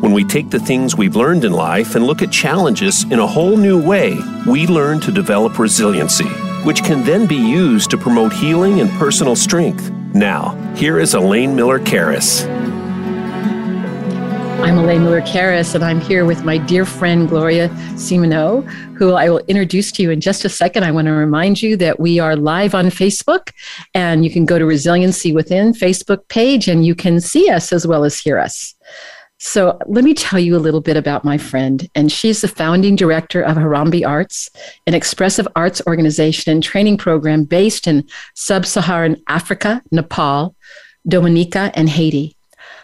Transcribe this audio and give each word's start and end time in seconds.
When 0.00 0.12
we 0.12 0.22
take 0.22 0.50
the 0.50 0.60
things 0.60 0.94
we've 0.94 1.16
learned 1.16 1.44
in 1.44 1.52
life 1.52 1.96
and 1.96 2.06
look 2.06 2.22
at 2.22 2.30
challenges 2.30 3.02
in 3.10 3.18
a 3.18 3.26
whole 3.26 3.56
new 3.56 3.82
way, 3.82 4.16
we 4.46 4.68
learn 4.68 5.00
to 5.00 5.10
develop 5.10 5.58
resiliency, 5.58 6.28
which 6.62 6.84
can 6.84 7.04
then 7.04 7.26
be 7.26 7.34
used 7.34 7.90
to 7.90 7.98
promote 7.98 8.32
healing 8.32 8.80
and 8.80 8.88
personal 8.90 9.34
strength. 9.34 9.90
Now, 10.14 10.50
here 10.76 11.00
is 11.00 11.14
Elaine 11.14 11.56
Miller 11.56 11.80
Karas. 11.80 12.46
I'm 14.62 14.78
Elaine 14.78 15.02
Miller 15.02 15.20
Karas, 15.20 15.74
and 15.74 15.82
I'm 15.82 16.00
here 16.00 16.24
with 16.24 16.44
my 16.44 16.58
dear 16.58 16.84
friend 16.84 17.28
Gloria 17.28 17.68
Simoneaux, 17.96 18.62
who 18.96 19.14
I 19.14 19.28
will 19.28 19.40
introduce 19.48 19.90
to 19.92 20.02
you 20.04 20.12
in 20.12 20.20
just 20.20 20.44
a 20.44 20.48
second. 20.48 20.84
I 20.84 20.92
want 20.92 21.06
to 21.06 21.12
remind 21.12 21.60
you 21.60 21.76
that 21.76 21.98
we 21.98 22.20
are 22.20 22.36
live 22.36 22.72
on 22.72 22.86
Facebook, 22.86 23.50
and 23.94 24.24
you 24.24 24.30
can 24.30 24.44
go 24.44 24.60
to 24.60 24.64
Resiliency 24.64 25.32
Within 25.32 25.72
Facebook 25.72 26.28
page, 26.28 26.68
and 26.68 26.86
you 26.86 26.94
can 26.94 27.20
see 27.20 27.50
us 27.50 27.72
as 27.72 27.84
well 27.84 28.04
as 28.04 28.20
hear 28.20 28.38
us. 28.38 28.76
So, 29.40 29.78
let 29.86 30.02
me 30.02 30.14
tell 30.14 30.40
you 30.40 30.56
a 30.56 30.58
little 30.58 30.80
bit 30.80 30.96
about 30.96 31.24
my 31.24 31.38
friend. 31.38 31.88
And 31.94 32.10
she's 32.10 32.40
the 32.40 32.48
founding 32.48 32.96
director 32.96 33.40
of 33.40 33.56
Harambee 33.56 34.06
Arts, 34.06 34.50
an 34.86 34.94
expressive 34.94 35.46
arts 35.54 35.80
organization 35.86 36.50
and 36.50 36.62
training 36.62 36.98
program 36.98 37.44
based 37.44 37.86
in 37.86 38.08
sub 38.34 38.66
Saharan 38.66 39.22
Africa, 39.28 39.80
Nepal, 39.92 40.56
Dominica, 41.06 41.70
and 41.74 41.88
Haiti. 41.88 42.36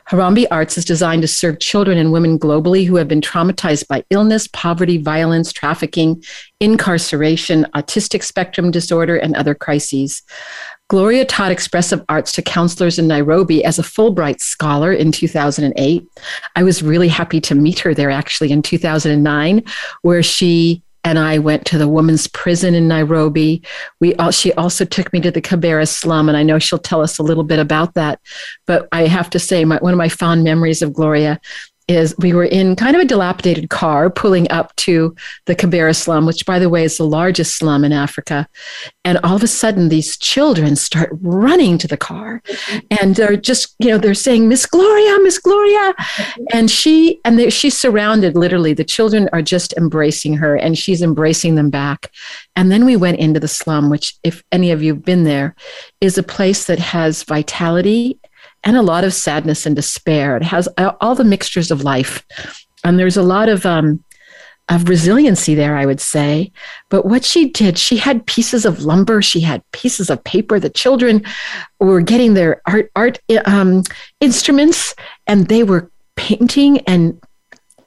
Harambee 0.08 0.46
Arts 0.50 0.76
is 0.76 0.84
designed 0.84 1.22
to 1.22 1.28
serve 1.28 1.60
children 1.60 1.96
and 1.96 2.12
women 2.12 2.38
globally 2.38 2.86
who 2.86 2.96
have 2.96 3.08
been 3.08 3.22
traumatized 3.22 3.88
by 3.88 4.04
illness, 4.10 4.46
poverty, 4.48 4.98
violence, 4.98 5.50
trafficking, 5.52 6.22
incarceration, 6.60 7.66
autistic 7.74 8.22
spectrum 8.22 8.70
disorder, 8.70 9.16
and 9.16 9.34
other 9.34 9.54
crises. 9.54 10.22
Gloria 10.88 11.24
taught 11.24 11.50
expressive 11.50 12.04
arts 12.08 12.30
to 12.32 12.42
counselors 12.42 12.98
in 12.98 13.06
Nairobi 13.06 13.64
as 13.64 13.78
a 13.78 13.82
Fulbright 13.82 14.40
scholar 14.40 14.92
in 14.92 15.12
2008. 15.12 16.06
I 16.56 16.62
was 16.62 16.82
really 16.82 17.08
happy 17.08 17.40
to 17.42 17.54
meet 17.54 17.78
her 17.80 17.94
there 17.94 18.10
actually 18.10 18.52
in 18.52 18.60
2009, 18.60 19.62
where 20.02 20.22
she 20.22 20.82
and 21.04 21.18
I 21.18 21.38
went 21.38 21.66
to 21.66 21.78
the 21.78 21.88
women's 21.88 22.26
prison 22.26 22.74
in 22.74 22.88
Nairobi. 22.88 23.62
We 24.00 24.14
all, 24.16 24.30
she 24.30 24.52
also 24.54 24.84
took 24.84 25.12
me 25.12 25.20
to 25.20 25.30
the 25.30 25.42
Kibera 25.42 25.86
slum, 25.86 26.28
and 26.28 26.36
I 26.36 26.42
know 26.42 26.58
she'll 26.58 26.78
tell 26.78 27.02
us 27.02 27.18
a 27.18 27.22
little 27.22 27.44
bit 27.44 27.58
about 27.58 27.94
that. 27.94 28.20
But 28.66 28.88
I 28.90 29.06
have 29.06 29.28
to 29.30 29.38
say, 29.38 29.64
my, 29.64 29.78
one 29.78 29.92
of 29.92 29.98
my 29.98 30.08
fond 30.08 30.44
memories 30.44 30.80
of 30.80 30.94
Gloria 30.94 31.40
is 31.86 32.14
we 32.18 32.32
were 32.32 32.44
in 32.44 32.76
kind 32.76 32.96
of 32.96 33.02
a 33.02 33.06
dilapidated 33.06 33.68
car 33.68 34.08
pulling 34.08 34.50
up 34.50 34.74
to 34.76 35.14
the 35.46 35.54
Kibera 35.54 35.94
slum, 35.94 36.24
which, 36.24 36.46
by 36.46 36.58
the 36.58 36.70
way, 36.70 36.84
is 36.84 36.96
the 36.96 37.04
largest 37.04 37.58
slum 37.58 37.84
in 37.84 37.92
Africa. 37.92 38.48
And 39.04 39.18
all 39.18 39.36
of 39.36 39.42
a 39.42 39.48
sudden, 39.48 39.88
these 39.88 40.16
children 40.16 40.76
start 40.76 41.10
running 41.20 41.76
to 41.78 41.86
the 41.86 41.96
car 41.96 42.42
and 43.02 43.16
they're 43.16 43.36
just, 43.36 43.74
you 43.78 43.88
know, 43.88 43.98
they're 43.98 44.14
saying, 44.14 44.48
Miss 44.48 44.64
Gloria, 44.64 45.18
Miss 45.20 45.38
Gloria. 45.38 45.94
And 46.52 46.70
she, 46.70 47.20
and 47.24 47.38
they, 47.38 47.50
she's 47.50 47.78
surrounded 47.78 48.34
literally. 48.34 48.72
The 48.72 48.84
children 48.84 49.28
are 49.32 49.42
just 49.42 49.74
embracing 49.74 50.34
her 50.38 50.56
and 50.56 50.78
she's 50.78 51.02
embracing 51.02 51.54
them 51.54 51.68
back. 51.68 52.10
And 52.56 52.72
then 52.72 52.86
we 52.86 52.96
went 52.96 53.18
into 53.18 53.40
the 53.40 53.48
slum, 53.48 53.90
which, 53.90 54.14
if 54.24 54.42
any 54.52 54.70
of 54.70 54.82
you 54.82 54.94
have 54.94 55.04
been 55.04 55.24
there, 55.24 55.54
is 56.00 56.16
a 56.16 56.22
place 56.22 56.64
that 56.66 56.78
has 56.78 57.24
vitality 57.24 58.18
and 58.64 58.76
a 58.76 58.82
lot 58.82 59.04
of 59.04 59.14
sadness 59.14 59.66
and 59.66 59.76
despair. 59.76 60.36
It 60.36 60.42
has 60.42 60.68
all 61.00 61.14
the 61.14 61.24
mixtures 61.24 61.70
of 61.70 61.84
life. 61.84 62.24
And 62.82 62.98
there's 62.98 63.16
a 63.16 63.22
lot 63.22 63.48
of, 63.48 63.64
um, 63.64 64.02
of 64.70 64.88
resiliency 64.88 65.54
there, 65.54 65.76
I 65.76 65.84
would 65.84 66.00
say. 66.00 66.50
But 66.88 67.04
what 67.04 67.24
she 67.24 67.50
did, 67.50 67.78
she 67.78 67.98
had 67.98 68.26
pieces 68.26 68.64
of 68.64 68.82
lumber, 68.82 69.20
she 69.20 69.40
had 69.40 69.62
pieces 69.72 70.08
of 70.08 70.24
paper. 70.24 70.58
The 70.58 70.70
children 70.70 71.22
were 71.78 72.00
getting 72.00 72.34
their 72.34 72.62
art, 72.66 72.90
art 72.96 73.18
um, 73.44 73.82
instruments 74.20 74.94
and 75.26 75.48
they 75.48 75.62
were 75.62 75.90
painting 76.16 76.78
and 76.80 77.20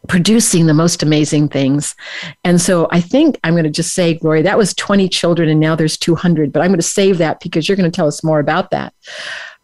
producing 0.07 0.67
the 0.67 0.73
most 0.73 1.03
amazing 1.03 1.49
things. 1.49 1.95
And 2.43 2.61
so 2.61 2.87
I 2.91 3.01
think 3.01 3.39
I'm 3.43 3.53
going 3.53 3.65
to 3.65 3.69
just 3.69 3.93
say, 3.93 4.13
Gloria, 4.13 4.43
that 4.43 4.57
was 4.57 4.73
20 4.75 5.09
children 5.09 5.49
and 5.49 5.59
now 5.59 5.75
there's 5.75 5.97
200, 5.97 6.51
but 6.53 6.61
I'm 6.61 6.69
going 6.69 6.79
to 6.79 6.83
save 6.83 7.17
that 7.17 7.39
because 7.39 7.67
you're 7.67 7.75
going 7.75 7.91
to 7.91 7.95
tell 7.95 8.07
us 8.07 8.23
more 8.23 8.39
about 8.39 8.71
that. 8.71 8.93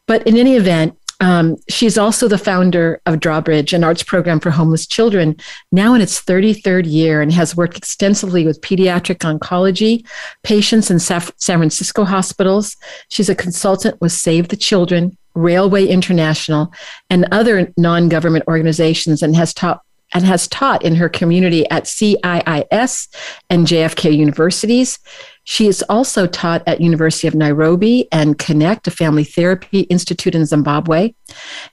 But 0.06 0.28
in 0.28 0.36
any 0.38 0.56
event, 0.56 0.98
um, 1.24 1.56
she's 1.70 1.98
also 1.98 2.28
the 2.28 2.38
founder 2.38 3.02
of 3.06 3.22
Drawbridge, 3.22 3.72
an 3.72 3.86
arts 3.86 4.04
program 4.04 4.42
for 4.42 4.52
homeless 4.52 4.86
children, 4.86 5.38
now 5.72 5.94
in 5.94 6.02
its 6.02 6.22
33rd 6.22 6.84
year, 6.86 7.22
and 7.22 7.32
has 7.32 7.56
worked 7.56 7.78
extensively 7.78 8.46
with 8.46 8.60
pediatric 8.60 9.20
oncology 9.20 10.06
patients 10.44 10.92
in 10.92 11.00
San 11.00 11.22
Francisco 11.22 12.04
hospitals. 12.04 12.76
She's 13.08 13.30
a 13.30 13.36
consultant 13.36 14.02
with 14.02 14.12
Save 14.12 14.50
the 14.50 14.58
Children, 14.58 15.18
Railway 15.34 15.88
International, 15.88 16.74
and 17.10 17.26
other 17.32 17.72
non 17.78 18.10
government 18.10 18.44
organizations, 18.50 19.24
and 19.24 19.34
has 19.34 19.54
taught 19.54 19.82
and 20.14 20.26
has 20.26 20.50
taught 20.50 20.84
in 20.84 20.96
her 20.96 21.08
community 21.08 21.68
at 21.70 21.86
CIIS 21.86 23.08
and 23.50 23.66
JFK 23.66 24.16
universities. 24.16 25.00
She 25.44 25.68
is 25.68 25.84
also 25.90 26.28
taught 26.28 26.64
at 26.68 26.82
University 26.82 27.28
of 27.28 27.36
Nairobi 27.36 28.08
and 28.12 28.38
Connect, 28.38 28.88
a 28.88 28.92
family 28.92 29.24
therapy 29.24 29.82
institute 29.82 30.36
in 30.36 30.46
Zimbabwe. 30.46 31.14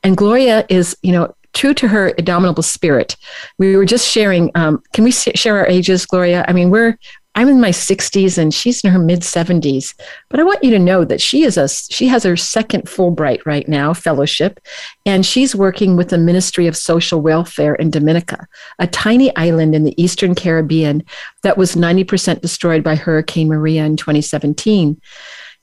And 0.03 0.17
Gloria 0.17 0.67
is, 0.69 0.97
you 1.03 1.13
know, 1.13 1.35
true 1.53 1.75
to 1.75 1.89
her 1.89 2.11
indomitable 2.11 2.63
spirit. 2.63 3.17
We 3.59 3.77
were 3.77 3.85
just 3.85 4.09
sharing. 4.09 4.51
Um, 4.55 4.83
can 4.93 5.05
we 5.05 5.11
share 5.11 5.59
our 5.59 5.67
ages, 5.67 6.07
Gloria? 6.07 6.45
I 6.49 6.53
mean, 6.53 6.71
we're 6.71 6.99
I'm 7.35 7.49
in 7.49 7.61
my 7.61 7.71
60s 7.71 8.39
and 8.39 8.53
she's 8.53 8.83
in 8.83 8.91
her 8.91 8.99
mid 8.99 9.21
70s. 9.21 9.95
But 10.29 10.41
I 10.41 10.43
want 10.43 10.65
you 10.65 10.71
to 10.71 10.79
know 10.79 11.05
that 11.05 11.21
she 11.21 11.45
is 11.45 11.57
a 11.57 11.69
she 11.69 12.09
has 12.09 12.25
her 12.25 12.37
second 12.37 12.85
Fulbright 12.85 13.47
right 13.47 13.69
now 13.69 13.95
fellowship, 13.95 14.61
and 15.07 15.25
she's 15.25 15.55
working 15.55 15.97
with 15.97 16.09
the 16.09 16.19
Ministry 16.19 16.67
of 16.67 16.77
Social 16.77 17.21
Welfare 17.21 17.77
in 17.77 17.91
Dominica, 17.91 18.47
a 18.79 18.87
tiny 18.87 19.35
island 19.37 19.75
in 19.75 19.85
the 19.85 20.01
Eastern 20.03 20.35
Caribbean 20.35 21.05
that 21.43 21.57
was 21.57 21.77
90% 21.77 22.41
destroyed 22.41 22.83
by 22.83 22.97
Hurricane 22.97 23.49
Maria 23.49 23.85
in 23.85 23.97
2017. 23.97 25.01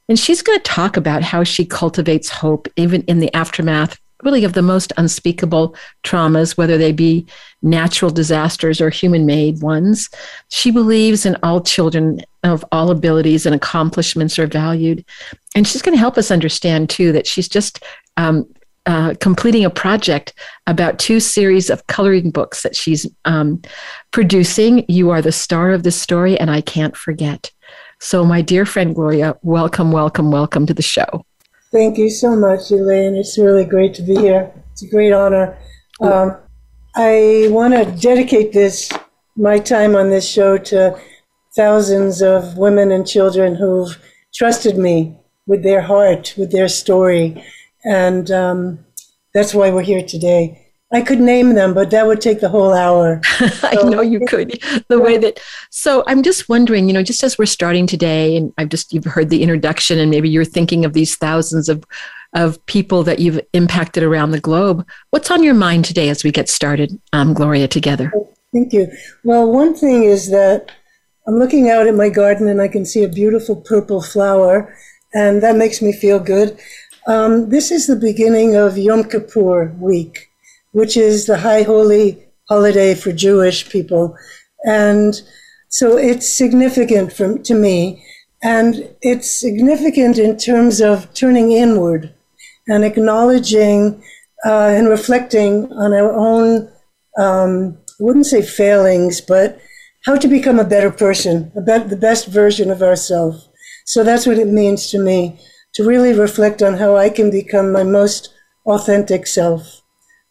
And 0.10 0.18
she's 0.18 0.42
going 0.42 0.58
to 0.58 0.64
talk 0.64 0.96
about 0.96 1.22
how 1.22 1.44
she 1.44 1.66
cultivates 1.66 2.30
hope 2.30 2.70
even 2.78 3.02
in 3.04 3.20
the 3.20 3.34
aftermath 3.34 4.00
really 4.24 4.44
of 4.44 4.54
the 4.54 4.62
most 4.62 4.92
unspeakable 4.98 5.76
traumas, 6.04 6.58
whether 6.58 6.78
they 6.78 6.92
be 6.92 7.26
natural 7.62 8.12
disasters 8.12 8.82
or 8.82 8.90
human 8.90 9.26
made 9.26 9.62
ones. 9.62 10.10
She 10.50 10.72
believes 10.72 11.26
in 11.26 11.38
all 11.44 11.62
children 11.62 12.22
of 12.44 12.66
all 12.72 12.90
abilities 12.92 13.46
and 13.46 13.54
accomplishments 13.54 14.40
are 14.40 14.48
valued. 14.48 15.06
And 15.56 15.68
she's 15.68 15.82
going 15.82 15.94
to 15.94 16.00
help 16.00 16.18
us 16.18 16.32
understand, 16.32 16.90
too, 16.90 17.12
that 17.12 17.28
she's 17.28 17.48
just 17.48 17.84
um, 18.16 18.48
uh, 18.88 19.14
completing 19.20 19.66
a 19.66 19.70
project 19.70 20.34
about 20.66 20.98
two 20.98 21.20
series 21.20 21.70
of 21.70 21.86
coloring 21.88 22.32
books 22.32 22.64
that 22.64 22.76
she's 22.76 23.06
um, 23.26 23.62
producing. 24.12 24.86
You 24.88 25.10
are 25.10 25.22
the 25.22 25.32
star 25.32 25.72
of 25.72 25.84
this 25.84 26.00
story, 26.00 26.40
and 26.40 26.50
I 26.50 26.62
can't 26.62 26.96
forget. 26.96 27.52
So, 28.00 28.24
my 28.24 28.42
dear 28.42 28.66
friend 28.66 28.96
Gloria, 28.96 29.36
welcome, 29.42 29.92
welcome, 29.92 30.32
welcome 30.32 30.66
to 30.68 30.74
the 30.74 30.82
show. 30.82 31.26
Thank 31.70 31.98
you 31.98 32.10
so 32.10 32.34
much, 32.34 32.72
Elaine. 32.72 33.16
It's 33.16 33.38
really 33.38 33.66
great 33.66 33.94
to 33.96 34.02
be 34.02 34.16
here. 34.16 34.54
It's 34.72 34.84
a 34.84 34.90
great 34.90 35.12
honor. 35.12 35.58
Um, 36.00 36.38
I 36.96 37.48
want 37.50 37.74
to 37.74 37.84
dedicate 38.00 38.54
this, 38.54 38.90
my 39.36 39.60
time 39.60 39.94
on 39.94 40.10
this 40.10 40.26
show, 40.26 40.58
to 40.58 40.98
thousands 41.58 42.22
of 42.22 42.58
women 42.58 42.92
and 42.92 43.06
children 43.06 43.56
who've 43.56 44.00
trusted 44.34 44.78
me 44.78 45.20
with 45.46 45.62
their 45.62 45.82
heart, 45.82 46.36
with 46.38 46.54
their 46.54 46.70
story. 46.70 47.44
And 47.84 48.32
um, 48.32 48.86
that's 49.34 49.54
why 49.54 49.70
we're 49.70 49.82
here 49.82 50.04
today. 50.04 50.67
I 50.92 51.02
could 51.02 51.20
name 51.20 51.54
them, 51.54 51.74
but 51.74 51.92
that 51.92 52.08
would 52.08 52.22
take 52.22 52.40
the 52.40 52.48
whole 52.48 52.72
hour. 52.74 53.20
I 53.64 53.76
know 53.84 54.02
you 54.02 54.22
could. 54.26 54.62
The 54.88 55.00
way 55.00 55.18
that 55.18 55.40
so 55.70 56.04
I'm 56.08 56.24
just 56.24 56.48
wondering, 56.48 56.88
you 56.88 56.94
know, 56.94 57.04
just 57.04 57.24
as 57.24 57.38
we're 57.38 57.46
starting 57.46 57.88
today, 57.88 58.38
and 58.38 58.54
I've 58.58 58.70
just 58.70 58.94
you've 58.94 59.04
heard 59.04 59.30
the 59.30 59.44
introduction, 59.44 60.00
and 60.00 60.10
maybe 60.10 60.30
you're 60.30 60.46
thinking 60.46 60.86
of 60.86 60.94
these 60.94 61.16
thousands 61.18 61.68
of 61.68 61.84
of 62.34 62.64
people 62.68 63.04
that 63.04 63.20
you've 63.20 63.40
impacted 63.54 64.04
around 64.04 64.32
the 64.32 64.40
globe. 64.40 64.88
What's 65.10 65.30
on 65.30 65.44
your 65.44 65.54
mind 65.54 65.86
today 65.86 66.08
as 66.10 66.24
we 66.24 66.32
get 66.32 66.50
started, 66.50 66.98
um, 67.12 67.34
Gloria, 67.34 67.68
together? 67.68 68.12
Thank 68.54 68.72
you. 68.72 68.88
Well, 69.24 69.52
one 69.52 69.74
thing 69.74 70.04
is 70.04 70.30
that 70.32 70.72
I'm 71.28 71.38
looking 71.38 71.70
out 71.70 71.88
at 71.88 71.96
my 71.96 72.10
garden 72.10 72.48
and 72.48 72.62
I 72.62 72.70
can 72.70 72.86
see 72.86 73.04
a 73.04 73.10
beautiful 73.10 73.58
purple 73.58 74.02
flower, 74.02 74.74
and 75.14 75.44
that 75.44 75.58
makes 75.58 75.82
me 75.82 75.92
feel 75.92 76.20
good. 76.20 76.58
Um, 77.08 77.50
this 77.50 77.72
is 77.72 77.88
the 77.88 77.96
beginning 77.98 78.56
of 78.56 78.78
Yom 78.78 79.04
Kippur 79.04 79.74
week 79.80 80.30
which 80.72 80.98
is 80.98 81.26
the 81.26 81.38
high 81.38 81.64
holy 81.64 82.24
holiday 82.50 82.96
for 82.96 83.12
Jewish 83.12 83.70
people. 83.70 84.16
And 84.64 85.22
So 85.70 85.98
it's 85.98 86.30
significant 86.30 87.14
from, 87.14 87.44
to 87.44 87.54
me. 87.54 88.04
And 88.42 88.96
it's 89.02 89.30
significant 89.30 90.18
in 90.18 90.38
terms 90.38 90.80
of 90.80 91.12
turning 91.14 91.52
inward 91.52 92.14
and 92.68 92.84
acknowledging 92.84 94.04
uh, 94.46 94.70
and 94.78 94.88
reflecting 94.88 95.72
on 95.74 95.94
our 95.94 96.14
own, 96.14 96.70
um, 97.18 97.78
I 98.00 98.04
wouldn't 98.04 98.28
say 98.28 98.42
failings, 98.42 99.22
but 99.22 99.60
how 100.06 100.16
to 100.16 100.28
become 100.28 100.60
a 100.60 100.64
better 100.64 100.92
person, 100.92 101.52
a 101.56 101.62
be- 101.62 101.90
the 101.90 101.98
best 101.98 102.28
version 102.28 102.70
of 102.70 102.84
ourselves. 102.84 103.50
So 103.86 104.04
that's 104.04 104.28
what 104.28 104.38
it 104.38 104.48
means 104.48 104.92
to 104.92 105.00
me 105.00 105.40
to 105.74 105.84
really 105.84 106.14
reflect 106.14 106.62
on 106.62 106.76
how 106.76 106.96
I 106.96 107.10
can 107.10 107.32
become 107.32 107.72
my 107.72 107.84
most 107.84 108.34
authentic 108.66 109.26
self. 109.28 109.82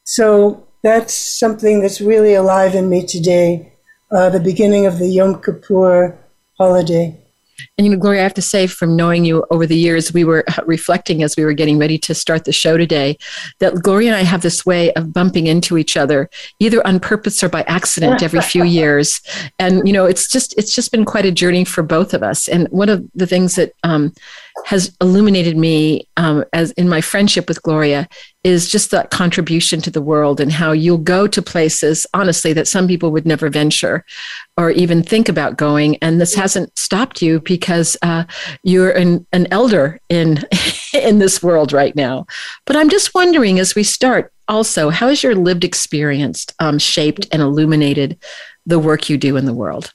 So 0.07 0.65
that's 0.83 1.13
something 1.13 1.81
that's 1.81 2.01
really 2.01 2.35
alive 2.35 2.77
in 2.77 2.89
me 2.89 3.05
today, 3.05 3.73
uh, 4.13 4.31
the 4.31 4.41
beginning 4.41 4.87
of 4.87 4.99
the 4.99 5.09
Yom 5.09 5.43
Kippur 5.43 6.17
holiday. 6.57 7.21
And 7.77 7.87
you 7.87 7.93
know, 7.93 7.99
Gloria, 7.99 8.21
I 8.21 8.23
have 8.23 8.35
to 8.35 8.43
say, 8.43 8.69
from 8.69 8.95
knowing 8.95 9.25
you 9.25 9.45
over 9.51 9.67
the 9.67 9.77
years, 9.77 10.13
we 10.13 10.25
were 10.25 10.45
reflecting 10.67 11.25
as 11.25 11.37
we 11.37 11.45
were 11.45 11.55
getting 11.55 11.79
ready 11.79 11.99
to 11.99 12.15
start 12.15 12.45
the 12.45 12.53
show 12.53 12.77
today 12.77 13.17
that 13.59 13.83
Gloria 13.83 14.11
and 14.11 14.17
I 14.17 14.23
have 14.23 14.43
this 14.43 14.65
way 14.65 14.93
of 14.93 15.13
bumping 15.13 15.49
into 15.49 15.77
each 15.77 15.97
other, 15.97 16.31
either 16.61 16.87
on 16.87 17.01
purpose 17.01 17.43
or 17.43 17.49
by 17.49 17.63
accident, 17.63 18.23
every 18.23 18.41
few 18.41 18.63
years. 18.79 19.21
And 19.59 19.87
you 19.87 19.93
know, 19.93 20.05
it's 20.05 20.31
just 20.31 20.57
it's 20.57 20.75
just 20.75 20.93
been 20.93 21.05
quite 21.05 21.27
a 21.27 21.33
journey 21.33 21.65
for 21.65 21.83
both 21.83 22.15
of 22.15 22.23
us. 22.23 22.47
And 22.47 22.69
one 22.69 22.89
of 22.89 23.05
the 23.15 23.27
things 23.27 23.57
that 23.57 23.73
um, 23.83 24.13
has 24.67 24.95
illuminated 25.01 25.57
me 25.57 26.09
um, 26.17 26.45
as 26.53 26.73
in 26.73 26.89
my 26.89 27.01
friendship 27.01 27.47
with 27.47 27.63
Gloria 27.63 28.09
is 28.43 28.69
just 28.69 28.91
that 28.91 29.11
contribution 29.11 29.81
to 29.81 29.93
the 29.93 30.03
world 30.03 30.41
and 30.41 30.51
how 30.51 30.73
you'll 30.73 30.99
go 30.99 31.29
to 31.29 31.41
places, 31.41 32.05
honestly, 32.15 32.53
that 32.53 32.67
some 32.67 32.89
people 32.89 33.13
would 33.13 33.25
never 33.25 33.49
venture 33.49 34.05
or 34.57 34.71
even 34.71 35.05
think 35.05 35.29
about 35.29 35.57
going. 35.57 35.97
And 36.03 36.21
this 36.21 36.35
hasn't 36.35 36.77
stopped 36.77 37.23
you 37.23 37.39
because 37.39 37.97
uh, 38.03 38.25
you're 38.65 38.91
an, 38.91 39.25
an 39.33 39.47
elder 39.53 40.01
in 40.09 40.43
in 40.93 41.21
this 41.21 41.45
world 41.45 41.73
right 41.73 41.95
now. 41.95 42.27
But 42.65 42.75
I'm 42.75 42.89
just 42.89 43.15
wondering, 43.15 43.61
as 43.61 43.77
we 43.77 43.85
start, 43.85 44.33
also, 44.49 44.91
how 44.91 45.11
has 45.11 45.23
your 45.23 45.37
lived 45.37 45.63
experience 45.63 46.45
um, 46.59 46.81
shaped 46.81 47.29
and 47.31 47.41
illuminated 47.41 48.19
the 48.67 48.81
work 48.81 49.09
you 49.09 49.17
do 49.17 49.37
in 49.37 49.45
the 49.45 49.55
world? 49.55 49.95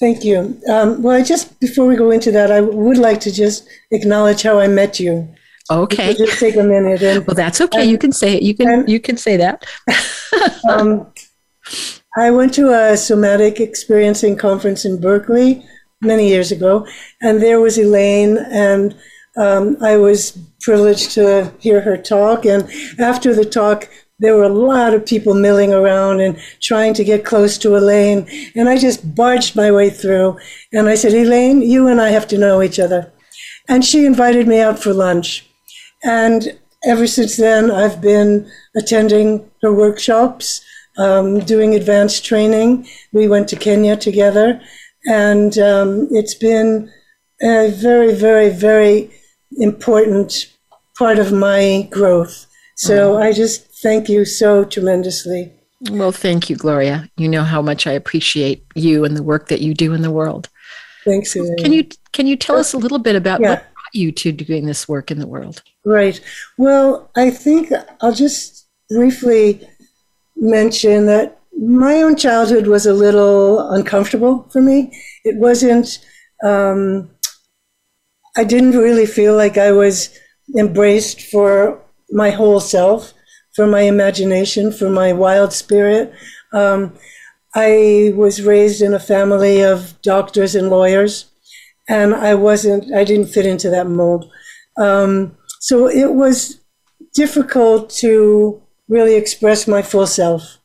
Thank 0.00 0.24
you. 0.24 0.60
Um, 0.68 1.02
well, 1.02 1.24
just 1.24 1.58
before 1.58 1.86
we 1.86 1.96
go 1.96 2.10
into 2.10 2.30
that, 2.32 2.52
I 2.52 2.60
would 2.60 2.98
like 2.98 3.20
to 3.20 3.32
just 3.32 3.68
acknowledge 3.90 4.42
how 4.42 4.60
I 4.60 4.68
met 4.68 5.00
you. 5.00 5.28
Okay. 5.70 6.14
Just 6.14 6.38
take 6.38 6.56
a 6.56 6.62
minute. 6.62 7.02
And, 7.02 7.26
well, 7.26 7.34
that's 7.34 7.60
okay. 7.60 7.82
And, 7.82 7.90
you 7.90 7.98
can 7.98 8.12
say 8.12 8.36
it. 8.36 8.42
You 8.42 8.54
can. 8.54 8.68
And, 8.68 8.88
you 8.88 9.00
can 9.00 9.16
say 9.16 9.36
that. 9.36 9.66
um, 10.68 11.12
I 12.16 12.30
went 12.30 12.54
to 12.54 12.72
a 12.72 12.96
somatic 12.96 13.60
experiencing 13.60 14.36
conference 14.36 14.84
in 14.84 15.00
Berkeley 15.00 15.64
many 16.00 16.28
years 16.28 16.52
ago, 16.52 16.86
and 17.20 17.42
there 17.42 17.60
was 17.60 17.76
Elaine, 17.76 18.38
and 18.38 18.96
um, 19.36 19.76
I 19.82 19.96
was 19.96 20.38
privileged 20.60 21.12
to 21.12 21.52
hear 21.58 21.80
her 21.80 21.96
talk. 21.96 22.44
And 22.44 22.68
after 22.98 23.34
the 23.34 23.44
talk, 23.44 23.88
there 24.18 24.36
were 24.36 24.44
a 24.44 24.48
lot 24.48 24.94
of 24.94 25.06
people 25.06 25.34
milling 25.34 25.72
around 25.72 26.20
and 26.20 26.38
trying 26.60 26.94
to 26.94 27.04
get 27.04 27.24
close 27.24 27.56
to 27.58 27.76
Elaine. 27.76 28.26
And 28.54 28.68
I 28.68 28.76
just 28.76 29.14
barged 29.14 29.54
my 29.54 29.70
way 29.70 29.90
through. 29.90 30.38
And 30.72 30.88
I 30.88 30.96
said, 30.96 31.14
Elaine, 31.14 31.62
you 31.62 31.86
and 31.86 32.00
I 32.00 32.10
have 32.10 32.26
to 32.28 32.38
know 32.38 32.60
each 32.62 32.80
other. 32.80 33.12
And 33.68 33.84
she 33.84 34.06
invited 34.06 34.48
me 34.48 34.60
out 34.60 34.78
for 34.78 34.92
lunch. 34.92 35.48
And 36.02 36.58
ever 36.84 37.06
since 37.06 37.36
then, 37.36 37.70
I've 37.70 38.00
been 38.00 38.50
attending 38.76 39.48
her 39.62 39.72
workshops, 39.72 40.62
um, 40.96 41.40
doing 41.40 41.74
advanced 41.74 42.24
training. 42.24 42.88
We 43.12 43.28
went 43.28 43.48
to 43.50 43.56
Kenya 43.56 43.96
together. 43.96 44.60
And 45.06 45.56
um, 45.58 46.08
it's 46.10 46.34
been 46.34 46.90
a 47.40 47.70
very, 47.70 48.14
very, 48.14 48.50
very 48.50 49.10
important 49.58 50.52
part 50.98 51.20
of 51.20 51.32
my 51.32 51.88
growth. 51.90 52.46
So 52.76 53.12
mm-hmm. 53.12 53.22
I 53.22 53.32
just 53.32 53.67
thank 53.82 54.08
you 54.08 54.24
so 54.24 54.64
tremendously. 54.64 55.52
Well, 55.90 56.12
thank 56.12 56.50
you, 56.50 56.56
Gloria. 56.56 57.08
You 57.16 57.28
know 57.28 57.44
how 57.44 57.62
much 57.62 57.86
I 57.86 57.92
appreciate 57.92 58.64
you 58.74 59.04
and 59.04 59.16
the 59.16 59.22
work 59.22 59.48
that 59.48 59.60
you 59.60 59.74
do 59.74 59.92
in 59.92 60.02
the 60.02 60.10
world. 60.10 60.48
Thanks. 61.04 61.36
Elaine. 61.36 61.56
Can 61.56 61.72
you 61.72 61.86
can 62.12 62.26
you 62.26 62.36
tell 62.36 62.56
us 62.56 62.72
a 62.72 62.78
little 62.78 62.98
bit 62.98 63.14
about 63.14 63.40
yeah. 63.40 63.50
what 63.50 63.58
brought 63.60 63.94
you 63.94 64.10
to 64.12 64.32
doing 64.32 64.66
this 64.66 64.88
work 64.88 65.10
in 65.10 65.20
the 65.20 65.26
world? 65.26 65.62
Right. 65.84 66.20
Well, 66.56 67.10
I 67.16 67.30
think 67.30 67.72
I'll 68.00 68.12
just 68.12 68.66
briefly 68.90 69.66
mention 70.36 71.06
that 71.06 71.38
my 71.56 72.02
own 72.02 72.16
childhood 72.16 72.66
was 72.66 72.86
a 72.86 72.92
little 72.92 73.70
uncomfortable 73.70 74.48
for 74.50 74.60
me. 74.60 74.92
It 75.24 75.36
wasn't. 75.36 76.04
Um, 76.44 77.10
I 78.36 78.44
didn't 78.44 78.72
really 78.72 79.06
feel 79.06 79.36
like 79.36 79.58
I 79.58 79.72
was 79.72 80.16
embraced 80.56 81.22
for 81.22 81.80
my 82.10 82.30
whole 82.30 82.60
self 82.60 83.12
for 83.58 83.66
my 83.66 83.80
imagination, 83.80 84.70
for 84.70 84.88
my 84.88 85.12
wild 85.12 85.52
spirit. 85.52 86.12
Um, 86.52 86.92
I 87.56 88.12
was 88.14 88.40
raised 88.40 88.82
in 88.82 88.94
a 88.94 89.00
family 89.00 89.62
of 89.62 90.00
doctors 90.00 90.54
and 90.54 90.70
lawyers, 90.70 91.28
and 91.88 92.14
I 92.14 92.36
wasn't, 92.36 92.94
I 92.94 93.02
didn't 93.02 93.32
fit 93.34 93.46
into 93.46 93.68
that 93.70 93.88
mold. 93.88 94.30
Um, 94.76 95.36
so 95.58 95.88
it 95.88 96.12
was 96.14 96.60
difficult 97.14 97.90
to 98.02 98.62
really 98.86 99.16
express 99.16 99.66
my 99.66 99.82
full 99.82 100.06
self. 100.06 100.58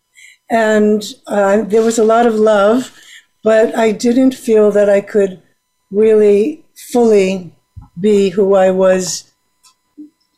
And 0.51 1.01
uh, 1.25 1.63
there 1.63 1.81
was 1.81 1.97
a 1.97 2.03
lot 2.03 2.27
of 2.27 2.35
love, 2.35 2.95
but 3.43 3.75
I 3.75 3.91
didn't 3.91 4.35
feel 4.35 4.69
that 4.69 4.87
I 4.87 5.01
could 5.01 5.41
really 5.89 6.63
fully 6.91 7.55
be 7.99 8.29
who 8.29 8.53
I 8.53 8.69
was, 8.69 9.31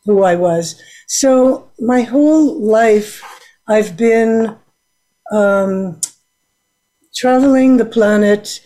who 0.06 0.22
I 0.22 0.36
was. 0.36 0.80
So 1.06 1.70
my 1.78 2.02
whole 2.02 2.60
life, 2.60 3.22
I've 3.68 3.96
been 3.96 4.56
um, 5.32 6.00
traveling 7.14 7.76
the 7.76 7.84
planet, 7.84 8.60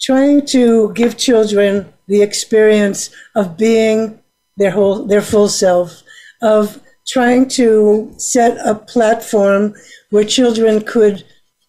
trying 0.00 0.46
to 0.46 0.92
give 0.94 1.16
children 1.16 1.92
the 2.06 2.22
experience 2.22 3.10
of 3.34 3.56
being 3.56 4.20
their 4.56 4.70
whole, 4.70 5.04
their 5.04 5.22
full 5.22 5.48
self, 5.48 6.02
of 6.42 6.80
trying 7.08 7.48
to 7.48 8.12
set 8.18 8.56
a 8.64 8.74
platform 8.74 9.74
where 10.10 10.24
children 10.24 10.80
could 10.82 11.24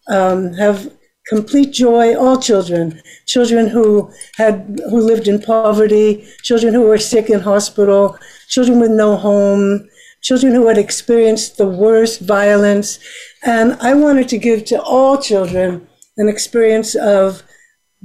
um, 0.08 0.54
have 0.54 0.92
complete 1.28 1.72
joy. 1.72 2.16
All 2.16 2.40
children, 2.40 3.02
children 3.26 3.68
who 3.68 4.12
had 4.38 4.82
who 4.90 5.02
lived 5.02 5.28
in 5.28 5.42
poverty, 5.42 6.28
children 6.44 6.74
who 6.74 6.82
were 6.82 6.98
sick 6.98 7.30
in 7.30 7.40
hospital, 7.40 8.18
children 8.50 8.80
with 8.80 8.92
no 8.92 9.16
home, 9.16 9.88
children 10.22 10.54
who 10.54 10.68
had 10.68 10.78
experienced 10.78 11.58
the 11.58 11.68
worst 11.68 12.22
violence. 12.22 13.00
And 13.44 13.74
I 13.82 13.94
wanted 13.94 14.30
to 14.30 14.38
give 14.38 14.66
to 14.66 14.82
all 14.82 15.18
children 15.18 15.88
an 16.18 16.30
experience 16.30 16.96
of 16.96 17.44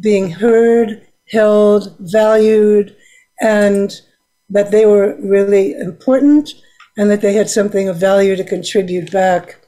being 0.01 0.31
heard, 0.31 1.07
held, 1.31 1.95
valued, 2.01 2.97
and 3.41 4.01
that 4.49 4.71
they 4.71 4.87
were 4.87 5.17
really 5.21 5.73
important 5.73 6.55
and 6.97 7.11
that 7.11 7.21
they 7.21 7.35
had 7.35 7.51
something 7.51 7.89
of 7.89 7.97
value 7.97 8.37
to 8.37 8.45
contribute 8.45 9.11
back 9.13 9.61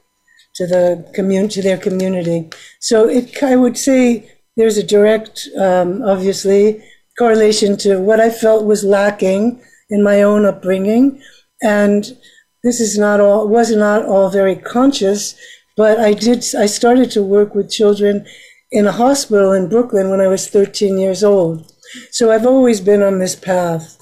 to 0.55 0.65
the 0.65 1.09
commun- 1.13 1.49
to 1.49 1.61
their 1.61 1.77
community. 1.77 2.49
So 2.79 3.07
it, 3.07 3.43
I 3.43 3.55
would 3.55 3.77
say 3.77 4.31
there's 4.57 4.77
a 4.77 4.83
direct, 4.83 5.47
um, 5.57 6.01
obviously, 6.01 6.83
correlation 7.17 7.77
to 7.77 7.99
what 7.99 8.19
I 8.19 8.29
felt 8.29 8.65
was 8.65 8.83
lacking 8.83 9.61
in 9.89 10.03
my 10.03 10.21
own 10.21 10.45
upbringing, 10.45 11.21
and 11.61 12.17
this 12.63 12.79
is 12.79 12.97
not 12.97 13.19
all 13.19 13.47
was 13.47 13.71
not 13.71 14.05
all 14.05 14.29
very 14.29 14.55
conscious, 14.55 15.35
but 15.77 15.99
I 15.99 16.13
did 16.13 16.43
I 16.57 16.65
started 16.65 17.11
to 17.11 17.23
work 17.23 17.55
with 17.55 17.71
children 17.71 18.25
in 18.71 18.85
a 18.85 18.91
hospital 18.91 19.51
in 19.51 19.69
Brooklyn 19.69 20.09
when 20.09 20.21
I 20.21 20.27
was 20.27 20.47
13 20.47 20.97
years 20.97 21.23
old. 21.23 21.71
So 22.11 22.31
I've 22.31 22.45
always 22.45 22.81
been 22.81 23.01
on 23.01 23.19
this 23.19 23.35
path. 23.35 23.97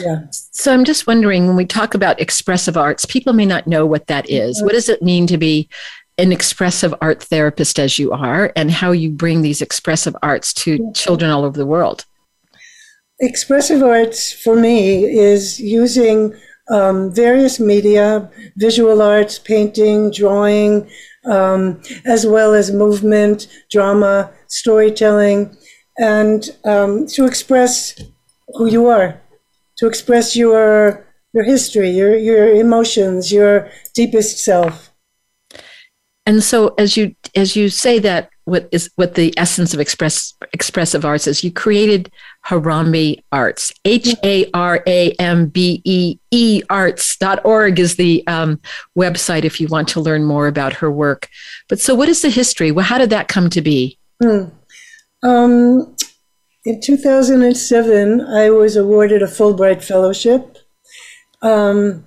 Yeah. 0.00 0.22
So 0.30 0.72
I'm 0.72 0.84
just 0.84 1.06
wondering 1.06 1.46
when 1.46 1.56
we 1.56 1.64
talk 1.64 1.94
about 1.94 2.20
expressive 2.20 2.76
arts, 2.76 3.04
people 3.04 3.32
may 3.32 3.46
not 3.46 3.66
know 3.66 3.86
what 3.86 4.06
that 4.08 4.28
is. 4.28 4.62
What 4.62 4.72
does 4.72 4.88
it 4.88 5.02
mean 5.02 5.26
to 5.28 5.38
be 5.38 5.68
an 6.18 6.32
expressive 6.32 6.94
art 7.00 7.22
therapist 7.22 7.78
as 7.78 7.98
you 7.98 8.12
are 8.12 8.52
and 8.56 8.70
how 8.70 8.90
you 8.90 9.10
bring 9.10 9.42
these 9.42 9.62
expressive 9.62 10.16
arts 10.22 10.52
to 10.52 10.92
children 10.92 11.30
all 11.30 11.44
over 11.44 11.56
the 11.56 11.66
world? 11.66 12.04
Expressive 13.20 13.82
arts 13.82 14.32
for 14.32 14.56
me 14.56 15.04
is 15.04 15.60
using 15.60 16.34
um, 16.70 17.12
various 17.14 17.58
media, 17.58 18.30
visual 18.56 19.02
arts, 19.02 19.38
painting, 19.38 20.10
drawing, 20.10 20.88
um, 21.24 21.80
as 22.04 22.26
well 22.26 22.54
as 22.54 22.70
movement, 22.70 23.46
drama, 23.70 24.30
storytelling, 24.46 25.56
and 25.98 26.56
um, 26.64 27.06
to 27.06 27.26
express 27.26 28.00
who 28.54 28.66
you 28.66 28.86
are, 28.86 29.20
to 29.78 29.86
express 29.86 30.36
your 30.36 31.04
your 31.34 31.44
history, 31.44 31.90
your 31.90 32.16
your 32.16 32.48
emotions, 32.54 33.32
your 33.32 33.70
deepest 33.94 34.38
self. 34.38 34.90
And 36.26 36.42
so, 36.42 36.74
as 36.78 36.96
you 36.96 37.14
as 37.34 37.56
you 37.56 37.68
say 37.68 37.98
that, 38.00 38.30
what 38.48 38.68
is 38.72 38.90
what 38.96 39.14
the 39.14 39.34
essence 39.36 39.74
of 39.74 39.80
express 39.80 40.34
expressive 40.52 41.04
arts 41.04 41.26
is. 41.26 41.44
You 41.44 41.52
created 41.52 42.10
Harambee 42.46 43.22
Arts. 43.30 43.72
H 43.84 44.14
A 44.24 44.50
R 44.54 44.82
A 44.86 45.12
M 45.12 45.46
B 45.46 45.82
E 45.84 46.18
E 46.30 46.62
arts.org 46.70 47.78
is 47.78 47.96
the 47.96 48.26
um, 48.26 48.60
website 48.96 49.44
if 49.44 49.60
you 49.60 49.68
want 49.68 49.88
to 49.88 50.00
learn 50.00 50.24
more 50.24 50.46
about 50.46 50.72
her 50.74 50.90
work. 50.90 51.28
But 51.68 51.80
so, 51.80 51.94
what 51.94 52.08
is 52.08 52.22
the 52.22 52.30
history? 52.30 52.70
Well, 52.70 52.84
how 52.84 52.98
did 52.98 53.10
that 53.10 53.28
come 53.28 53.50
to 53.50 53.60
be? 53.60 53.98
Hmm. 54.22 54.44
Um, 55.22 55.96
in 56.64 56.80
2007, 56.80 58.20
I 58.20 58.50
was 58.50 58.76
awarded 58.76 59.22
a 59.22 59.26
Fulbright 59.26 59.82
Fellowship. 59.82 60.58
Um, 61.42 62.06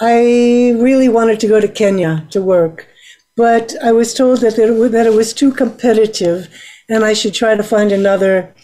I 0.00 0.74
really 0.78 1.08
wanted 1.08 1.40
to 1.40 1.48
go 1.48 1.60
to 1.60 1.68
Kenya 1.68 2.26
to 2.30 2.42
work, 2.42 2.88
but 3.36 3.74
I 3.82 3.92
was 3.92 4.14
told 4.14 4.40
that 4.40 4.58
it, 4.58 4.92
that 4.92 5.06
it 5.06 5.14
was 5.14 5.32
too 5.32 5.52
competitive 5.52 6.48
and 6.88 7.04
I 7.04 7.12
should 7.12 7.34
try 7.34 7.54
to 7.54 7.62
find 7.62 7.92
another 7.92 8.54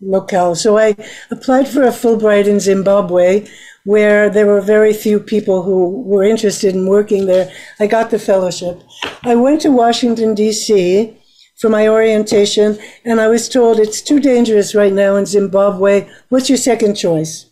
locale. 0.00 0.54
So 0.54 0.78
I 0.78 0.96
applied 1.30 1.68
for 1.68 1.82
a 1.82 1.90
Fulbright 1.90 2.46
in 2.46 2.60
Zimbabwe, 2.60 3.46
where 3.84 4.28
there 4.28 4.46
were 4.46 4.60
very 4.60 4.92
few 4.92 5.18
people 5.18 5.62
who 5.62 6.02
were 6.02 6.24
interested 6.24 6.74
in 6.74 6.86
working 6.86 7.26
there. 7.26 7.50
I 7.80 7.86
got 7.86 8.10
the 8.10 8.18
fellowship. 8.18 8.82
I 9.22 9.34
went 9.34 9.60
to 9.62 9.70
Washington, 9.70 10.34
D.C. 10.34 11.16
for 11.58 11.70
my 11.70 11.88
orientation, 11.88 12.78
and 13.04 13.20
I 13.20 13.28
was 13.28 13.48
told 13.48 13.78
it's 13.78 14.02
too 14.02 14.20
dangerous 14.20 14.74
right 14.74 14.92
now 14.92 15.16
in 15.16 15.26
Zimbabwe. 15.26 16.08
What's 16.28 16.48
your 16.48 16.58
second 16.58 16.96
choice? 16.96 17.46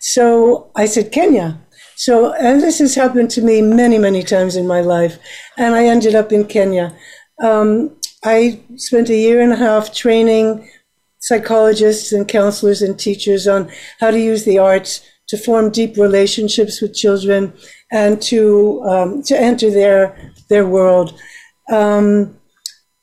So 0.00 0.70
I 0.76 0.86
said, 0.86 1.10
Kenya. 1.10 1.60
So, 1.98 2.32
and 2.34 2.62
this 2.62 2.78
has 2.78 2.94
happened 2.94 3.28
to 3.32 3.42
me 3.42 3.60
many, 3.60 3.98
many 3.98 4.22
times 4.22 4.54
in 4.54 4.68
my 4.68 4.80
life. 4.80 5.18
And 5.56 5.74
I 5.74 5.86
ended 5.86 6.14
up 6.14 6.30
in 6.30 6.44
Kenya. 6.44 6.96
Um, 7.42 7.96
I 8.24 8.60
spent 8.76 9.10
a 9.10 9.16
year 9.16 9.40
and 9.40 9.52
a 9.52 9.56
half 9.56 9.92
training 9.92 10.70
psychologists 11.18 12.12
and 12.12 12.28
counselors 12.28 12.82
and 12.82 12.96
teachers 12.96 13.48
on 13.48 13.68
how 13.98 14.12
to 14.12 14.20
use 14.20 14.44
the 14.44 14.60
arts 14.60 15.04
to 15.26 15.36
form 15.36 15.70
deep 15.70 15.96
relationships 15.96 16.80
with 16.80 16.94
children 16.94 17.52
and 17.90 18.22
to 18.22 18.80
um, 18.84 19.22
to 19.24 19.36
enter 19.36 19.68
their 19.68 20.32
their 20.48 20.66
world. 20.66 21.18
Um, 21.68 22.38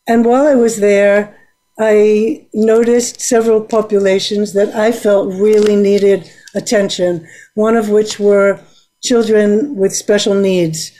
and 0.08 0.24
while 0.24 0.48
I 0.48 0.56
was 0.56 0.78
there, 0.78 1.38
I 1.78 2.48
noticed 2.54 3.20
several 3.20 3.60
populations 3.60 4.54
that 4.54 4.74
I 4.74 4.94
felt 4.94 5.34
really 5.34 5.76
needed 5.76 6.32
attention. 6.56 7.28
One 7.56 7.76
of 7.76 7.90
which 7.90 8.20
were 8.22 8.62
children 9.06 9.76
with 9.76 9.96
special 9.96 10.34
needs. 10.34 10.92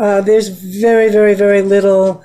Uh, 0.00 0.20
there's 0.20 0.48
very, 0.48 1.08
very, 1.10 1.34
very 1.34 1.62
little 1.62 2.22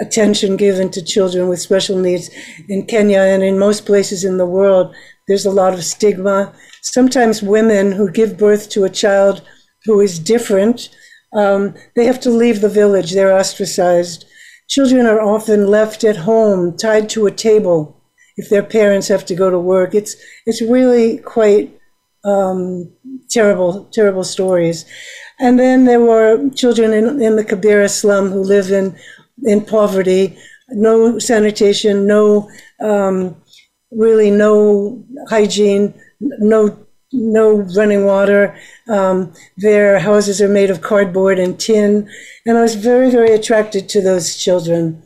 attention 0.00 0.56
given 0.56 0.90
to 0.90 1.04
children 1.04 1.48
with 1.48 1.60
special 1.60 1.98
needs 1.98 2.30
in 2.68 2.86
Kenya 2.86 3.20
and 3.20 3.42
in 3.42 3.58
most 3.58 3.86
places 3.86 4.24
in 4.24 4.38
the 4.38 4.46
world. 4.46 4.94
There's 5.28 5.46
a 5.46 5.50
lot 5.50 5.74
of 5.74 5.84
stigma. 5.84 6.52
Sometimes 6.82 7.42
women 7.42 7.92
who 7.92 8.10
give 8.10 8.38
birth 8.38 8.68
to 8.70 8.84
a 8.84 8.90
child 8.90 9.42
who 9.84 10.00
is 10.00 10.18
different, 10.18 10.88
um, 11.32 11.74
they 11.96 12.06
have 12.06 12.20
to 12.20 12.30
leave 12.30 12.60
the 12.60 12.68
village. 12.68 13.12
They're 13.12 13.36
ostracized. 13.36 14.24
Children 14.68 15.06
are 15.06 15.20
often 15.20 15.66
left 15.66 16.04
at 16.04 16.16
home, 16.16 16.76
tied 16.76 17.08
to 17.10 17.26
a 17.26 17.30
table, 17.30 18.02
if 18.36 18.48
their 18.48 18.62
parents 18.62 19.08
have 19.08 19.24
to 19.26 19.34
go 19.34 19.50
to 19.50 19.58
work. 19.58 19.94
It's 19.94 20.16
it's 20.46 20.62
really 20.62 21.18
quite 21.18 21.78
um, 22.24 22.90
terrible, 23.30 23.84
terrible 23.92 24.24
stories. 24.24 24.84
And 25.38 25.58
then 25.58 25.84
there 25.84 26.00
were 26.00 26.50
children 26.50 26.92
in, 26.92 27.22
in 27.22 27.36
the 27.36 27.44
Kibera 27.44 27.88
slum 27.88 28.30
who 28.30 28.40
live 28.42 28.70
in, 28.70 28.94
in 29.44 29.64
poverty, 29.64 30.36
no 30.68 31.18
sanitation, 31.18 32.06
no, 32.06 32.50
um, 32.80 33.36
really 33.90 34.30
no 34.30 35.02
hygiene, 35.28 35.94
no, 36.20 36.86
no 37.12 37.62
running 37.74 38.04
water. 38.04 38.54
Um, 38.88 39.32
their 39.56 39.98
houses 39.98 40.42
are 40.42 40.48
made 40.48 40.70
of 40.70 40.82
cardboard 40.82 41.38
and 41.38 41.58
tin. 41.58 42.08
And 42.44 42.58
I 42.58 42.62
was 42.62 42.74
very, 42.74 43.10
very 43.10 43.32
attracted 43.32 43.88
to 43.88 44.02
those 44.02 44.36
children 44.36 45.02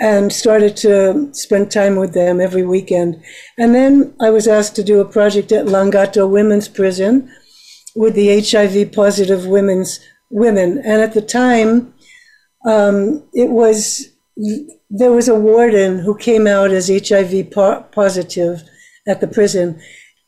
and 0.00 0.32
started 0.32 0.76
to 0.76 1.32
spend 1.32 1.70
time 1.70 1.96
with 1.96 2.14
them 2.14 2.40
every 2.40 2.64
weekend. 2.64 3.22
And 3.58 3.74
then 3.74 4.14
I 4.20 4.30
was 4.30 4.48
asked 4.48 4.76
to 4.76 4.84
do 4.84 5.00
a 5.00 5.04
project 5.04 5.52
at 5.52 5.66
Lang'ata 5.66 6.28
Women's 6.28 6.68
Prison 6.68 7.30
with 7.94 8.14
the 8.14 8.40
HIV 8.40 8.92
positive 8.92 9.46
women's 9.46 10.00
women. 10.30 10.78
And 10.78 11.00
at 11.00 11.14
the 11.14 11.22
time, 11.22 11.94
um, 12.66 13.22
it 13.32 13.50
was 13.50 14.08
there 14.90 15.12
was 15.12 15.28
a 15.28 15.38
warden 15.38 16.00
who 16.00 16.16
came 16.16 16.46
out 16.46 16.72
as 16.72 16.88
HIV 16.88 17.52
po- 17.52 17.84
positive 17.92 18.62
at 19.06 19.20
the 19.20 19.28
prison, 19.28 19.80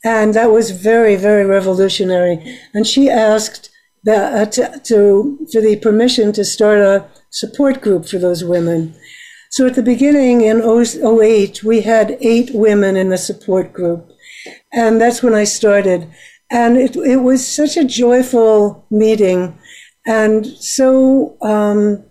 and 0.05 0.35
that 0.35 0.53
was 0.53 0.71
very 0.71 1.17
very 1.17 1.45
revolutionary. 1.45 2.59
And 2.73 2.87
she 2.87 3.11
asked 3.11 3.71
that 4.05 4.33
uh, 4.33 4.51
to, 4.53 4.81
to 4.85 5.47
for 5.53 5.61
the 5.61 5.77
permission 5.77 6.33
to 6.33 6.45
start 6.45 6.79
a 6.79 7.09
support 7.31 7.81
group 7.81 8.07
for 8.09 8.19
those 8.19 8.45
women. 8.45 8.95
So 9.51 9.67
at 9.67 9.75
the 9.75 9.83
beginning 9.83 10.43
in 10.43 10.61
08, 10.61 11.65
we 11.65 11.81
had 11.81 12.19
eight 12.21 12.51
women 12.53 12.97
in 12.97 13.09
the 13.09 13.19
support 13.19 13.73
group. 13.73 14.11
And 14.73 15.01
that's 15.01 15.23
when 15.23 15.35
I 15.35 15.45
started. 15.45 16.11
And 16.51 16.77
it, 16.77 16.97
it 16.97 17.17
was 17.17 17.47
such 17.47 17.77
a 17.77 17.85
joyful 17.85 18.87
meeting 18.91 19.59
and 20.07 20.47
so 20.47 21.37
um, 21.43 22.05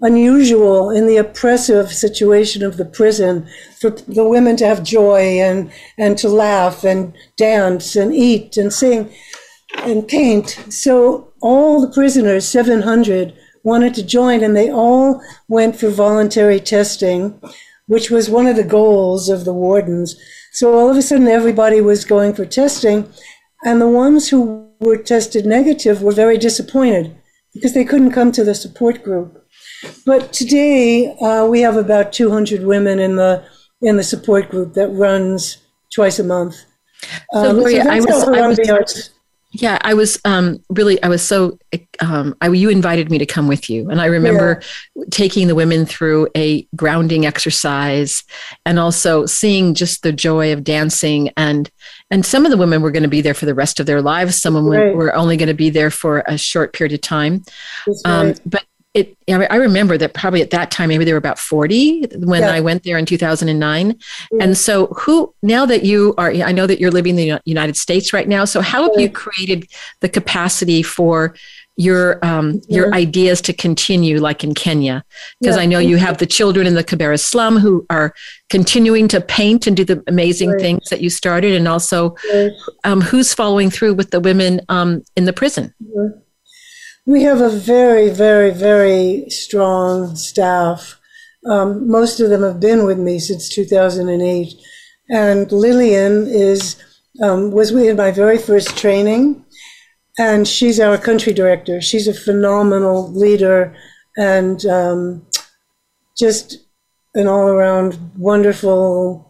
unusual 0.00 0.90
in 0.90 1.06
the 1.06 1.18
oppressive 1.18 1.92
situation 1.92 2.62
of 2.62 2.78
the 2.78 2.84
prison 2.84 3.46
for 3.78 3.90
the 3.90 4.26
women 4.26 4.56
to 4.56 4.66
have 4.66 4.82
joy 4.82 5.38
and, 5.40 5.70
and 5.98 6.16
to 6.18 6.28
laugh 6.30 6.82
and 6.82 7.14
dance 7.36 7.94
and 7.94 8.14
eat 8.14 8.56
and 8.56 8.72
sing 8.72 9.12
and 9.78 10.08
paint. 10.08 10.58
So 10.70 11.32
all 11.42 11.82
the 11.82 11.92
prisoners, 11.92 12.48
700, 12.48 13.36
wanted 13.62 13.94
to 13.94 14.02
join, 14.02 14.42
and 14.42 14.56
they 14.56 14.70
all 14.70 15.20
went 15.48 15.76
for 15.76 15.90
voluntary 15.90 16.60
testing, 16.60 17.38
which 17.86 18.10
was 18.10 18.30
one 18.30 18.46
of 18.46 18.56
the 18.56 18.64
goals 18.64 19.28
of 19.28 19.44
the 19.44 19.52
wardens. 19.52 20.16
So 20.52 20.72
all 20.72 20.88
of 20.88 20.96
a 20.96 21.02
sudden, 21.02 21.28
everybody 21.28 21.80
was 21.80 22.04
going 22.04 22.32
for 22.32 22.46
testing, 22.46 23.12
and 23.66 23.80
the 23.80 23.88
ones 23.88 24.28
who 24.28 24.70
were 24.80 24.96
tested 24.96 25.44
negative 25.44 26.00
were 26.00 26.12
very 26.12 26.38
disappointed 26.38 27.14
because 27.52 27.74
they 27.74 27.84
couldn't 27.84 28.12
come 28.12 28.30
to 28.30 28.44
the 28.44 28.54
support 28.54 29.02
group. 29.02 29.44
But 30.06 30.32
today, 30.32 31.14
uh, 31.20 31.46
we 31.46 31.60
have 31.62 31.76
about 31.76 32.12
200 32.12 32.62
women 32.62 32.98
in 33.00 33.16
the 33.16 33.44
in 33.82 33.96
the 33.96 34.04
support 34.04 34.48
group 34.48 34.72
that 34.74 34.88
runs 34.88 35.58
twice 35.92 36.18
a 36.18 36.24
month. 36.24 36.56
So, 37.32 37.50
um, 37.50 37.56
Gloria, 37.56 37.82
so 37.82 37.90
I 37.90 38.00
was, 38.00 38.58
I 38.68 38.72
was, 38.78 39.10
yeah, 39.62 39.78
I 39.82 39.94
was 39.94 40.20
um, 40.24 40.62
really, 40.68 41.02
I 41.02 41.08
was 41.08 41.22
so, 41.22 41.58
um, 42.00 42.36
I, 42.40 42.48
you 42.48 42.68
invited 42.68 43.10
me 43.10 43.18
to 43.18 43.26
come 43.26 43.48
with 43.48 43.70
you. 43.70 43.88
And 43.90 44.00
I 44.00 44.06
remember 44.06 44.60
yeah. 44.94 45.04
taking 45.10 45.48
the 45.48 45.54
women 45.54 45.86
through 45.86 46.28
a 46.36 46.66
grounding 46.76 47.24
exercise 47.24 48.22
and 48.64 48.78
also 48.78 49.24
seeing 49.26 49.74
just 49.74 50.02
the 50.02 50.12
joy 50.12 50.52
of 50.52 50.62
dancing. 50.62 51.30
And, 51.36 51.70
and 52.10 52.26
some 52.26 52.44
of 52.44 52.50
the 52.50 52.58
women 52.58 52.82
were 52.82 52.90
going 52.90 53.02
to 53.02 53.08
be 53.08 53.22
there 53.22 53.34
for 53.34 53.46
the 53.46 53.54
rest 53.54 53.80
of 53.80 53.86
their 53.86 54.02
lives. 54.02 54.40
Some 54.40 54.56
of 54.56 54.64
them 54.64 54.72
right. 54.72 54.94
were 54.94 55.14
only 55.14 55.36
going 55.36 55.48
to 55.48 55.54
be 55.54 55.70
there 55.70 55.90
for 55.90 56.22
a 56.26 56.36
short 56.36 56.72
period 56.72 56.92
of 56.92 57.00
time. 57.00 57.44
Um. 58.04 58.34
But 58.44 58.64
it, 58.96 59.14
I 59.28 59.56
remember 59.56 59.98
that 59.98 60.14
probably 60.14 60.40
at 60.40 60.50
that 60.50 60.70
time, 60.70 60.88
maybe 60.88 61.04
there 61.04 61.12
were 61.12 61.18
about 61.18 61.38
40 61.38 62.06
when 62.16 62.42
yeah. 62.42 62.50
I 62.50 62.60
went 62.60 62.82
there 62.82 62.96
in 62.96 63.04
2009. 63.04 63.88
Yeah. 64.32 64.42
And 64.42 64.56
so, 64.56 64.86
who, 64.86 65.34
now 65.42 65.66
that 65.66 65.84
you 65.84 66.14
are, 66.16 66.30
I 66.30 66.50
know 66.52 66.66
that 66.66 66.80
you're 66.80 66.90
living 66.90 67.18
in 67.18 67.28
the 67.28 67.42
United 67.44 67.76
States 67.76 68.14
right 68.14 68.26
now. 68.26 68.46
So, 68.46 68.62
how 68.62 68.82
have 68.84 68.98
you 68.98 69.10
created 69.10 69.68
the 70.00 70.08
capacity 70.08 70.82
for 70.82 71.34
your 71.76 72.24
um, 72.24 72.62
yeah. 72.68 72.76
your 72.76 72.94
ideas 72.94 73.42
to 73.42 73.52
continue, 73.52 74.18
like 74.18 74.42
in 74.42 74.54
Kenya? 74.54 75.04
Because 75.42 75.58
I 75.58 75.66
know 75.66 75.78
you 75.78 75.98
have 75.98 76.16
the 76.16 76.26
children 76.26 76.66
in 76.66 76.72
the 76.72 76.84
Kibera 76.84 77.20
slum 77.20 77.58
who 77.58 77.84
are 77.90 78.14
continuing 78.48 79.08
to 79.08 79.20
paint 79.20 79.66
and 79.66 79.76
do 79.76 79.84
the 79.84 80.02
amazing 80.06 80.52
right. 80.52 80.60
things 80.60 80.88
that 80.88 81.02
you 81.02 81.10
started, 81.10 81.52
and 81.52 81.68
also 81.68 82.16
right. 82.32 82.50
um, 82.84 83.02
who's 83.02 83.34
following 83.34 83.68
through 83.68 83.92
with 83.92 84.10
the 84.10 84.20
women 84.20 84.62
um, 84.70 85.02
in 85.16 85.26
the 85.26 85.34
prison. 85.34 85.74
We 87.06 87.22
have 87.22 87.40
a 87.40 87.48
very, 87.48 88.10
very, 88.10 88.50
very 88.50 89.30
strong 89.30 90.16
staff. 90.16 90.98
Um, 91.48 91.88
most 91.88 92.18
of 92.18 92.30
them 92.30 92.42
have 92.42 92.58
been 92.58 92.84
with 92.84 92.98
me 92.98 93.20
since 93.20 93.48
2008. 93.48 94.54
And 95.08 95.52
Lillian 95.52 96.26
is 96.26 96.82
um, 97.22 97.52
was 97.52 97.70
in 97.70 97.96
my 97.96 98.10
very 98.10 98.38
first 98.38 98.76
training, 98.76 99.44
and 100.18 100.46
she's 100.46 100.80
our 100.80 100.98
country 100.98 101.32
director. 101.32 101.80
She's 101.80 102.08
a 102.08 102.12
phenomenal 102.12 103.10
leader 103.12 103.74
and 104.16 104.64
um, 104.66 105.26
just 106.18 106.58
an 107.14 107.28
all 107.28 107.48
around 107.48 107.98
wonderful 108.18 109.25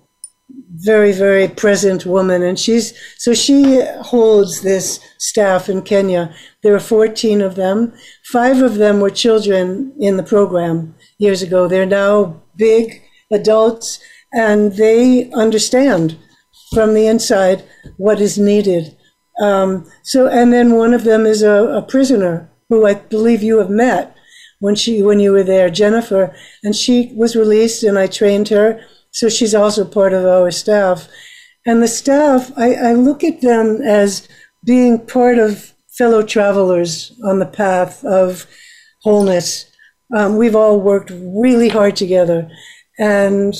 very, 0.84 1.12
very 1.12 1.48
present 1.48 2.06
woman. 2.06 2.42
And 2.42 2.58
she's, 2.58 2.92
so 3.18 3.34
she 3.34 3.82
holds 4.00 4.62
this 4.62 5.00
staff 5.18 5.68
in 5.68 5.82
Kenya. 5.82 6.34
There 6.62 6.74
are 6.74 6.80
14 6.80 7.40
of 7.40 7.54
them. 7.54 7.92
Five 8.24 8.62
of 8.62 8.76
them 8.76 9.00
were 9.00 9.10
children 9.10 9.94
in 9.98 10.16
the 10.16 10.22
program 10.22 10.94
years 11.18 11.42
ago. 11.42 11.68
They're 11.68 11.86
now 11.86 12.42
big 12.56 13.02
adults, 13.30 14.00
and 14.32 14.72
they 14.72 15.30
understand 15.32 16.18
from 16.72 16.94
the 16.94 17.06
inside 17.06 17.64
what 17.96 18.20
is 18.20 18.38
needed. 18.38 18.96
Um, 19.40 19.90
so, 20.02 20.26
and 20.28 20.52
then 20.52 20.74
one 20.74 20.94
of 20.94 21.04
them 21.04 21.26
is 21.26 21.42
a, 21.42 21.64
a 21.68 21.82
prisoner 21.82 22.50
who 22.68 22.86
I 22.86 22.94
believe 22.94 23.42
you 23.42 23.58
have 23.58 23.70
met 23.70 24.16
when 24.58 24.74
she 24.74 25.02
when 25.02 25.20
you 25.20 25.32
were 25.32 25.44
there, 25.44 25.68
Jennifer, 25.70 26.34
and 26.62 26.74
she 26.74 27.12
was 27.14 27.36
released, 27.36 27.82
and 27.82 27.98
I 27.98 28.06
trained 28.06 28.48
her, 28.48 28.80
so 29.16 29.30
she's 29.30 29.54
also 29.54 29.82
part 29.82 30.12
of 30.12 30.26
our 30.26 30.50
staff. 30.50 31.08
And 31.64 31.82
the 31.82 31.88
staff, 31.88 32.52
I, 32.54 32.74
I 32.74 32.92
look 32.92 33.24
at 33.24 33.40
them 33.40 33.80
as 33.80 34.28
being 34.62 35.06
part 35.06 35.38
of 35.38 35.72
fellow 35.96 36.22
travelers 36.22 37.18
on 37.24 37.38
the 37.38 37.46
path 37.46 38.04
of 38.04 38.46
wholeness. 39.00 39.70
Um, 40.14 40.36
we've 40.36 40.54
all 40.54 40.78
worked 40.78 41.10
really 41.14 41.70
hard 41.70 41.96
together, 41.96 42.46
and 42.98 43.54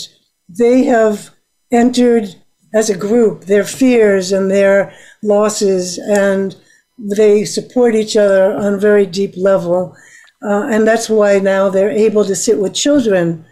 they 0.47 0.85
have 0.85 1.31
entered 1.73 2.37
as 2.75 2.91
a 2.91 2.99
group 2.99 3.47
their 3.47 3.65
fears 3.65 4.33
and 4.33 4.51
their 4.51 4.93
losses, 5.23 5.97
and 5.97 6.55
they 6.99 7.47
support 7.47 7.95
each 7.95 8.15
other 8.15 8.53
on 8.53 8.75
a 8.75 8.79
very 8.79 9.07
deep 9.07 9.33
level. 9.39 9.97
Uh, 10.43 10.69
and 10.69 10.87
that's 10.87 11.09
why 11.09 11.39
now 11.39 11.71
they're 11.71 11.91
able 11.91 12.27
to 12.27 12.37
sit 12.37 12.59
with 12.59 12.75
children 12.75 13.47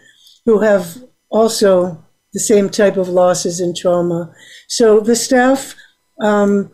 who 0.45 0.59
have 0.59 1.03
also 1.35 2.01
the 2.33 2.39
same 2.39 2.69
type 2.69 2.97
of 2.97 3.09
losses 3.09 3.59
and 3.59 3.75
trauma. 3.75 4.33
So 4.67 4.99
the 5.01 5.15
staff 5.15 5.75
um, 6.21 6.71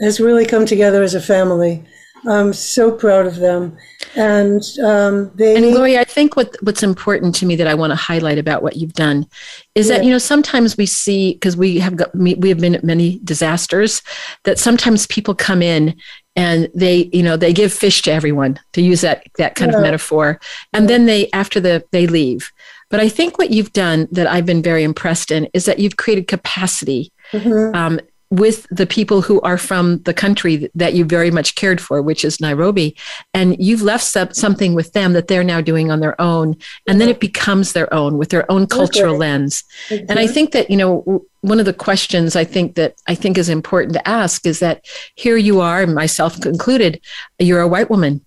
has 0.00 0.20
really 0.20 0.44
come 0.44 0.66
together 0.66 1.02
as 1.02 1.14
a 1.14 1.20
family. 1.20 1.84
I'm 2.28 2.52
so 2.52 2.92
proud 2.92 3.26
of 3.26 3.36
them. 3.36 3.78
And 4.14 4.62
um, 4.84 5.30
they. 5.36 5.56
And 5.56 5.74
Gloria, 5.74 6.00
I 6.00 6.04
think 6.04 6.36
what 6.36 6.54
what's 6.62 6.82
important 6.82 7.34
to 7.36 7.46
me 7.46 7.56
that 7.56 7.66
I 7.66 7.74
want 7.74 7.92
to 7.92 7.96
highlight 7.96 8.38
about 8.38 8.62
what 8.62 8.76
you've 8.76 8.92
done 8.92 9.26
is 9.74 9.88
yeah. 9.88 9.96
that 9.96 10.04
you 10.04 10.10
know 10.10 10.18
sometimes 10.18 10.76
we 10.76 10.86
see 10.86 11.34
because 11.34 11.56
we 11.56 11.78
have 11.78 11.96
got 11.96 12.14
we 12.14 12.48
have 12.48 12.60
been 12.60 12.74
at 12.74 12.84
many 12.84 13.20
disasters 13.24 14.02
that 14.44 14.58
sometimes 14.58 15.06
people 15.06 15.34
come 15.34 15.62
in 15.62 15.96
and 16.36 16.68
they 16.74 17.08
you 17.12 17.22
know 17.22 17.36
they 17.36 17.52
give 17.52 17.72
fish 17.72 18.02
to 18.02 18.12
everyone 18.12 18.58
to 18.72 18.82
use 18.82 19.00
that 19.00 19.26
that 19.38 19.54
kind 19.54 19.70
yeah. 19.70 19.78
of 19.78 19.82
metaphor 19.82 20.40
and 20.72 20.84
yeah. 20.84 20.88
then 20.88 21.06
they 21.06 21.30
after 21.32 21.60
the 21.60 21.84
they 21.92 22.06
leave 22.06 22.52
but 22.90 23.00
i 23.00 23.08
think 23.08 23.38
what 23.38 23.50
you've 23.50 23.72
done 23.72 24.06
that 24.10 24.26
i've 24.26 24.46
been 24.46 24.62
very 24.62 24.82
impressed 24.82 25.30
in 25.30 25.48
is 25.54 25.64
that 25.64 25.78
you've 25.78 25.96
created 25.96 26.26
capacity 26.28 27.12
mm-hmm. 27.32 27.74
um, 27.74 28.00
with 28.30 28.66
the 28.70 28.86
people 28.86 29.22
who 29.22 29.40
are 29.40 29.58
from 29.58 29.98
the 30.02 30.14
country 30.14 30.70
that 30.76 30.94
you 30.94 31.04
very 31.04 31.32
much 31.32 31.56
cared 31.56 31.80
for, 31.80 32.00
which 32.00 32.24
is 32.24 32.40
Nairobi, 32.40 32.96
and 33.34 33.56
you've 33.58 33.82
left 33.82 34.04
something 34.04 34.74
with 34.74 34.92
them 34.92 35.14
that 35.14 35.26
they're 35.26 35.42
now 35.42 35.60
doing 35.60 35.90
on 35.90 35.98
their 35.98 36.18
own, 36.20 36.56
and 36.86 37.00
then 37.00 37.08
it 37.08 37.18
becomes 37.18 37.72
their 37.72 37.92
own 37.92 38.18
with 38.18 38.28
their 38.28 38.50
own 38.50 38.68
cultural 38.68 39.14
okay. 39.14 39.18
lens. 39.18 39.64
Mm-hmm. 39.88 40.06
And 40.08 40.18
I 40.20 40.28
think 40.28 40.52
that 40.52 40.70
you 40.70 40.76
know 40.76 41.24
one 41.40 41.58
of 41.58 41.66
the 41.66 41.74
questions 41.74 42.36
I 42.36 42.44
think 42.44 42.76
that 42.76 42.94
I 43.08 43.16
think 43.16 43.36
is 43.36 43.48
important 43.48 43.94
to 43.94 44.08
ask 44.08 44.46
is 44.46 44.60
that 44.60 44.84
here 45.16 45.36
you 45.36 45.60
are, 45.60 45.86
myself 45.86 46.46
included, 46.46 47.00
you're 47.40 47.60
a 47.60 47.68
white 47.68 47.90
woman 47.90 48.24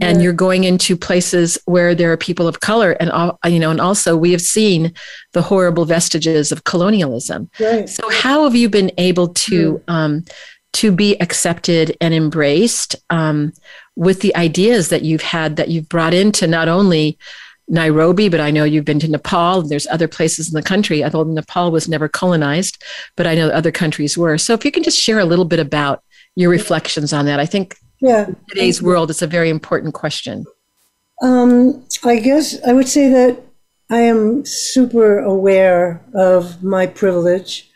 and 0.00 0.18
yeah. 0.18 0.24
you're 0.24 0.32
going 0.32 0.64
into 0.64 0.96
places 0.96 1.58
where 1.64 1.94
there 1.94 2.12
are 2.12 2.16
people 2.16 2.46
of 2.46 2.60
color 2.60 2.92
and 2.92 3.10
you 3.46 3.58
know 3.58 3.70
and 3.70 3.80
also 3.80 4.16
we 4.16 4.32
have 4.32 4.40
seen 4.40 4.92
the 5.32 5.42
horrible 5.42 5.84
vestiges 5.84 6.52
of 6.52 6.64
colonialism 6.64 7.48
right. 7.60 7.88
so 7.88 8.08
how 8.10 8.44
have 8.44 8.54
you 8.54 8.68
been 8.68 8.90
able 8.98 9.28
to 9.28 9.78
mm 9.78 9.82
um, 9.88 10.24
to 10.72 10.92
be 10.92 11.18
accepted 11.22 11.96
and 12.02 12.12
embraced 12.12 12.96
um, 13.08 13.50
with 13.94 14.20
the 14.20 14.36
ideas 14.36 14.90
that 14.90 15.00
you've 15.00 15.22
had 15.22 15.56
that 15.56 15.68
you've 15.68 15.88
brought 15.88 16.12
into 16.12 16.46
not 16.46 16.68
only 16.68 17.18
Nairobi, 17.68 18.28
but 18.28 18.40
I 18.40 18.50
know 18.50 18.64
you've 18.64 18.84
been 18.84 19.00
to 19.00 19.08
Nepal. 19.08 19.60
And 19.60 19.70
there's 19.70 19.86
other 19.86 20.06
places 20.06 20.48
in 20.48 20.54
the 20.54 20.62
country. 20.62 21.02
Although 21.02 21.24
Nepal 21.24 21.70
was 21.72 21.88
never 21.88 22.08
colonized, 22.08 22.82
but 23.16 23.26
I 23.26 23.34
know 23.34 23.48
other 23.48 23.72
countries 23.72 24.18
were. 24.18 24.36
So 24.36 24.52
if 24.52 24.66
you 24.66 24.70
can 24.70 24.82
just 24.82 25.00
share 25.00 25.18
a 25.18 25.24
little 25.24 25.46
bit 25.46 25.60
about 25.60 26.02
your 26.34 26.50
reflections 26.50 27.12
on 27.12 27.24
that, 27.24 27.40
I 27.40 27.46
think 27.46 27.76
yeah. 28.00 28.28
in 28.28 28.36
today's 28.48 28.82
world, 28.82 29.10
it's 29.10 29.22
a 29.22 29.26
very 29.26 29.50
important 29.50 29.94
question. 29.94 30.44
Um, 31.22 31.84
I 32.04 32.18
guess 32.18 32.56
I 32.66 32.72
would 32.72 32.88
say 32.88 33.08
that 33.08 33.42
I 33.90 34.00
am 34.00 34.44
super 34.44 35.18
aware 35.18 36.04
of 36.14 36.62
my 36.62 36.86
privilege. 36.86 37.70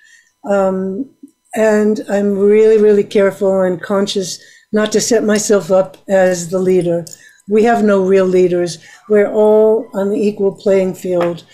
Um, 0.45 1.09
and 1.55 2.01
I'm 2.09 2.39
really, 2.39 2.79
really 2.79 3.05
careful 3.05 3.61
and 3.63 3.81
conscious 3.81 4.43
not 4.73 4.93
to 4.93 5.01
set 5.01 5.25
myself 5.25 5.71
up 5.71 5.97
as 6.09 6.51
the 6.51 6.59
leader. 6.59 7.05
We 7.49 7.65
have 7.65 7.83
no 7.83 8.03
real 8.03 8.27
leaders. 8.27 8.79
We're 9.09 9.31
all 9.31 9.89
on 9.95 10.11
the 10.11 10.21
equal 10.21 10.55
playing 10.55 10.95
field. 10.95 11.45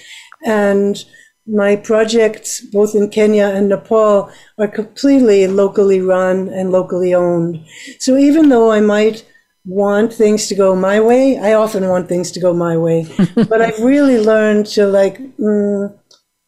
And 0.45 1.03
my 1.47 1.77
projects, 1.77 2.61
both 2.61 2.95
in 2.95 3.09
Kenya 3.09 3.47
and 3.47 3.69
Nepal, 3.69 4.31
are 4.59 4.69
completely 4.69 5.47
locally 5.47 6.01
run 6.01 6.49
and 6.49 6.71
locally 6.71 7.15
owned. 7.15 7.65
So 7.99 8.17
even 8.17 8.49
though 8.49 8.73
I 8.73 8.81
might 8.81 9.25
want 9.65 10.13
things 10.13 10.47
to 10.49 10.55
go 10.55 10.75
my 10.75 11.01
way, 11.01 11.39
I 11.39 11.55
often 11.55 11.89
want 11.89 12.09
things 12.09 12.31
to 12.33 12.41
go 12.41 12.53
my 12.55 12.77
way. 12.77 13.07
but 13.35 13.61
I've 13.61 13.81
really 13.81 14.19
learned 14.19 14.67
to 14.67 14.87
like 14.87 15.19
mm, 15.37 15.97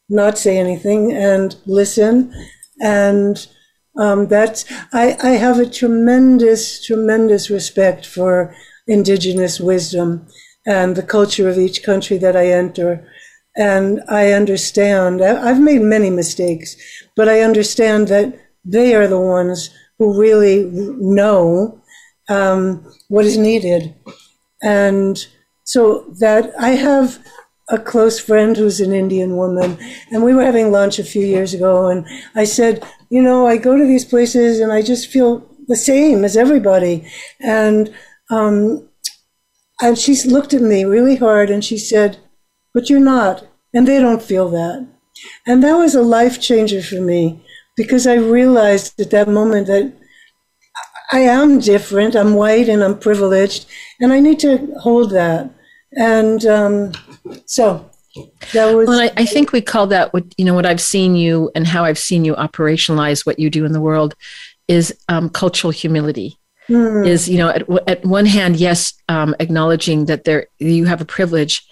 not 0.08 0.38
say 0.38 0.58
anything 0.58 1.12
and 1.12 1.56
listen. 1.66 2.32
And 2.80 3.46
um, 3.96 4.28
that's, 4.28 4.64
I, 4.92 5.16
I 5.22 5.30
have 5.30 5.58
a 5.58 5.68
tremendous, 5.68 6.84
tremendous 6.84 7.50
respect 7.50 8.06
for 8.06 8.54
indigenous 8.86 9.60
wisdom 9.60 10.26
and 10.66 10.96
the 10.96 11.02
culture 11.02 11.48
of 11.48 11.58
each 11.58 11.82
country 11.82 12.18
that 12.18 12.36
I 12.36 12.48
enter. 12.48 13.06
And 13.58 14.02
I 14.08 14.32
understand, 14.32 15.20
I've 15.20 15.60
made 15.60 15.82
many 15.82 16.10
mistakes, 16.10 16.76
but 17.16 17.28
I 17.28 17.40
understand 17.40 18.08
that 18.08 18.38
they 18.64 18.94
are 18.94 19.08
the 19.08 19.20
ones 19.20 19.70
who 19.98 20.18
really 20.18 20.70
know 20.72 21.82
um, 22.28 22.86
what 23.08 23.24
is 23.24 23.36
needed. 23.36 23.94
And 24.62 25.26
so 25.64 26.06
that 26.20 26.52
I 26.58 26.70
have 26.70 27.18
a 27.68 27.78
close 27.78 28.18
friend 28.18 28.56
who's 28.56 28.80
an 28.80 28.92
Indian 28.92 29.36
woman, 29.36 29.76
and 30.10 30.22
we 30.22 30.34
were 30.34 30.44
having 30.44 30.70
lunch 30.70 30.98
a 30.98 31.04
few 31.04 31.26
years 31.26 31.52
ago, 31.52 31.88
and 31.88 32.06
I 32.34 32.44
said, 32.44 32.82
you 33.10 33.20
know, 33.20 33.46
I 33.46 33.56
go 33.56 33.76
to 33.76 33.84
these 33.84 34.04
places 34.04 34.60
and 34.60 34.72
I 34.72 34.82
just 34.82 35.08
feel 35.08 35.46
the 35.66 35.76
same 35.76 36.24
as 36.24 36.36
everybody. 36.36 37.10
And 37.40 37.92
um, 38.30 38.88
and 39.80 39.96
she 39.96 40.14
looked 40.28 40.54
at 40.54 40.62
me 40.62 40.84
really 40.84 41.16
hard 41.16 41.50
and 41.50 41.64
she 41.64 41.78
said, 41.78 42.18
but 42.74 42.88
you're 42.88 43.00
not. 43.00 43.46
And 43.74 43.86
they 43.86 44.00
don't 44.00 44.22
feel 44.22 44.48
that. 44.50 44.86
And 45.46 45.62
that 45.62 45.74
was 45.74 45.94
a 45.94 46.02
life 46.02 46.40
changer 46.40 46.82
for 46.82 47.00
me 47.00 47.42
because 47.76 48.06
I 48.06 48.14
realized 48.14 49.00
at 49.00 49.10
that 49.10 49.28
moment 49.28 49.66
that 49.66 49.92
I 51.12 51.20
am 51.20 51.60
different. 51.60 52.14
I'm 52.14 52.34
white 52.34 52.68
and 52.68 52.82
I'm 52.82 52.98
privileged, 52.98 53.66
and 54.00 54.12
I 54.12 54.20
need 54.20 54.38
to 54.40 54.74
hold 54.80 55.10
that. 55.10 55.50
And 55.92 56.44
um, 56.44 56.92
so 57.46 57.88
that 58.52 58.74
was. 58.74 58.88
Well, 58.88 59.00
I, 59.00 59.10
I, 59.16 59.24
think 59.24 59.52
we 59.52 59.62
call 59.62 59.86
that 59.86 60.12
what 60.12 60.24
you 60.36 60.44
know 60.44 60.54
what 60.54 60.66
I've 60.66 60.80
seen 60.80 61.16
you 61.16 61.50
and 61.54 61.66
how 61.66 61.84
I've 61.84 61.98
seen 61.98 62.24
you 62.24 62.34
operationalize 62.34 63.24
what 63.24 63.38
you 63.38 63.48
do 63.48 63.64
in 63.64 63.72
the 63.72 63.80
world 63.80 64.14
is 64.66 64.94
um, 65.08 65.30
cultural 65.30 65.70
humility. 65.70 66.36
Mm. 66.68 67.06
Is 67.06 67.28
you 67.28 67.38
know 67.38 67.48
at, 67.48 67.68
at 67.88 68.04
one 68.04 68.26
hand, 68.26 68.56
yes, 68.56 68.92
um, 69.08 69.34
acknowledging 69.40 70.04
that 70.06 70.24
there 70.24 70.48
you 70.58 70.84
have 70.84 71.00
a 71.00 71.06
privilege, 71.06 71.66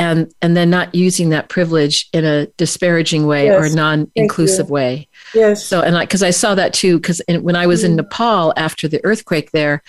and 0.00 0.32
and 0.40 0.56
then 0.56 0.70
not 0.70 0.92
using 0.94 1.28
that 1.28 1.48
privilege 1.48 2.08
in 2.12 2.24
a 2.24 2.46
disparaging 2.56 3.26
way 3.26 3.44
yes. 3.44 3.60
or 3.60 3.64
a 3.66 3.74
non-inclusive 3.74 4.70
way 4.70 5.06
yes 5.34 5.64
so 5.64 5.80
and 5.82 5.96
I 5.96 6.04
because 6.04 6.22
I, 6.22 6.30
saw 6.30 6.54
that 6.54 6.72
too 6.72 6.98
because 6.98 7.20
when 7.28 7.54
i 7.54 7.66
was 7.66 7.82
mm. 7.82 7.86
in 7.86 7.96
nepal 7.96 8.54
after 8.56 8.88
the 8.88 9.04
earthquake 9.04 9.50
there 9.52 9.82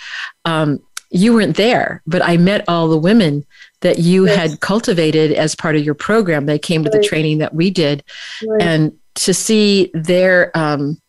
um, 0.45 0.79
you 1.09 1.33
weren't 1.33 1.55
there 1.55 2.03
but 2.05 2.21
i 2.21 2.37
met 2.37 2.65
all 2.67 2.89
the 2.89 2.97
women 2.97 3.45
that 3.79 3.99
you 3.99 4.27
yes. 4.27 4.37
had 4.37 4.59
cultivated 4.59 5.31
as 5.31 5.55
part 5.55 5.75
of 5.75 5.83
your 5.83 5.95
program 5.95 6.45
they 6.45 6.59
came 6.59 6.83
to 6.83 6.89
right. 6.89 7.01
the 7.01 7.07
training 7.07 7.37
that 7.37 7.53
we 7.53 7.71
did 7.71 8.03
right. 8.45 8.61
and 8.61 8.91
to 9.15 9.33
see 9.33 9.91
their 9.93 10.55
um, 10.57 10.99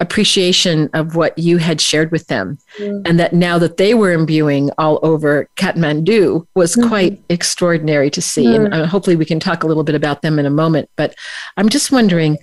appreciation 0.00 0.90
of 0.92 1.14
what 1.14 1.38
you 1.38 1.56
had 1.58 1.80
shared 1.80 2.10
with 2.10 2.26
them 2.26 2.58
mm. 2.78 3.02
and 3.06 3.18
that 3.20 3.32
now 3.32 3.58
that 3.58 3.76
they 3.76 3.94
were 3.94 4.12
imbuing 4.12 4.70
all 4.76 4.98
over 5.02 5.48
Kathmandu 5.56 6.46
was 6.54 6.74
mm-hmm. 6.74 6.88
quite 6.88 7.22
extraordinary 7.28 8.10
to 8.10 8.20
see 8.20 8.46
mm. 8.46 8.64
and 8.64 8.74
uh, 8.74 8.86
hopefully 8.86 9.14
we 9.14 9.24
can 9.24 9.38
talk 9.38 9.62
a 9.62 9.68
little 9.68 9.84
bit 9.84 9.94
about 9.94 10.22
them 10.22 10.38
in 10.38 10.46
a 10.46 10.50
moment 10.50 10.90
but 10.96 11.14
I'm 11.56 11.68
just 11.68 11.92
wondering 11.92 12.38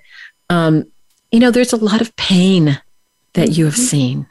um, 0.49 0.85
you 1.31 1.39
know 1.39 1.51
there's 1.51 1.73
a 1.73 1.77
lot 1.77 1.99
of 1.99 2.15
pain 2.15 2.81
that 3.33 3.57
you 3.57 3.65
have 3.65 3.73
mm-hmm. 3.73 3.83
seen 3.83 4.27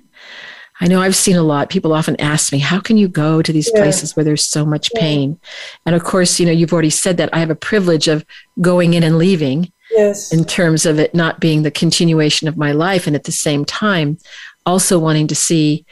I 0.80 0.88
know 0.88 1.00
I've 1.00 1.16
seen 1.16 1.36
a 1.36 1.42
lot. 1.42 1.68
People 1.68 1.92
often 1.92 2.18
ask 2.20 2.52
me, 2.52 2.58
how 2.58 2.80
can 2.80 2.96
you 2.96 3.08
go 3.08 3.42
to 3.42 3.52
these 3.52 3.70
yeah. 3.74 3.82
places 3.82 4.16
where 4.16 4.24
there's 4.24 4.44
so 4.44 4.64
much 4.64 4.90
pain? 4.94 5.38
And 5.84 5.94
of 5.94 6.04
course, 6.04 6.40
you 6.40 6.46
know, 6.46 6.52
you've 6.52 6.72
already 6.72 6.90
said 6.90 7.16
that 7.18 7.30
I 7.32 7.38
have 7.38 7.50
a 7.50 7.54
privilege 7.54 8.08
of 8.08 8.24
going 8.60 8.94
in 8.94 9.02
and 9.02 9.18
leaving 9.18 9.72
yes. 9.90 10.32
in 10.32 10.44
terms 10.44 10.86
of 10.86 10.98
it 10.98 11.14
not 11.14 11.40
being 11.40 11.62
the 11.62 11.70
continuation 11.70 12.48
of 12.48 12.56
my 12.56 12.72
life. 12.72 13.06
And 13.06 13.14
at 13.14 13.24
the 13.24 13.32
same 13.32 13.64
time, 13.64 14.18
also 14.64 14.98
wanting 14.98 15.26
to 15.28 15.34
see 15.34 15.84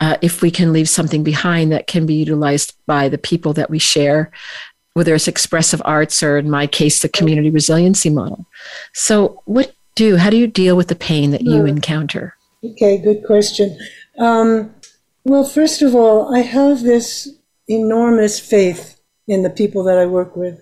uh, 0.00 0.16
if 0.20 0.42
we 0.42 0.50
can 0.50 0.72
leave 0.72 0.88
something 0.88 1.22
behind 1.22 1.70
that 1.70 1.86
can 1.86 2.06
be 2.06 2.14
utilized 2.14 2.74
by 2.86 3.08
the 3.08 3.18
people 3.18 3.52
that 3.52 3.70
we 3.70 3.78
share 3.78 4.32
whether 4.94 5.14
it's 5.14 5.28
expressive 5.28 5.80
arts 5.84 6.22
or 6.22 6.36
in 6.36 6.50
my 6.50 6.66
case, 6.66 7.00
the 7.00 7.08
community 7.08 7.50
resiliency 7.50 8.10
model. 8.10 8.46
So, 8.92 9.40
what 9.46 9.74
do, 9.94 10.16
how 10.16 10.30
do 10.30 10.36
you 10.36 10.46
deal 10.46 10.76
with 10.76 10.88
the 10.88 10.94
pain 10.94 11.30
that 11.30 11.42
you 11.42 11.66
encounter? 11.66 12.36
Okay, 12.64 12.98
good 12.98 13.24
question. 13.24 13.78
Um, 14.18 14.74
well, 15.24 15.44
first 15.44 15.82
of 15.82 15.94
all, 15.94 16.34
I 16.34 16.40
have 16.40 16.82
this 16.82 17.28
enormous 17.68 18.40
faith 18.40 19.00
in 19.28 19.42
the 19.42 19.50
people 19.50 19.84
that 19.84 19.98
I 19.98 20.06
work 20.06 20.36
with, 20.36 20.60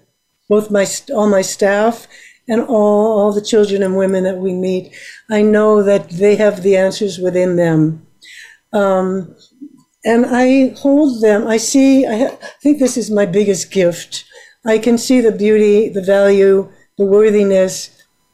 both 0.49 0.71
my 0.71 0.87
all 1.15 1.29
my 1.29 1.43
staff 1.43 2.07
and 2.49 2.61
all, 2.63 3.19
all 3.19 3.33
the 3.33 3.41
children 3.41 3.83
and 3.83 3.97
women 3.97 4.25
that 4.25 4.39
we 4.39 4.53
meet. 4.53 4.95
I 5.31 5.43
know 5.43 5.83
that 5.83 6.11
they 6.11 6.37
have 6.37 6.63
the 6.63 6.77
answers 6.77 7.19
within 7.19 7.57
them. 7.57 8.07
Um, 8.73 9.37
and 10.05 10.27
I 10.27 10.75
hold 10.79 11.23
them. 11.23 11.47
I 11.47 11.57
see, 11.57 12.07
I, 12.07 12.27
I 12.27 12.39
think 12.63 12.79
this 12.79 12.97
is 12.97 13.11
my 13.11 13.27
biggest 13.27 13.71
gift. 13.71 14.25
I 14.65 14.79
can 14.79 14.99
see 14.99 15.21
the 15.21 15.33
beauty, 15.33 15.89
the 15.89 16.03
value, 16.03 16.71
the 16.99 17.05
worthiness 17.05 17.91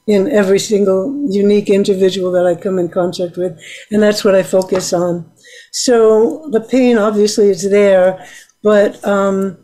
in 0.07 0.31
every 0.31 0.59
single 0.59 1.27
unique 1.29 1.69
individual 1.69 2.31
that 2.33 2.47
I 2.47 2.55
come 2.55 2.79
in 2.79 2.89
contact 2.89 3.37
with. 3.37 3.61
And 3.91 4.03
that's 4.03 4.25
what 4.25 4.35
I 4.35 4.43
focus 4.43 4.93
on. 4.93 5.31
So 5.73 6.49
the 6.53 6.61
pain 6.61 6.97
obviously 6.97 7.51
is 7.51 7.69
there, 7.69 8.25
but 8.63 9.05
um, 9.05 9.59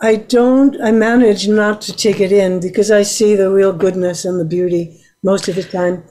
I 0.00 0.16
don't, 0.16 0.80
I 0.80 0.92
manage 0.92 1.48
not 1.48 1.80
to 1.82 1.92
take 1.92 2.20
it 2.20 2.32
in 2.32 2.60
because 2.60 2.90
I 2.90 3.02
see 3.02 3.34
the 3.34 3.50
real 3.50 3.72
goodness 3.72 4.24
and 4.24 4.38
the 4.38 4.44
beauty 4.44 5.00
most 5.22 5.48
of 5.48 5.56
the 5.56 5.64
time. 5.64 6.04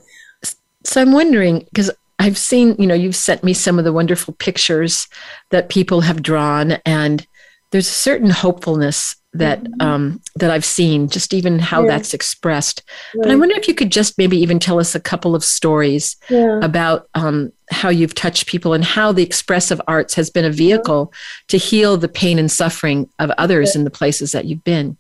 So 0.83 1.01
I'm 1.01 1.11
wondering, 1.11 1.59
because 1.59 1.89
I've 2.19 2.37
seen, 2.37 2.75
you 2.77 2.85
know, 2.85 2.95
you've 2.95 3.15
sent 3.15 3.43
me 3.43 3.53
some 3.53 3.79
of 3.79 3.85
the 3.85 3.93
wonderful 3.93 4.33
pictures 4.35 5.07
that 5.51 5.69
people 5.69 6.01
have 6.01 6.21
drawn, 6.21 6.73
and 6.85 7.25
there's 7.71 7.87
a 7.87 7.91
certain 7.91 8.29
hopefulness 8.29 9.15
that 9.33 9.63
mm-hmm. 9.63 9.81
um, 9.81 10.21
that 10.35 10.49
I've 10.49 10.65
seen, 10.65 11.07
just 11.07 11.33
even 11.33 11.59
how 11.59 11.83
yeah. 11.83 11.89
that's 11.89 12.13
expressed. 12.13 12.83
Right. 13.13 13.23
But 13.23 13.31
I 13.31 13.35
wonder 13.35 13.55
if 13.55 13.67
you 13.67 13.75
could 13.75 13.91
just 13.91 14.17
maybe 14.17 14.37
even 14.37 14.59
tell 14.59 14.79
us 14.79 14.95
a 14.95 14.99
couple 14.99 15.35
of 15.35 15.43
stories 15.43 16.15
yeah. 16.29 16.59
about 16.63 17.07
um, 17.13 17.51
how 17.71 17.89
you've 17.89 18.15
touched 18.15 18.47
people 18.47 18.73
and 18.73 18.83
how 18.83 19.11
the 19.11 19.23
expressive 19.23 19.79
arts 19.87 20.15
has 20.15 20.29
been 20.29 20.45
a 20.45 20.51
vehicle 20.51 21.11
yeah. 21.11 21.17
to 21.49 21.57
heal 21.57 21.97
the 21.97 22.07
pain 22.07 22.39
and 22.39 22.51
suffering 22.51 23.07
of 23.19 23.29
others 23.31 23.75
in 23.75 23.83
the 23.83 23.91
places 23.91 24.31
that 24.31 24.45
you've 24.45 24.63
been. 24.63 24.97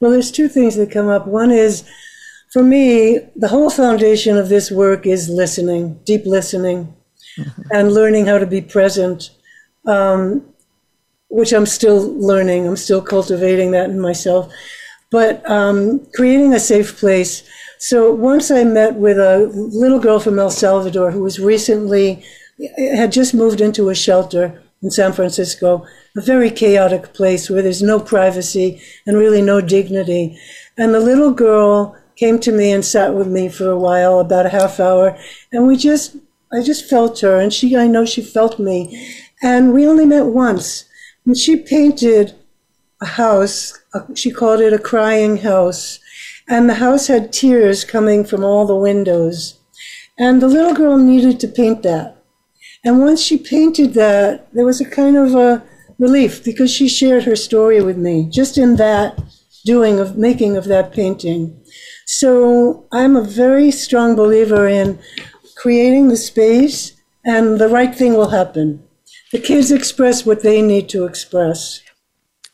Well, 0.00 0.12
there's 0.12 0.30
two 0.30 0.48
things 0.48 0.76
that 0.76 0.90
come 0.90 1.08
up. 1.08 1.26
One 1.26 1.50
is, 1.50 1.86
for 2.52 2.62
me, 2.62 3.18
the 3.36 3.48
whole 3.48 3.68
foundation 3.68 4.36
of 4.36 4.48
this 4.48 4.70
work 4.70 5.06
is 5.06 5.28
listening, 5.28 6.00
deep 6.04 6.24
listening, 6.24 6.94
mm-hmm. 7.38 7.62
and 7.72 7.92
learning 7.92 8.26
how 8.26 8.38
to 8.38 8.46
be 8.46 8.62
present. 8.62 9.30
Um, 9.86 10.54
which 11.28 11.52
I'm 11.52 11.66
still 11.66 12.12
learning. 12.18 12.66
I'm 12.66 12.76
still 12.76 13.02
cultivating 13.02 13.70
that 13.72 13.90
in 13.90 14.00
myself. 14.00 14.52
But 15.10 15.48
um, 15.48 16.06
creating 16.14 16.54
a 16.54 16.60
safe 16.60 16.98
place. 16.98 17.42
So 17.78 18.12
once 18.12 18.50
I 18.50 18.64
met 18.64 18.94
with 18.94 19.18
a 19.18 19.50
little 19.54 20.00
girl 20.00 20.20
from 20.20 20.38
El 20.38 20.50
Salvador 20.50 21.10
who 21.10 21.22
was 21.22 21.38
recently, 21.38 22.24
had 22.76 23.12
just 23.12 23.34
moved 23.34 23.60
into 23.60 23.88
a 23.88 23.94
shelter 23.94 24.62
in 24.82 24.90
San 24.90 25.12
Francisco, 25.12 25.86
a 26.16 26.20
very 26.20 26.50
chaotic 26.50 27.12
place 27.12 27.48
where 27.48 27.62
there's 27.62 27.82
no 27.82 27.98
privacy 28.00 28.80
and 29.06 29.16
really 29.16 29.42
no 29.42 29.60
dignity. 29.60 30.38
And 30.76 30.94
the 30.94 31.00
little 31.00 31.32
girl 31.32 31.96
came 32.16 32.38
to 32.40 32.52
me 32.52 32.72
and 32.72 32.84
sat 32.84 33.14
with 33.14 33.28
me 33.28 33.48
for 33.48 33.70
a 33.70 33.78
while, 33.78 34.18
about 34.18 34.46
a 34.46 34.50
half 34.50 34.80
hour, 34.80 35.16
and 35.52 35.66
we 35.66 35.76
just, 35.76 36.16
I 36.52 36.62
just 36.62 36.88
felt 36.88 37.20
her, 37.20 37.38
and 37.38 37.52
she, 37.52 37.76
I 37.76 37.86
know 37.86 38.04
she 38.04 38.22
felt 38.22 38.58
me. 38.58 39.14
And 39.40 39.72
we 39.72 39.86
only 39.86 40.04
met 40.04 40.26
once. 40.26 40.87
And 41.28 41.36
she 41.36 41.56
painted 41.56 42.32
a 43.02 43.04
house, 43.04 43.78
she 44.14 44.30
called 44.30 44.62
it 44.62 44.72
a 44.72 44.78
crying 44.78 45.36
house, 45.36 46.00
and 46.48 46.70
the 46.70 46.76
house 46.76 47.08
had 47.08 47.34
tears 47.34 47.84
coming 47.84 48.24
from 48.24 48.42
all 48.42 48.66
the 48.66 48.74
windows. 48.74 49.58
And 50.18 50.40
the 50.40 50.48
little 50.48 50.72
girl 50.72 50.96
needed 50.96 51.38
to 51.40 51.46
paint 51.46 51.82
that. 51.82 52.16
And 52.82 53.00
once 53.00 53.20
she 53.20 53.36
painted 53.36 53.92
that, 53.92 54.50
there 54.54 54.64
was 54.64 54.80
a 54.80 54.88
kind 54.88 55.18
of 55.18 55.34
a 55.34 55.62
relief 55.98 56.42
because 56.42 56.70
she 56.70 56.88
shared 56.88 57.24
her 57.24 57.36
story 57.36 57.82
with 57.82 57.98
me, 57.98 58.30
just 58.30 58.56
in 58.56 58.76
that 58.76 59.22
doing 59.66 60.00
of 60.00 60.16
making 60.16 60.56
of 60.56 60.64
that 60.64 60.94
painting. 60.94 61.62
So 62.06 62.86
I'm 62.90 63.16
a 63.16 63.22
very 63.22 63.70
strong 63.70 64.16
believer 64.16 64.66
in 64.66 64.98
creating 65.56 66.08
the 66.08 66.16
space 66.16 66.94
and 67.22 67.60
the 67.60 67.68
right 67.68 67.94
thing 67.94 68.14
will 68.14 68.30
happen 68.30 68.87
the 69.32 69.38
kids 69.38 69.70
express 69.70 70.24
what 70.24 70.42
they 70.42 70.62
need 70.62 70.88
to 70.90 71.04
express. 71.04 71.82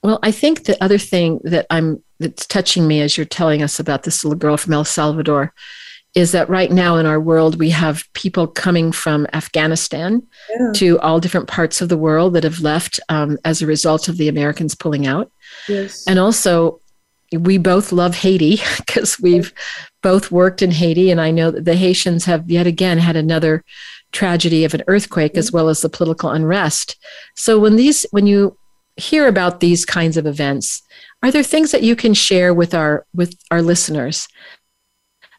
Well, 0.03 0.19
I 0.23 0.33
think 0.33 0.65
the 0.65 0.83
other 0.83 0.99
thing 0.99 1.41
that 1.45 1.67
I'm 1.71 2.03
that's 2.21 2.47
touching 2.47 2.87
me 2.87 3.01
as 3.01 3.17
you're 3.17 3.27
telling 3.27 3.63
us 3.63 3.81
about 3.81 4.03
this 4.03 4.25
little 4.25 4.39
girl 4.39 4.57
from 4.57 4.73
El 4.73 4.85
Salvador 4.85 5.53
is 6.15 6.31
that 6.33 6.49
right 6.49 6.71
now 6.71 6.97
in 6.97 7.07
our 7.07 7.19
world 7.19 7.59
we 7.59 7.71
have 7.71 8.05
people 8.13 8.47
coming 8.47 8.93
from 8.93 9.27
Afghanistan 9.33 10.23
yeah. 10.51 10.73
to 10.75 10.99
all 11.01 11.19
different 11.19 11.49
parts 11.49 11.81
of 11.81 11.89
the 11.89 11.97
world 11.97 12.35
that 12.35 12.45
have 12.45 12.61
left 12.61 13.01
um, 13.09 13.37
as 13.45 13.61
a 13.61 13.67
result 13.67 14.09
of 14.09 14.17
the 14.17 14.29
Americans 14.29 14.75
pulling 14.77 15.07
out. 15.07 15.31
Yes. 15.69 16.05
And 16.07 16.19
also, 16.19 16.81
we 17.33 17.59
both 17.59 17.91
love 17.91 18.15
Haiti 18.15 18.61
because 18.77 19.19
we've 19.21 19.53
both 20.03 20.31
worked 20.31 20.63
in 20.63 20.71
Haiti, 20.71 21.11
and 21.11 21.21
I 21.21 21.31
know 21.31 21.51
that 21.51 21.65
the 21.65 21.75
Haitians 21.75 22.27
have 22.27 22.49
yet 22.49 22.67
again 22.67 22.99
had 22.99 23.17
another 23.17 23.65
tragedy 24.15 24.65
of 24.65 24.73
an 24.73 24.83
earthquake 24.87 25.37
as 25.37 25.49
mm-hmm. 25.49 25.57
well 25.57 25.69
as 25.69 25.83
the 25.83 25.91
political 25.91 26.31
unrest. 26.31 26.97
So 27.35 27.59
when 27.59 27.77
these 27.77 28.07
when 28.11 28.27
you 28.27 28.57
hear 28.97 29.27
about 29.27 29.61
these 29.61 29.85
kinds 29.85 30.17
of 30.17 30.27
events, 30.27 30.83
are 31.23 31.31
there 31.31 31.43
things 31.43 31.73
that 31.73 31.83
you 31.83 31.97
can 31.97 32.15
share 32.15 32.55
with 32.55 32.75
our 32.75 33.05
with 33.13 33.37
our 33.51 33.61
listeners 33.61 34.29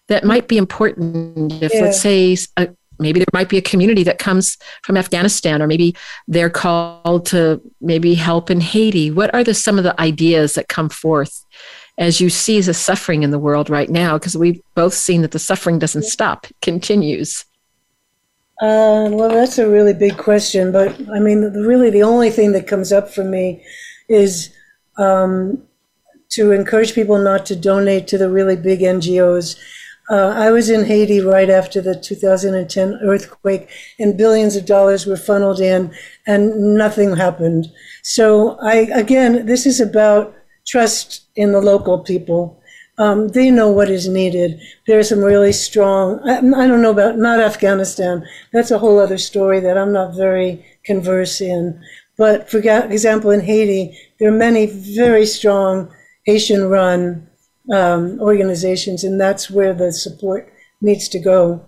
that 0.07 0.19
mm-hmm. 0.19 0.27
might 0.27 0.47
be 0.47 0.57
important 0.57 1.53
if 1.63 1.73
yeah. 1.73 1.81
let's 1.81 2.01
say 2.01 2.37
a, 2.57 2.69
maybe 2.99 3.19
there 3.19 3.25
might 3.33 3.49
be 3.49 3.57
a 3.57 3.61
community 3.61 4.03
that 4.03 4.19
comes 4.19 4.57
from 4.83 4.97
Afghanistan 4.97 5.61
or 5.61 5.67
maybe 5.67 5.95
they're 6.27 6.49
called 6.49 7.25
to 7.27 7.61
maybe 7.81 8.13
help 8.13 8.49
in 8.49 8.61
Haiti. 8.61 9.11
What 9.11 9.33
are 9.33 9.43
the 9.43 9.53
some 9.53 9.77
of 9.77 9.83
the 9.83 9.99
ideas 9.99 10.53
that 10.53 10.67
come 10.67 10.89
forth 10.89 11.45
as 11.97 12.19
you 12.19 12.29
see 12.29 12.59
the 12.61 12.73
suffering 12.73 13.23
in 13.23 13.31
the 13.31 13.39
world 13.39 13.69
right 13.69 13.89
now 13.89 14.17
because 14.17 14.35
we've 14.35 14.61
both 14.75 14.93
seen 14.93 15.21
that 15.21 15.31
the 15.31 15.39
suffering 15.39 15.79
doesn't 15.79 16.03
stop, 16.03 16.45
it 16.45 16.55
continues. 16.61 17.45
Uh, 18.61 19.09
well, 19.11 19.29
that's 19.29 19.57
a 19.57 19.69
really 19.69 19.93
big 19.93 20.17
question, 20.17 20.71
but 20.71 20.95
I 21.13 21.19
mean, 21.19 21.41
really, 21.41 21.89
the 21.89 22.03
only 22.03 22.29
thing 22.29 22.53
that 22.53 22.67
comes 22.67 22.93
up 22.93 23.09
for 23.09 23.23
me 23.23 23.61
is 24.07 24.55
um, 24.97 25.61
to 26.29 26.53
encourage 26.53 26.93
people 26.93 27.17
not 27.17 27.45
to 27.47 27.55
donate 27.55 28.07
to 28.07 28.17
the 28.17 28.29
really 28.29 28.55
big 28.55 28.79
NGOs. 28.79 29.57
Uh, 30.09 30.29
I 30.29 30.51
was 30.51 30.69
in 30.69 30.85
Haiti 30.85 31.19
right 31.19 31.49
after 31.49 31.81
the 31.81 31.99
2010 31.99 32.99
earthquake, 33.03 33.67
and 33.99 34.17
billions 34.17 34.55
of 34.55 34.65
dollars 34.65 35.05
were 35.05 35.17
funneled 35.17 35.59
in, 35.59 35.93
and 36.25 36.75
nothing 36.75 37.17
happened. 37.17 37.65
So, 38.03 38.57
I 38.61 38.87
again, 38.93 39.47
this 39.47 39.65
is 39.65 39.81
about 39.81 40.33
trust 40.65 41.25
in 41.35 41.51
the 41.51 41.61
local 41.61 41.99
people 41.99 42.61
um, 42.97 43.29
they 43.29 43.51
know 43.51 43.69
what 43.69 43.89
is 43.89 44.07
needed. 44.07 44.59
There 44.87 44.97
are 44.97 45.03
some 45.03 45.19
really 45.19 45.51
strong, 45.51 46.19
I, 46.27 46.37
I, 46.37 46.67
don't 46.67 46.81
know 46.81 46.91
about, 46.91 47.17
not 47.17 47.39
Afghanistan. 47.39 48.25
That's 48.53 48.71
a 48.71 48.79
whole 48.79 48.99
other 48.99 49.17
story 49.17 49.59
that 49.59 49.77
I'm 49.77 49.91
not 49.91 50.15
very 50.15 50.65
conversed 50.85 51.41
in. 51.41 51.81
But 52.17 52.49
for 52.49 52.59
example, 52.59 53.31
in 53.31 53.41
Haiti, 53.41 53.97
there 54.19 54.29
are 54.29 54.37
many 54.37 54.67
very 54.67 55.25
strong 55.25 55.93
Haitian 56.25 56.69
run 56.69 57.27
um, 57.73 58.19
organizations, 58.21 59.03
and 59.03 59.19
that's 59.19 59.49
where 59.49 59.73
the 59.73 59.91
support 59.91 60.51
needs 60.81 61.09
to 61.09 61.19
go. 61.19 61.65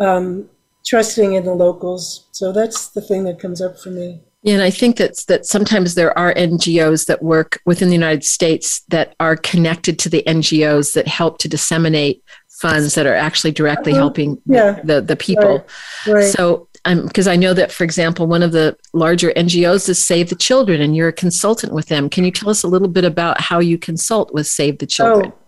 Um, 0.00 0.48
trusting 0.86 1.34
in 1.34 1.44
the 1.44 1.54
locals. 1.54 2.26
So 2.32 2.52
that's 2.52 2.88
the 2.88 3.00
thing 3.00 3.24
that 3.24 3.40
comes 3.40 3.60
up 3.60 3.78
for 3.78 3.90
me. 3.90 4.20
Yeah, 4.42 4.54
and 4.54 4.62
I 4.62 4.70
think 4.70 4.96
that 4.96 5.18
that 5.28 5.44
sometimes 5.44 5.94
there 5.94 6.16
are 6.18 6.32
NGOs 6.32 7.06
that 7.06 7.22
work 7.22 7.60
within 7.66 7.88
the 7.88 7.94
United 7.94 8.24
States 8.24 8.82
that 8.88 9.14
are 9.20 9.36
connected 9.36 9.98
to 10.00 10.08
the 10.08 10.22
NGOs 10.26 10.94
that 10.94 11.06
help 11.06 11.38
to 11.38 11.48
disseminate 11.48 12.24
funds 12.60 12.94
that 12.94 13.06
are 13.06 13.14
actually 13.14 13.52
directly 13.52 13.92
uh-huh. 13.92 14.00
helping 14.00 14.40
yeah. 14.46 14.80
the, 14.84 15.00
the 15.00 15.16
people. 15.16 15.64
Right. 16.06 16.12
Right. 16.14 16.24
So, 16.24 16.68
because 16.84 17.26
um, 17.26 17.32
I 17.32 17.36
know 17.36 17.52
that, 17.52 17.70
for 17.70 17.84
example, 17.84 18.26
one 18.26 18.42
of 18.42 18.52
the 18.52 18.76
larger 18.94 19.32
NGOs 19.32 19.88
is 19.88 20.04
Save 20.04 20.30
the 20.30 20.36
Children, 20.36 20.80
and 20.80 20.96
you're 20.96 21.08
a 21.08 21.12
consultant 21.12 21.74
with 21.74 21.86
them. 21.86 22.08
Can 22.08 22.24
you 22.24 22.30
tell 22.30 22.48
us 22.48 22.62
a 22.62 22.68
little 22.68 22.88
bit 22.88 23.04
about 23.04 23.40
how 23.40 23.58
you 23.58 23.76
consult 23.76 24.32
with 24.32 24.46
Save 24.46 24.78
the 24.78 24.86
Children? 24.86 25.32
Oh. 25.32 25.38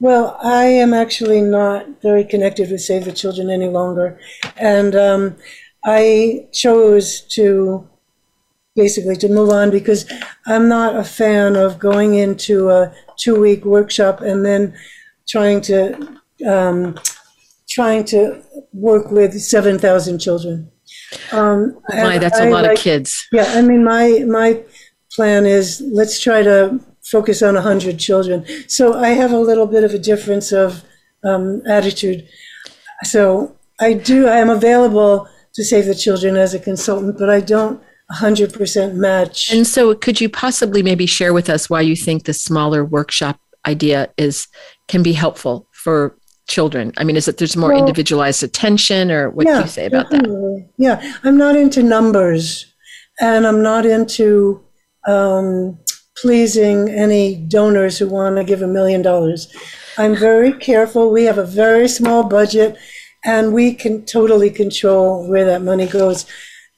Well, 0.00 0.36
I 0.42 0.64
am 0.64 0.92
actually 0.92 1.40
not 1.40 2.02
very 2.02 2.24
connected 2.24 2.70
with 2.70 2.82
Save 2.82 3.06
the 3.06 3.12
Children 3.12 3.48
any 3.48 3.68
longer. 3.68 4.18
And 4.56 4.94
um, 4.94 5.36
I 5.84 6.48
chose 6.52 7.22
to 7.28 7.88
basically 8.76 9.16
to 9.16 9.28
move 9.28 9.50
on 9.50 9.70
because 9.70 10.10
I'm 10.46 10.68
not 10.68 10.96
a 10.96 11.04
fan 11.04 11.56
of 11.56 11.78
going 11.78 12.14
into 12.14 12.70
a 12.70 12.92
two 13.16 13.40
week 13.40 13.64
workshop 13.64 14.20
and 14.20 14.44
then 14.44 14.74
trying 15.28 15.60
to 15.62 16.18
um, 16.46 16.98
trying 17.68 18.04
to 18.04 18.42
work 18.72 19.10
with 19.10 19.40
seven 19.40 19.78
thousand 19.78 20.18
children. 20.18 20.70
Um, 21.32 21.80
oh 21.92 21.96
my, 21.96 22.18
that's 22.18 22.40
a 22.40 22.50
lot 22.50 22.64
like, 22.64 22.78
of 22.78 22.82
kids. 22.82 23.26
Yeah, 23.32 23.44
I 23.48 23.62
mean, 23.62 23.84
my 23.84 24.24
my 24.26 24.62
plan 25.14 25.46
is 25.46 25.80
let's 25.80 26.20
try 26.20 26.42
to 26.42 26.80
focus 27.04 27.42
on 27.42 27.54
100 27.54 27.98
children. 27.98 28.44
So 28.66 28.98
I 28.98 29.08
have 29.08 29.30
a 29.30 29.38
little 29.38 29.66
bit 29.66 29.84
of 29.84 29.92
a 29.92 29.98
difference 29.98 30.52
of 30.52 30.82
um, 31.22 31.62
attitude. 31.66 32.26
So 33.02 33.56
I 33.80 33.92
do, 33.92 34.26
I 34.26 34.38
am 34.38 34.50
available 34.50 35.28
to 35.54 35.64
Save 35.64 35.86
the 35.86 35.94
Children 35.94 36.36
as 36.36 36.54
a 36.54 36.58
consultant, 36.58 37.18
but 37.18 37.30
I 37.30 37.40
don't 37.40 37.82
100% 38.12 38.94
match. 38.94 39.52
And 39.52 39.66
so 39.66 39.94
could 39.94 40.20
you 40.20 40.28
possibly 40.28 40.82
maybe 40.82 41.06
share 41.06 41.32
with 41.32 41.48
us 41.48 41.70
why 41.70 41.80
you 41.80 41.96
think 41.96 42.24
the 42.24 42.34
smaller 42.34 42.84
workshop 42.84 43.40
idea 43.66 44.10
is 44.16 44.46
can 44.88 45.02
be 45.02 45.12
helpful 45.12 45.68
for 45.72 46.16
children? 46.46 46.92
I 46.96 47.04
mean, 47.04 47.16
is 47.16 47.28
it 47.28 47.38
there's 47.38 47.56
more 47.56 47.70
well, 47.70 47.78
individualized 47.78 48.42
attention 48.42 49.10
or 49.10 49.30
what 49.30 49.46
yeah, 49.46 49.58
do 49.58 49.62
you 49.62 49.68
say 49.68 49.86
about 49.86 50.10
definitely. 50.10 50.60
that? 50.60 50.68
Yeah, 50.76 51.16
I'm 51.22 51.38
not 51.38 51.56
into 51.56 51.82
numbers 51.82 52.66
and 53.20 53.46
I'm 53.46 53.62
not 53.62 53.86
into 53.86 54.62
um, 55.06 55.78
pleasing 56.16 56.90
any 56.90 57.36
donors 57.36 57.98
who 57.98 58.08
want 58.08 58.36
to 58.36 58.44
give 58.44 58.62
a 58.62 58.66
million 58.66 59.02
dollars. 59.02 59.54
I'm 59.96 60.14
very 60.14 60.52
careful. 60.52 61.10
We 61.10 61.24
have 61.24 61.38
a 61.38 61.46
very 61.46 61.88
small 61.88 62.24
budget 62.24 62.76
and 63.24 63.54
we 63.54 63.74
can 63.74 64.04
totally 64.04 64.50
control 64.50 65.26
where 65.28 65.46
that 65.46 65.62
money 65.62 65.86
goes. 65.86 66.26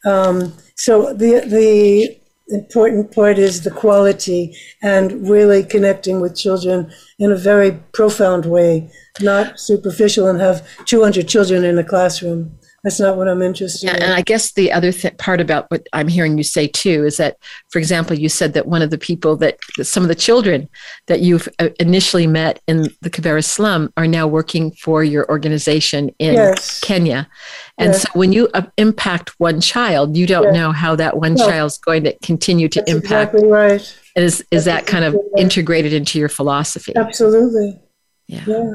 Um, 0.05 0.53
so 0.77 1.13
the 1.13 1.41
the 1.41 2.17
important 2.49 3.13
part 3.13 3.39
is 3.39 3.63
the 3.63 3.71
quality 3.71 4.57
and 4.83 5.29
really 5.29 5.65
connecting 5.65 6.21
with 6.21 6.37
children 6.37 6.91
in 7.19 7.33
a 7.33 7.37
very 7.37 7.73
profound 7.93 8.47
way, 8.47 8.89
not 9.21 9.59
superficial 9.59 10.29
and 10.29 10.41
have 10.41 10.67
200 10.85 11.27
children 11.27 11.65
in 11.65 11.79
a 11.79 11.85
classroom. 11.85 12.57
That's 12.87 13.01
not 13.01 13.17
what 13.17 13.27
I'm 13.27 13.43
interested 13.43 13.89
yeah, 13.89 13.97
in. 13.97 14.03
And 14.05 14.13
I 14.13 14.23
guess 14.23 14.53
the 14.53 14.71
other 14.71 14.93
th- 14.93 15.19
part 15.19 15.41
about 15.41 15.69
what 15.73 15.89
I'm 15.93 16.07
hearing 16.07 16.39
you 16.39 16.45
say 16.45 16.69
too 16.69 17.05
is 17.05 17.17
that, 17.17 17.37
for 17.69 17.81
example, 17.81 18.17
you 18.17 18.29
said 18.29 18.53
that 18.53 18.69
one 18.69 18.81
of 18.81 18.91
the 18.91 18.97
people 18.97 19.35
that 19.39 19.59
some 19.83 20.05
of 20.05 20.09
the 20.09 20.15
children 20.15 20.69
that 21.09 21.19
you've 21.19 21.49
uh, 21.59 21.71
initially 21.81 22.29
met 22.29 22.61
in 22.69 22.83
the 23.03 23.11
Kibera 23.11 23.43
slum 23.43 23.93
are 23.97 24.07
now 24.07 24.29
working 24.29 24.71
for 24.71 25.03
your 25.03 25.29
organization 25.29 26.11
in 26.21 26.35
yes. 26.35 26.79
Kenya. 26.79 27.29
And 27.77 27.93
yes. 27.93 28.03
so 28.03 28.09
when 28.13 28.33
you 28.33 28.49
uh, 28.55 28.63
impact 28.77 29.31
one 29.41 29.61
child, 29.61 30.17
you 30.17 30.25
don't 30.25 30.45
yes. 30.45 30.55
know 30.55 30.71
how 30.71 30.95
that 30.95 31.17
one 31.17 31.35
no. 31.35 31.45
child's 31.45 31.79
going 31.79 32.05
to 32.05 32.17
continue 32.21 32.69
to 32.69 32.79
That's 32.79 32.93
impact. 32.93 33.35
Exactly 33.35 33.51
right. 33.51 33.99
Is, 34.15 34.45
is 34.53 34.65
that 34.67 34.87
kind 34.87 35.05
of 35.05 35.15
right. 35.15 35.23
integrated 35.39 35.93
into 35.93 36.21
your 36.21 36.29
philosophy? 36.29 36.93
Absolutely. 36.95 37.81
Yeah. 38.29 38.45
yeah. 38.47 38.75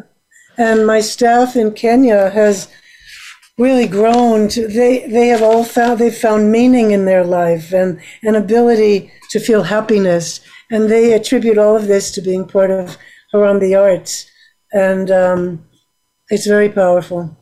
And 0.57 0.85
my 0.85 0.99
staff 0.99 1.55
in 1.55 1.71
Kenya 1.71 2.29
has 2.29 2.67
really 3.61 3.87
grown 3.87 4.47
to 4.47 4.67
they 4.67 5.05
they 5.07 5.27
have 5.27 5.41
all 5.41 5.63
found 5.63 5.99
they've 5.99 6.17
found 6.17 6.51
meaning 6.51 6.91
in 6.91 7.05
their 7.05 7.23
life 7.23 7.71
and 7.73 7.99
an 8.23 8.35
ability 8.35 9.11
to 9.29 9.39
feel 9.39 9.63
happiness 9.63 10.41
and 10.71 10.89
they 10.89 11.13
attribute 11.13 11.57
all 11.57 11.75
of 11.77 11.87
this 11.87 12.11
to 12.11 12.21
being 12.21 12.47
part 12.47 12.71
of 12.71 12.97
Harambee 13.33 13.79
Arts 13.79 14.29
and 14.73 15.11
um, 15.11 15.65
it's 16.29 16.47
very 16.47 16.69
powerful. 16.69 17.37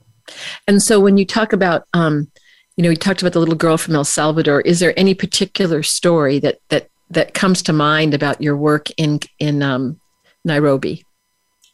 And 0.68 0.82
so 0.82 1.00
when 1.00 1.18
you 1.18 1.26
talk 1.26 1.54
about 1.54 1.88
um, 1.94 2.32
you 2.80 2.84
know, 2.84 2.92
you 2.92 2.96
talked 2.96 3.22
about 3.22 3.34
the 3.34 3.40
little 3.40 3.56
girl 3.56 3.78
from 3.78 3.94
El 3.94 4.06
Salvador. 4.06 4.62
Is 4.62 4.80
there 4.80 4.98
any 4.98 5.14
particular 5.14 5.84
story 5.84 6.40
that 6.40 6.60
that 6.70 6.88
that 7.10 7.34
comes 7.34 7.62
to 7.64 7.74
mind 7.74 8.14
about 8.14 8.42
your 8.42 8.56
work 8.56 8.88
in 8.96 9.20
in 9.38 9.62
um, 9.62 10.00
Nairobi? 10.46 11.04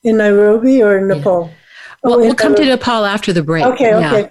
In 0.03 0.17
Nairobi 0.17 0.81
or 0.81 0.97
in 0.97 1.07
Nepal? 1.07 1.45
Yeah. 1.45 1.57
Well, 2.05 2.19
we'll 2.19 2.35
come 2.35 2.55
to 2.55 2.65
Nepal 2.65 3.05
after 3.05 3.33
the 3.33 3.43
break. 3.43 3.65
Okay, 3.65 3.93
okay. 3.93 4.21
Yeah. 4.21 4.29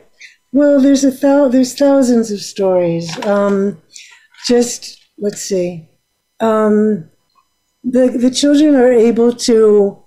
Well, 0.53 0.81
there's 0.81 1.05
a 1.05 1.11
thou- 1.11 1.49
there's 1.49 1.75
thousands 1.75 2.31
of 2.31 2.41
stories. 2.41 3.07
Um, 3.27 3.83
just 4.47 5.01
let's 5.19 5.43
see. 5.43 5.89
Um, 6.41 7.11
the 7.83 8.09
the 8.09 8.31
children 8.31 8.77
are 8.77 8.93
able 8.93 9.33
to 9.51 9.99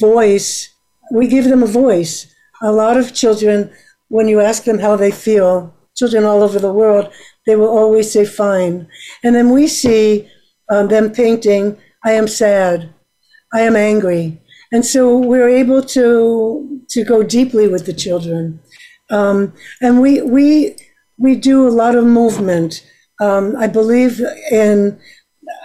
voice. 0.00 0.68
We 1.12 1.28
give 1.28 1.44
them 1.44 1.62
a 1.62 1.66
voice. 1.66 2.26
A 2.62 2.72
lot 2.72 2.96
of 2.96 3.14
children, 3.14 3.70
when 4.08 4.26
you 4.28 4.40
ask 4.40 4.64
them 4.64 4.78
how 4.78 4.96
they 4.96 5.10
feel, 5.10 5.74
children 5.96 6.24
all 6.24 6.42
over 6.42 6.58
the 6.58 6.72
world, 6.72 7.12
they 7.46 7.56
will 7.56 7.68
always 7.68 8.10
say 8.10 8.24
fine. 8.24 8.88
And 9.22 9.34
then 9.34 9.50
we 9.50 9.68
see 9.68 10.28
um, 10.70 10.88
them 10.88 11.10
painting. 11.12 11.76
I 12.04 12.12
am 12.12 12.26
sad. 12.28 12.92
I 13.52 13.60
am 13.60 13.76
angry. 13.76 14.40
And 14.72 14.84
so 14.84 15.16
we're 15.16 15.48
able 15.48 15.82
to 15.82 16.73
to 16.90 17.04
go 17.04 17.22
deeply 17.22 17.68
with 17.68 17.86
the 17.86 17.92
children, 17.92 18.60
um, 19.10 19.52
and 19.80 20.00
we 20.00 20.22
we 20.22 20.76
we 21.18 21.34
do 21.34 21.66
a 21.66 21.70
lot 21.70 21.94
of 21.94 22.04
movement. 22.04 22.84
Um, 23.20 23.54
I 23.56 23.66
believe 23.68 24.20
in, 24.50 24.98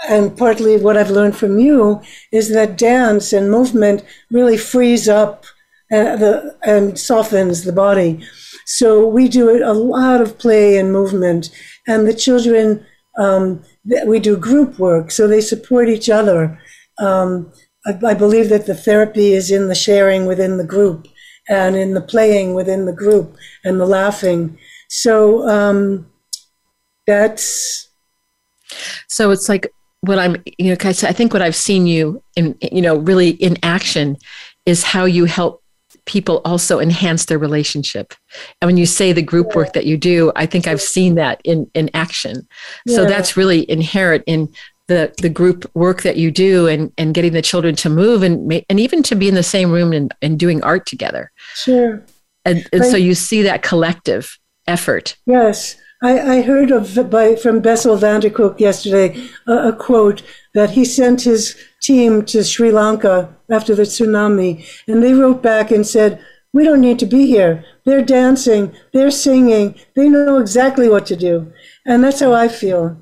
and 0.08 0.38
partly 0.38 0.78
what 0.78 0.98
I've 0.98 1.10
learned 1.10 1.36
from 1.36 1.60
you 1.60 2.02
is 2.32 2.54
that 2.54 2.78
dance 2.78 3.34
and 3.34 3.50
movement 3.50 4.04
really 4.30 4.58
frees 4.58 5.10
up 5.10 5.46
uh, 5.92 6.16
the 6.16 6.58
and 6.64 7.00
softens 7.00 7.64
the 7.64 7.74
body. 7.74 8.24
So 8.66 9.08
we 9.08 9.28
do 9.28 9.50
a 9.50 9.74
lot 9.74 10.22
of 10.22 10.38
play 10.38 10.78
and 10.78 10.92
movement, 10.92 11.50
and 11.88 12.08
the 12.08 12.14
children 12.14 12.86
um, 13.18 13.64
we 14.06 14.20
do 14.20 14.38
group 14.38 14.80
work, 14.80 15.12
so 15.12 15.28
they 15.28 15.42
support 15.42 15.90
each 15.90 16.10
other. 16.10 16.60
Um, 17.00 17.52
I, 17.86 17.98
I 18.06 18.14
believe 18.14 18.50
that 18.50 18.66
the 18.66 18.76
therapy 18.76 19.34
is 19.34 19.52
in 19.52 19.68
the 19.68 19.76
sharing 19.76 20.26
within 20.26 20.58
the 20.58 20.64
group 20.64 21.08
and 21.48 21.76
in 21.76 21.94
the 21.94 22.02
playing 22.02 22.54
within 22.54 22.86
the 22.86 22.94
group 22.94 23.36
and 23.64 23.80
the 23.80 23.86
laughing. 23.86 24.58
So 24.88 25.48
um, 25.48 26.08
that's. 27.08 27.90
So 29.08 29.32
it's 29.32 29.50
like 29.50 29.72
what 30.02 30.20
I'm, 30.20 30.38
you 30.58 30.70
know, 30.70 30.78
I 30.82 30.94
think 30.94 31.34
what 31.34 31.42
I've 31.42 31.56
seen 31.56 31.88
you 31.88 32.22
in, 32.36 32.56
you 32.62 32.82
know, 32.82 32.98
really 32.98 33.30
in 33.30 33.58
action 33.64 34.18
is 34.66 34.84
how 34.84 35.06
you 35.06 35.26
help 35.26 35.64
people 36.06 36.42
also 36.46 36.80
enhance 36.80 37.26
their 37.26 37.38
relationship. 37.38 38.14
And 38.62 38.68
when 38.68 38.78
you 38.78 38.86
say 38.86 39.12
the 39.12 39.22
group 39.22 39.56
work 39.56 39.74
that 39.74 39.86
you 39.86 39.98
do, 39.98 40.32
I 40.36 40.46
think 40.46 40.68
I've 40.68 40.82
seen 40.82 41.16
that 41.16 41.42
in, 41.44 41.70
in 41.74 41.90
action. 41.94 42.48
So 42.88 43.06
that's 43.06 43.38
really 43.38 43.70
inherent 43.70 44.24
in 44.26 44.50
the 44.90 45.14
the 45.22 45.30
group 45.30 45.70
work 45.76 46.02
that 46.02 46.18
you 46.18 46.32
do 46.32 46.68
and 46.68 46.92
and 46.98 47.14
getting 47.14 47.34
the 47.34 47.42
children 47.42 47.76
to 47.76 47.90
move 47.90 48.24
and 48.24 48.52
and 48.70 48.80
even 48.80 49.02
to 49.04 49.16
be 49.16 49.30
in 49.30 49.36
the 49.36 49.44
same 49.44 49.72
room 49.72 49.94
and, 49.94 50.14
and 50.22 50.38
doing 50.38 50.62
art 50.64 50.86
together. 50.86 51.32
Sure. 51.54 52.04
And, 52.44 52.68
and 52.74 52.84
so 52.84 52.98
you 52.98 53.16
see 53.16 53.44
that 53.44 53.62
collective 53.62 54.40
effort. 54.68 55.16
Yes. 55.26 55.78
I, 56.02 56.38
I 56.38 56.42
heard 56.42 56.72
of 56.72 57.10
by 57.10 57.36
from 57.36 57.60
Bessel 57.60 57.98
van 57.98 58.22
der 58.22 58.30
Kolk 58.30 58.60
yesterday 58.60 59.22
a, 59.48 59.70
a 59.70 59.74
quote 59.74 60.24
that 60.54 60.72
he 60.72 60.86
sent 60.86 61.22
his 61.22 61.56
team 61.82 62.26
to 62.26 62.44
Sri 62.44 62.72
Lanka 62.72 63.30
after 63.50 63.76
the 63.76 63.84
tsunami, 63.84 64.66
and 64.88 65.04
they 65.04 65.14
wrote 65.14 65.44
back 65.44 65.72
and 65.72 65.86
said, 65.86 66.20
"We 66.54 66.64
don't 66.64 66.82
need 66.82 67.00
to 67.00 67.06
be 67.06 67.28
here. 67.28 67.66
They're 67.86 68.06
dancing, 68.06 68.74
they're 68.94 69.12
singing, 69.12 69.76
they 69.96 70.08
know 70.10 70.38
exactly 70.38 70.88
what 70.88 71.06
to 71.08 71.16
do," 71.16 71.52
and 71.86 72.04
that's 72.04 72.22
how 72.22 72.34
I 72.34 72.48
feel. 72.48 72.98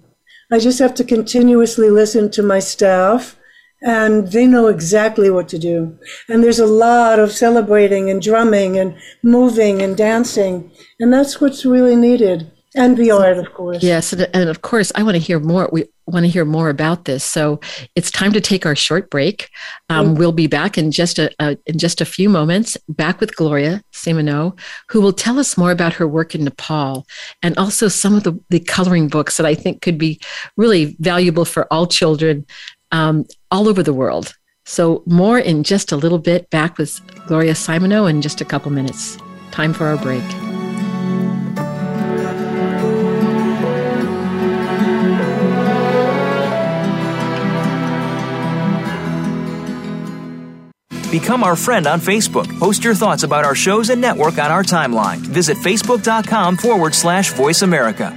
I 0.52 0.60
just 0.60 0.80
have 0.80 0.94
to 0.96 1.04
continuously 1.04 1.90
listen 1.90 2.32
to 2.32 2.44
my 2.44 2.60
staff 2.60 3.38
and 3.82 4.32
they 4.32 4.48
know 4.48 4.68
exactly 4.68 5.30
what 5.30 5.48
to 5.50 5.60
do. 5.60 5.98
And 6.30 6.44
there's 6.44 6.60
a 6.60 6.66
lot 6.66 7.20
of 7.20 7.32
celebrating 7.32 8.10
and 8.10 8.22
drumming 8.22 8.78
and 8.78 8.98
moving 9.24 9.82
and 9.82 9.96
dancing. 9.96 10.72
And 11.00 11.14
that's 11.14 11.40
what's 11.40 11.66
really 11.66 11.96
needed. 11.96 12.52
And 12.76 12.98
the 12.98 13.12
art, 13.12 13.38
of 13.38 13.54
course. 13.54 13.84
Yes. 13.84 14.14
And 14.14 14.50
of 14.50 14.62
course, 14.62 14.92
I 14.96 15.04
want 15.04 15.16
to 15.16 15.22
hear 15.22 15.40
more. 15.40 15.70
We 15.72 15.86
want 16.08 16.26
to 16.26 16.30
hear 16.30 16.46
more 16.46 16.70
about 16.70 17.06
this. 17.06 17.24
So 17.24 17.60
it's 17.96 18.10
time 18.10 18.32
to 18.34 18.42
take 18.42 18.66
our 18.66 18.76
short 18.76 19.10
break. 19.10 19.50
Um, 19.90 20.16
we'll 20.16 20.32
be 20.32 20.48
back 20.48 20.78
in 20.78 20.92
just 20.92 21.20
a, 21.20 21.30
a, 21.40 21.58
in 21.66 21.78
just 21.78 22.02
a 22.02 22.06
few 22.06 22.30
moments. 22.30 22.78
Back 22.88 23.20
with 23.20 23.36
Gloria 23.36 23.84
Simoneaux, 23.92 24.58
who 24.90 25.02
will 25.02 25.14
tell 25.14 25.38
us 25.38 25.58
more 25.58 25.72
about 25.72 25.94
her 25.94 26.08
work 26.08 26.34
in 26.34 26.44
Nepal 26.44 27.06
and 27.44 27.58
also 27.58 27.88
some 27.88 28.16
of 28.16 28.24
the, 28.24 28.40
the 28.50 28.60
coloring 28.60 29.08
books 29.08 29.38
that 29.38 29.46
I 29.46 29.54
think 29.56 29.82
could 29.82 29.98
be 29.98 30.20
really 30.56 30.96
valuable 31.00 31.46
for 31.46 31.72
all 31.72 31.88
children 31.88 32.46
um, 32.92 33.26
all 33.52 33.68
over 33.68 33.84
the 33.84 33.94
world. 33.94 34.34
So 34.66 35.04
more 35.06 35.40
in 35.40 35.64
just 35.64 35.92
a 35.92 35.98
little 35.98 36.20
bit. 36.20 36.50
Back 36.50 36.78
with 36.78 37.00
Gloria 37.28 37.54
Simoneaux 37.54 38.10
in 38.10 38.22
just 38.22 38.42
a 38.42 38.46
couple 38.46 38.72
minutes. 38.72 39.18
Time 39.52 39.74
for 39.74 39.86
our 39.86 39.98
break. 39.98 40.57
Become 51.10 51.44
our 51.44 51.56
friend 51.56 51.88
on 51.88 52.02
Facebook. 52.02 52.60
Post 52.60 52.84
your 52.84 52.94
thoughts 52.94 53.24
about 53.24 53.46
our 53.46 53.56
shows 53.56 53.90
and 53.90 54.02
network 54.02 54.38
on 54.38 54.52
our 54.52 54.64
timeline. 54.64 55.18
Visit 55.20 55.58
facebook.com 55.58 56.58
forward 56.58 56.94
slash 56.94 57.32
voice 57.32 57.62
America. 57.62 58.14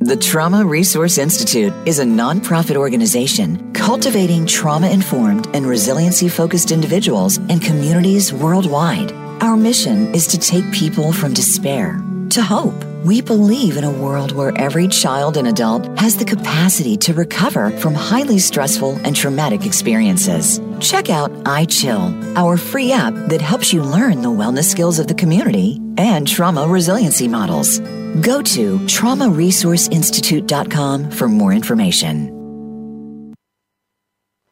The 0.00 0.16
Trauma 0.16 0.66
Resource 0.66 1.16
Institute 1.16 1.72
is 1.86 2.00
a 2.00 2.04
nonprofit 2.04 2.76
organization 2.76 3.72
cultivating 3.72 4.46
trauma 4.46 4.90
informed 4.90 5.46
and 5.54 5.64
resiliency 5.64 6.28
focused 6.28 6.72
individuals 6.72 7.36
and 7.36 7.62
communities 7.62 8.32
worldwide. 8.32 9.12
Our 9.40 9.56
mission 9.56 10.14
is 10.14 10.26
to 10.28 10.38
take 10.38 10.70
people 10.72 11.12
from 11.12 11.32
despair 11.32 12.02
to 12.30 12.42
hope 12.42 12.91
We 13.04 13.20
believe 13.20 13.76
in 13.76 13.82
a 13.82 13.90
world 13.90 14.30
where 14.30 14.56
every 14.56 14.86
child 14.86 15.36
and 15.36 15.48
adult 15.48 15.98
has 15.98 16.16
the 16.16 16.24
capacity 16.24 16.96
to 16.98 17.12
recover 17.12 17.72
from 17.78 17.94
highly 17.94 18.38
stressful 18.38 19.00
and 19.04 19.16
traumatic 19.16 19.66
experiences. 19.66 20.60
Check 20.78 21.10
out 21.10 21.32
iChill, 21.42 22.36
our 22.36 22.56
free 22.56 22.92
app 22.92 23.14
that 23.26 23.40
helps 23.40 23.72
you 23.72 23.82
learn 23.82 24.22
the 24.22 24.28
wellness 24.28 24.70
skills 24.70 25.00
of 25.00 25.08
the 25.08 25.14
community 25.14 25.80
and 25.98 26.28
trauma 26.28 26.68
resiliency 26.68 27.26
models. 27.26 27.80
Go 28.20 28.40
to 28.40 28.78
traumaresourceinstitute.com 28.78 31.10
for 31.10 31.28
more 31.28 31.52
information. 31.52 32.38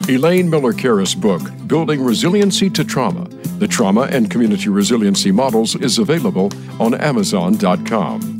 Elaine 0.09 0.51
Miller 0.51 0.73
Karas' 0.73 1.15
book, 1.15 1.43
Building 1.69 2.03
Resiliency 2.03 2.69
to 2.71 2.85
Trauma 2.85 3.29
The 3.61 3.69
Trauma 3.69 4.09
and 4.11 4.29
Community 4.29 4.69
Resiliency 4.69 5.31
Models, 5.31 5.77
is 5.77 5.99
available 5.99 6.51
on 6.81 6.95
Amazon.com. 6.95 8.40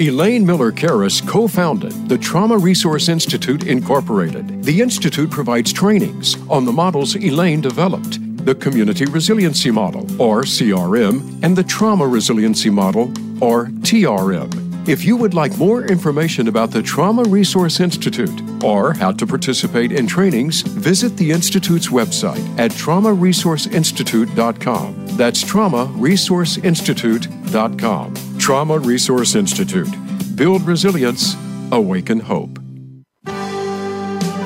Elaine 0.00 0.46
Miller 0.46 0.70
Karas 0.70 1.26
co 1.26 1.48
founded 1.48 1.90
the 2.08 2.16
Trauma 2.16 2.56
Resource 2.56 3.08
Institute, 3.08 3.64
Incorporated. 3.66 4.62
The 4.62 4.80
Institute 4.80 5.28
provides 5.28 5.72
trainings 5.72 6.36
on 6.48 6.64
the 6.64 6.70
models 6.70 7.16
Elaine 7.16 7.60
developed 7.60 8.18
the 8.44 8.54
Community 8.54 9.06
Resiliency 9.06 9.72
Model, 9.72 10.02
or 10.22 10.42
CRM, 10.42 11.42
and 11.42 11.56
the 11.56 11.64
Trauma 11.64 12.06
Resiliency 12.06 12.70
Model, 12.70 13.12
or 13.42 13.66
TRM. 13.66 14.67
If 14.88 15.04
you 15.04 15.16
would 15.18 15.34
like 15.34 15.56
more 15.58 15.84
information 15.84 16.48
about 16.48 16.70
the 16.70 16.82
Trauma 16.82 17.24
Resource 17.24 17.78
Institute 17.78 18.64
or 18.64 18.94
how 18.94 19.12
to 19.12 19.26
participate 19.26 19.92
in 19.92 20.06
trainings, 20.06 20.62
visit 20.62 21.14
the 21.18 21.30
Institute's 21.30 21.88
website 21.88 22.42
at 22.58 22.70
traumaresourceinstitute.com. 22.70 25.06
That's 25.18 25.44
traumaresourceinstitute.com. 25.44 28.38
Trauma 28.38 28.78
Resource 28.78 29.34
Institute. 29.34 29.94
Build 30.34 30.62
resilience, 30.62 31.36
awaken 31.70 32.20
hope. 32.20 32.58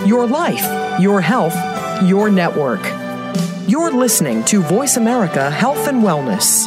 Your 0.04 0.26
life, 0.26 1.00
your 1.00 1.20
health, 1.20 1.54
your 2.02 2.32
network. 2.32 2.80
You're 3.68 3.92
listening 3.92 4.42
to 4.46 4.60
Voice 4.62 4.96
America 4.96 5.52
Health 5.52 5.86
and 5.86 6.02
Wellness. 6.02 6.66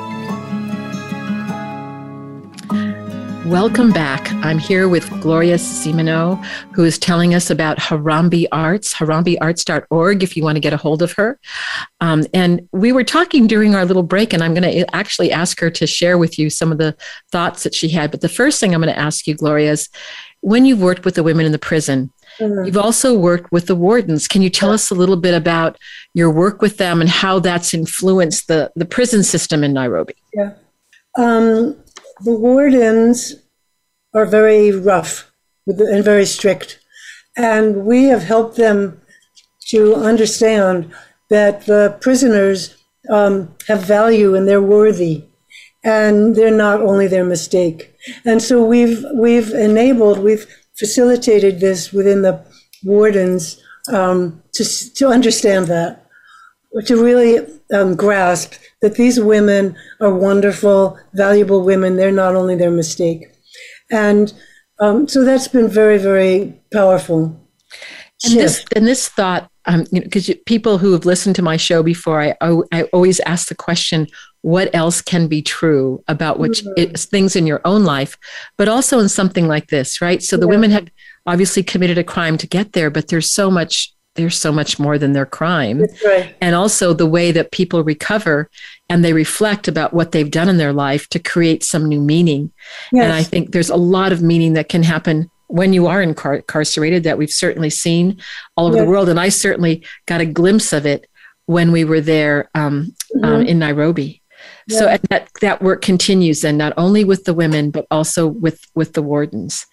Welcome 3.51 3.91
back. 3.91 4.31
I'm 4.45 4.59
here 4.59 4.87
with 4.87 5.09
Gloria 5.19 5.57
Simoneaux, 5.57 6.41
who 6.73 6.85
is 6.85 6.97
telling 6.97 7.33
us 7.33 7.49
about 7.49 7.79
Harambee 7.79 8.47
Arts, 8.53 8.93
harambeearts.org, 8.93 10.23
if 10.23 10.37
you 10.37 10.43
want 10.43 10.55
to 10.55 10.61
get 10.61 10.71
a 10.71 10.77
hold 10.77 11.01
of 11.01 11.11
her. 11.11 11.37
Um, 11.99 12.23
and 12.33 12.65
we 12.71 12.93
were 12.93 13.03
talking 13.03 13.47
during 13.47 13.75
our 13.75 13.83
little 13.83 14.03
break, 14.03 14.31
and 14.31 14.41
I'm 14.41 14.53
going 14.53 14.63
to 14.63 14.95
actually 14.95 15.33
ask 15.33 15.59
her 15.59 15.69
to 15.69 15.85
share 15.85 16.17
with 16.17 16.39
you 16.39 16.49
some 16.49 16.71
of 16.71 16.77
the 16.77 16.95
thoughts 17.33 17.63
that 17.63 17.75
she 17.75 17.89
had. 17.89 18.09
But 18.09 18.21
the 18.21 18.29
first 18.29 18.61
thing 18.61 18.73
I'm 18.73 18.81
going 18.81 18.95
to 18.95 18.97
ask 18.97 19.27
you, 19.27 19.35
Gloria, 19.35 19.71
is 19.73 19.89
when 20.39 20.63
you've 20.63 20.81
worked 20.81 21.03
with 21.03 21.15
the 21.15 21.23
women 21.23 21.45
in 21.45 21.51
the 21.51 21.59
prison, 21.59 22.09
mm-hmm. 22.39 22.65
you've 22.65 22.77
also 22.77 23.19
worked 23.19 23.51
with 23.51 23.65
the 23.65 23.75
wardens. 23.75 24.29
Can 24.29 24.41
you 24.41 24.49
tell 24.49 24.71
us 24.71 24.91
a 24.91 24.95
little 24.95 25.17
bit 25.17 25.33
about 25.33 25.77
your 26.13 26.31
work 26.31 26.61
with 26.61 26.77
them 26.77 27.01
and 27.01 27.09
how 27.09 27.39
that's 27.39 27.73
influenced 27.73 28.47
the, 28.47 28.71
the 28.77 28.85
prison 28.85 29.23
system 29.23 29.61
in 29.61 29.73
Nairobi? 29.73 30.15
Yeah. 30.33 30.53
Um, 31.17 31.75
the 32.23 32.31
wardens 32.31 33.40
are 34.13 34.25
very 34.25 34.71
rough 34.71 35.31
and 35.67 36.03
very 36.03 36.25
strict. 36.25 36.79
And 37.37 37.85
we 37.85 38.05
have 38.05 38.23
helped 38.23 38.57
them 38.57 39.01
to 39.69 39.95
understand 39.95 40.93
that 41.29 41.65
the 41.65 41.97
prisoners 42.01 42.75
um, 43.09 43.55
have 43.67 43.83
value 43.83 44.35
and 44.35 44.47
they're 44.47 44.61
worthy 44.61 45.25
and 45.83 46.35
they're 46.35 46.51
not 46.51 46.81
only 46.81 47.07
their 47.07 47.23
mistake. 47.23 47.95
And 48.25 48.41
so 48.41 48.63
we've 48.63 49.03
we've 49.15 49.51
enabled, 49.51 50.19
we've 50.19 50.45
facilitated 50.77 51.59
this 51.59 51.91
within 51.91 52.21
the 52.21 52.43
wardens 52.83 53.61
um, 53.91 54.43
to 54.53 54.63
to 54.95 55.07
understand 55.07 55.67
that, 55.67 56.05
to 56.85 57.01
really 57.01 57.39
um, 57.73 57.95
grasp 57.95 58.53
that 58.81 58.95
these 58.95 59.19
women 59.19 59.75
are 59.99 60.13
wonderful, 60.13 60.99
valuable 61.13 61.63
women. 61.63 61.95
They're 61.95 62.11
not 62.11 62.35
only 62.35 62.55
their 62.55 62.71
mistake. 62.71 63.30
And 63.91 64.33
um, 64.79 65.07
so 65.07 65.23
that's 65.23 65.47
been 65.47 65.67
very, 65.67 65.97
very 65.97 66.59
powerful. 66.73 67.37
And 68.23 68.33
this, 68.39 68.65
and 68.75 68.87
this 68.87 69.09
thought, 69.09 69.49
because 69.65 69.81
um, 69.81 69.87
you 69.91 70.33
know, 70.35 70.39
people 70.45 70.77
who 70.77 70.93
have 70.93 71.05
listened 71.05 71.35
to 71.35 71.41
my 71.41 71.57
show 71.57 71.83
before, 71.83 72.21
I, 72.21 72.35
I 72.71 72.83
always 72.93 73.19
ask 73.21 73.47
the 73.47 73.55
question, 73.55 74.07
what 74.41 74.73
else 74.73 75.01
can 75.01 75.27
be 75.27 75.41
true 75.41 76.03
about 76.07 76.39
which 76.39 76.63
mm-hmm. 76.63 76.93
things 76.95 77.35
in 77.35 77.45
your 77.45 77.61
own 77.63 77.83
life, 77.83 78.17
but 78.57 78.67
also 78.67 78.99
in 78.99 79.09
something 79.09 79.47
like 79.47 79.67
this, 79.67 80.01
right? 80.01 80.21
So 80.21 80.35
the 80.35 80.47
yeah. 80.47 80.51
women 80.51 80.71
have 80.71 80.87
obviously 81.25 81.63
committed 81.63 81.97
a 81.97 82.03
crime 82.03 82.37
to 82.37 82.47
get 82.47 82.73
there, 82.73 82.89
but 82.89 83.07
there's 83.07 83.31
so 83.31 83.51
much 83.51 83.93
there's 84.15 84.37
so 84.37 84.51
much 84.51 84.77
more 84.79 84.97
than 84.97 85.13
their 85.13 85.25
crime. 85.25 85.85
Right. 86.05 86.35
And 86.41 86.55
also 86.55 86.93
the 86.93 87.05
way 87.05 87.31
that 87.31 87.51
people 87.51 87.83
recover 87.83 88.49
and 88.89 89.05
they 89.05 89.13
reflect 89.13 89.67
about 89.67 89.93
what 89.93 90.11
they've 90.11 90.29
done 90.29 90.49
in 90.49 90.57
their 90.57 90.73
life 90.73 91.07
to 91.09 91.19
create 91.19 91.63
some 91.63 91.85
new 91.85 92.01
meaning. 92.01 92.51
Yes. 92.91 93.05
And 93.05 93.13
I 93.13 93.23
think 93.23 93.51
there's 93.51 93.69
a 93.69 93.75
lot 93.75 94.11
of 94.11 94.21
meaning 94.21 94.53
that 94.53 94.69
can 94.69 94.83
happen 94.83 95.29
when 95.47 95.73
you 95.73 95.87
are 95.87 96.01
incar- 96.01 96.37
incarcerated 96.37 97.03
that 97.03 97.17
we've 97.17 97.31
certainly 97.31 97.69
seen 97.69 98.21
all 98.55 98.67
over 98.67 98.77
yes. 98.77 98.85
the 98.85 98.89
world. 98.89 99.09
And 99.09 99.19
I 99.19 99.29
certainly 99.29 99.85
got 100.05 100.21
a 100.21 100.25
glimpse 100.25 100.73
of 100.73 100.85
it 100.85 101.07
when 101.45 101.71
we 101.71 101.83
were 101.83 102.01
there 102.01 102.49
um, 102.55 102.63
um 102.63 102.95
mm-hmm. 103.15 103.25
um, 103.25 103.45
in 103.45 103.59
Nairobi. 103.59 104.21
Yeah. 104.67 104.79
So 104.79 104.97
that 105.09 105.29
that 105.41 105.61
work 105.61 105.81
continues, 105.81 106.43
and 106.43 106.57
not 106.57 106.73
only 106.77 107.03
with 107.03 107.25
the 107.25 107.33
women, 107.33 107.71
but 107.71 107.85
also 107.91 108.27
with 108.27 108.61
with 108.75 108.93
the 108.93 109.01
wardens. 109.01 109.65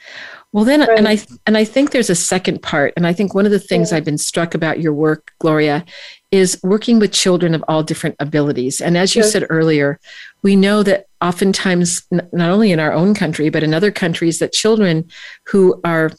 Well, 0.53 0.65
then, 0.65 0.81
right. 0.81 0.99
and 0.99 1.07
I 1.07 1.19
and 1.47 1.59
I 1.59 1.65
think 1.65 1.91
there's 1.91 2.09
a 2.09 2.15
second 2.15 2.63
part, 2.63 2.95
and 2.97 3.07
I 3.07 3.13
think 3.13 3.35
one 3.35 3.45
of 3.45 3.53
the 3.53 3.59
things 3.59 3.91
yeah. 3.91 3.99
I've 3.99 4.05
been 4.05 4.17
struck 4.17 4.55
about 4.55 4.81
your 4.81 4.95
work, 4.95 5.33
Gloria, 5.41 5.85
is 6.31 6.59
working 6.63 6.99
with 6.99 7.13
children 7.13 7.55
of 7.55 7.63
all 7.69 7.83
different 7.83 8.17
abilities. 8.19 8.81
And 8.81 8.97
as 8.97 9.15
you 9.15 9.23
said 9.23 9.47
earlier, 9.51 10.01
we 10.43 10.57
know 10.57 10.83
that 10.85 11.07
oftentimes, 11.21 12.07
not 12.11 12.49
only 12.49 12.73
in 12.73 12.81
our 12.81 12.93
own 12.93 13.15
country 13.15 13.51
but 13.51 13.63
in 13.63 13.75
other 13.75 13.91
countries, 13.91 14.39
that 14.39 14.53
children 14.53 15.11
who 15.45 15.81
are 15.85 16.13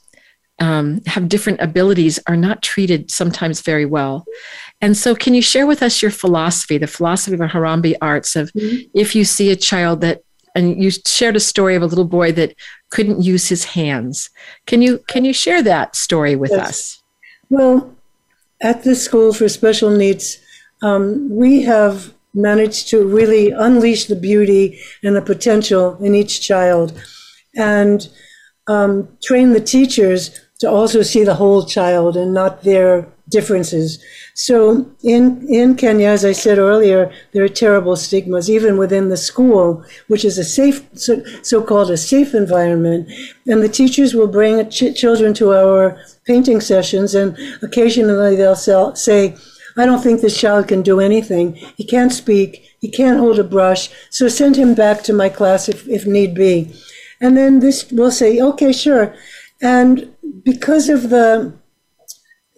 um, 0.60 1.02
have 1.06 1.30
different 1.30 1.62
abilities 1.62 2.20
are 2.28 2.38
not 2.38 2.62
treated 2.62 3.10
sometimes 3.10 3.62
very 3.62 3.86
well. 3.86 4.26
And 4.82 4.96
so, 4.96 5.16
can 5.16 5.34
you 5.34 5.42
share 5.42 5.66
with 5.66 5.82
us 5.82 6.02
your 6.02 6.12
philosophy, 6.12 6.78
the 6.78 6.88
philosophy 6.88 7.34
of 7.34 7.40
Harambee 7.40 7.96
Arts, 8.02 8.36
of 8.36 8.52
mm-hmm. 8.54 8.90
if 8.94 9.16
you 9.16 9.26
see 9.26 9.52
a 9.52 9.56
child 9.56 10.02
that 10.02 10.22
and 10.60 10.84
you 10.84 10.92
shared 10.92 11.36
a 11.36 11.40
story 11.40 11.76
of 11.76 11.82
a 11.82 11.88
little 11.88 12.06
boy 12.06 12.32
that 12.34 12.54
couldn't 12.92 13.24
use 13.24 13.48
his 13.48 13.64
hands. 13.64 14.30
Can 14.68 14.82
you 14.82 15.00
can 15.08 15.26
you 15.26 15.34
share 15.34 15.64
that 15.64 15.96
story 15.96 16.36
with 16.36 16.52
yes. 16.52 16.70
us? 16.70 17.04
Well, 17.50 17.96
at 18.62 18.84
the 18.84 18.96
school 18.96 19.34
for 19.34 19.48
special 19.48 19.90
needs, 19.90 20.38
um, 20.84 21.30
we 21.30 21.64
have 21.64 22.14
managed 22.34 22.90
to 22.90 23.08
really 23.08 23.52
unleash 23.52 24.06
the 24.06 24.16
beauty 24.16 24.80
and 25.04 25.16
the 25.16 25.22
potential 25.22 25.98
in 26.04 26.14
each 26.14 26.42
child 26.42 26.94
and 27.56 28.10
um, 28.68 29.08
train 29.24 29.54
the 29.54 29.62
teachers 29.62 30.40
to 30.60 30.70
also 30.70 31.02
see 31.02 31.24
the 31.24 31.36
whole 31.36 31.66
child 31.66 32.16
and 32.16 32.34
not 32.34 32.64
their 32.64 33.08
differences. 33.30 34.04
So 34.34 34.86
in 35.04 35.48
in 35.48 35.76
Kenya, 35.76 36.10
as 36.10 36.26
I 36.26 36.34
said 36.34 36.58
earlier, 36.58 37.12
there 37.32 37.44
are 37.44 37.50
terrible 37.50 37.96
stigmas 37.96 38.50
even 38.50 38.78
within 38.78 39.10
the 39.10 39.18
school, 39.18 39.84
which 40.08 40.26
is 40.26 40.38
a 40.38 40.44
safe 40.44 40.84
so, 40.94 41.24
so-called 41.44 41.92
a 41.92 41.98
safe 41.98 42.34
environment, 42.34 43.10
and 43.48 43.62
the 43.62 43.70
teachers 43.70 44.14
will 44.14 44.28
bring 44.28 44.70
ch- 44.70 44.96
children 44.96 45.34
to 45.36 45.54
our 45.54 45.98
painting 46.26 46.62
sessions, 46.62 47.16
and 47.16 47.38
occasionally 47.62 48.36
they'll 48.36 48.56
sell, 48.56 48.96
say. 48.96 49.36
I 49.78 49.86
don't 49.86 50.02
think 50.04 50.20
this 50.20 50.38
child 50.38 50.68
can 50.68 50.82
do 50.82 51.00
anything. 51.00 51.54
He 51.78 51.86
can't 51.86 52.12
speak. 52.12 52.70
He 52.82 52.90
can't 52.90 53.20
hold 53.20 53.40
a 53.40 53.44
brush. 53.46 53.90
So 54.10 54.28
send 54.28 54.58
him 54.58 54.74
back 54.74 55.04
to 55.04 55.14
my 55.14 55.30
class 55.30 55.70
if, 55.70 55.88
if 55.88 56.06
need 56.06 56.34
be. 56.34 56.74
And 57.22 57.38
then 57.38 57.60
this 57.60 57.90
will 57.92 58.12
say, 58.12 58.42
okay, 58.42 58.74
sure. 58.74 59.16
And 59.62 60.14
because 60.44 60.90
of 60.90 61.10
the 61.10 61.54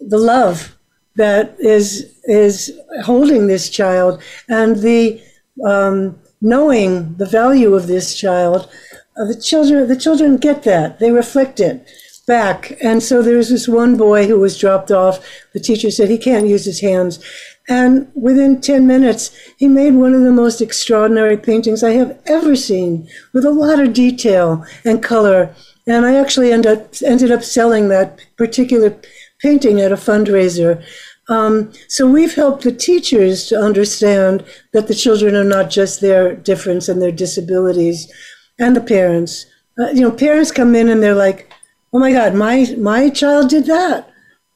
the 0.08 0.18
love 0.18 0.76
that 1.16 1.56
is 1.58 2.14
is 2.24 2.72
holding 3.04 3.46
this 3.46 3.68
child 3.68 4.22
and 4.48 4.76
the 4.76 5.22
um, 5.64 6.18
knowing 6.40 7.14
the 7.16 7.26
value 7.26 7.74
of 7.74 7.86
this 7.86 8.14
child, 8.14 8.68
uh, 9.16 9.24
the 9.24 9.40
children 9.40 9.88
the 9.88 9.96
children 9.96 10.36
get 10.36 10.62
that 10.62 10.98
they 10.98 11.10
reflect 11.10 11.60
it 11.60 11.86
back. 12.26 12.76
And 12.82 13.02
so 13.02 13.22
there's 13.22 13.48
this 13.48 13.68
one 13.68 13.96
boy 13.96 14.26
who 14.26 14.38
was 14.38 14.58
dropped 14.58 14.90
off. 14.90 15.24
The 15.52 15.60
teacher 15.60 15.90
said 15.90 16.08
he 16.08 16.18
can't 16.18 16.46
use 16.46 16.64
his 16.64 16.80
hands. 16.80 17.22
And 17.68 18.10
within 18.14 18.60
10 18.60 18.86
minutes, 18.86 19.36
he 19.56 19.68
made 19.68 19.94
one 19.94 20.14
of 20.14 20.22
the 20.22 20.32
most 20.32 20.60
extraordinary 20.60 21.36
paintings 21.36 21.82
I 21.82 21.92
have 21.92 22.18
ever 22.26 22.56
seen 22.56 23.08
with 23.32 23.44
a 23.44 23.50
lot 23.50 23.78
of 23.78 23.92
detail 23.92 24.64
and 24.84 25.02
color. 25.02 25.54
And 25.86 26.04
I 26.04 26.14
actually 26.16 26.52
end 26.52 26.66
up, 26.66 26.94
ended 27.04 27.30
up 27.30 27.42
selling 27.42 27.88
that 27.88 28.18
particular 28.36 28.96
painting 29.42 29.80
at 29.80 29.92
a 29.92 29.96
fundraiser. 29.96 30.84
Um, 31.28 31.72
so 31.88 32.06
we've 32.06 32.34
helped 32.34 32.62
the 32.62 32.72
teachers 32.72 33.46
to 33.46 33.58
understand 33.58 34.44
that 34.72 34.88
the 34.88 34.94
children 34.94 35.34
are 35.34 35.44
not 35.44 35.70
just 35.70 36.00
their 36.00 36.34
difference 36.34 36.88
and 36.88 37.00
their 37.00 37.12
disabilities, 37.12 38.10
and 38.58 38.76
the 38.76 38.80
parents. 38.80 39.46
Uh, 39.78 39.90
you 39.90 40.00
know, 40.02 40.10
parents 40.10 40.50
come 40.50 40.74
in 40.74 40.88
and 40.88 41.02
they're 41.02 41.14
like, 41.14 41.52
"Oh 41.92 41.98
my 41.98 42.12
God, 42.12 42.34
my 42.34 42.74
my 42.78 43.10
child 43.10 43.50
did 43.50 43.66
that," 43.66 44.10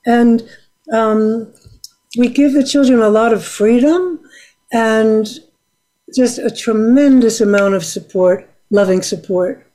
and 0.05 0.49
um, 0.93 1.53
we 2.17 2.29
give 2.29 2.53
the 2.53 2.65
children 2.65 3.01
a 3.01 3.09
lot 3.09 3.33
of 3.33 3.45
freedom 3.45 4.21
and 4.73 5.29
just 6.15 6.39
a 6.39 6.51
tremendous 6.51 7.41
amount 7.41 7.75
of 7.75 7.85
support, 7.85 8.49
loving 8.71 9.03
support. 9.03 9.67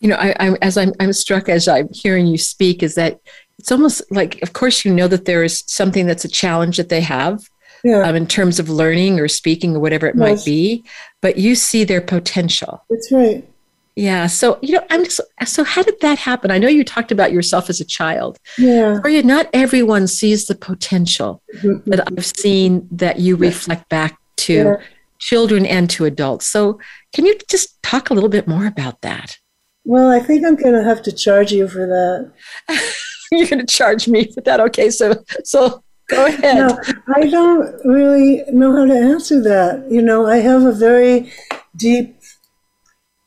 You 0.00 0.10
know, 0.10 0.16
I, 0.16 0.34
I, 0.38 0.56
as 0.60 0.76
I'm, 0.76 0.92
I'm 1.00 1.12
struck 1.12 1.48
as 1.48 1.68
I'm 1.68 1.88
hearing 1.92 2.26
you 2.26 2.36
speak, 2.36 2.82
is 2.82 2.94
that 2.96 3.20
it's 3.58 3.72
almost 3.72 4.02
like, 4.10 4.40
of 4.42 4.52
course, 4.52 4.84
you 4.84 4.92
know 4.92 5.08
that 5.08 5.24
there 5.24 5.42
is 5.42 5.64
something 5.66 6.06
that's 6.06 6.24
a 6.24 6.28
challenge 6.28 6.76
that 6.76 6.88
they 6.88 7.00
have 7.00 7.48
yeah. 7.84 8.02
um, 8.02 8.16
in 8.16 8.26
terms 8.26 8.58
of 8.58 8.68
learning 8.68 9.18
or 9.18 9.28
speaking 9.28 9.76
or 9.76 9.80
whatever 9.80 10.06
it 10.06 10.14
yes. 10.16 10.20
might 10.20 10.44
be, 10.44 10.84
but 11.22 11.38
you 11.38 11.54
see 11.54 11.84
their 11.84 12.00
potential. 12.00 12.84
That's 12.90 13.10
right. 13.12 13.48
Yeah. 13.94 14.26
So, 14.26 14.58
you 14.60 14.74
know, 14.74 14.84
I'm 14.90 15.04
just, 15.04 15.20
so 15.46 15.64
how 15.64 15.82
did 15.82 15.98
that 16.02 16.18
happen? 16.18 16.50
I 16.50 16.58
know 16.58 16.68
you 16.68 16.84
talked 16.84 17.10
about 17.10 17.32
yourself 17.32 17.70
as 17.70 17.80
a 17.80 17.84
child. 17.84 18.38
Yeah. 18.58 19.00
For 19.00 19.08
you, 19.08 19.22
not 19.22 19.48
everyone 19.54 20.06
sees 20.06 20.46
the 20.46 20.54
potential 20.54 21.42
mm-hmm. 21.54 21.90
that 21.90 22.06
I've 22.06 22.26
seen 22.26 22.86
that 22.90 23.20
you 23.20 23.36
reflect 23.36 23.88
back 23.88 24.18
to 24.38 24.52
yeah. 24.52 24.76
children 25.18 25.64
and 25.64 25.88
to 25.90 26.04
adults. 26.04 26.46
So, 26.46 26.78
can 27.14 27.24
you 27.24 27.38
just 27.48 27.82
talk 27.82 28.10
a 28.10 28.14
little 28.14 28.28
bit 28.28 28.46
more 28.46 28.66
about 28.66 29.00
that? 29.00 29.38
Well, 29.84 30.10
I 30.10 30.20
think 30.20 30.44
I'm 30.44 30.56
going 30.56 30.74
to 30.74 30.84
have 30.84 31.02
to 31.04 31.12
charge 31.12 31.52
you 31.52 31.66
for 31.66 31.86
that. 31.86 32.32
You're 33.32 33.48
going 33.48 33.64
to 33.64 33.66
charge 33.66 34.08
me 34.08 34.30
for 34.32 34.40
that. 34.42 34.60
Okay. 34.60 34.90
So, 34.90 35.24
so 35.44 35.82
go 36.08 36.26
ahead. 36.26 36.68
No, 36.68 36.80
I 37.14 37.28
don't 37.28 37.84
really 37.84 38.44
know 38.52 38.72
how 38.76 38.86
to 38.86 38.94
answer 38.94 39.40
that. 39.42 39.86
You 39.90 40.02
know, 40.02 40.26
I 40.26 40.36
have 40.38 40.62
a 40.62 40.72
very 40.72 41.32
deep 41.76 42.18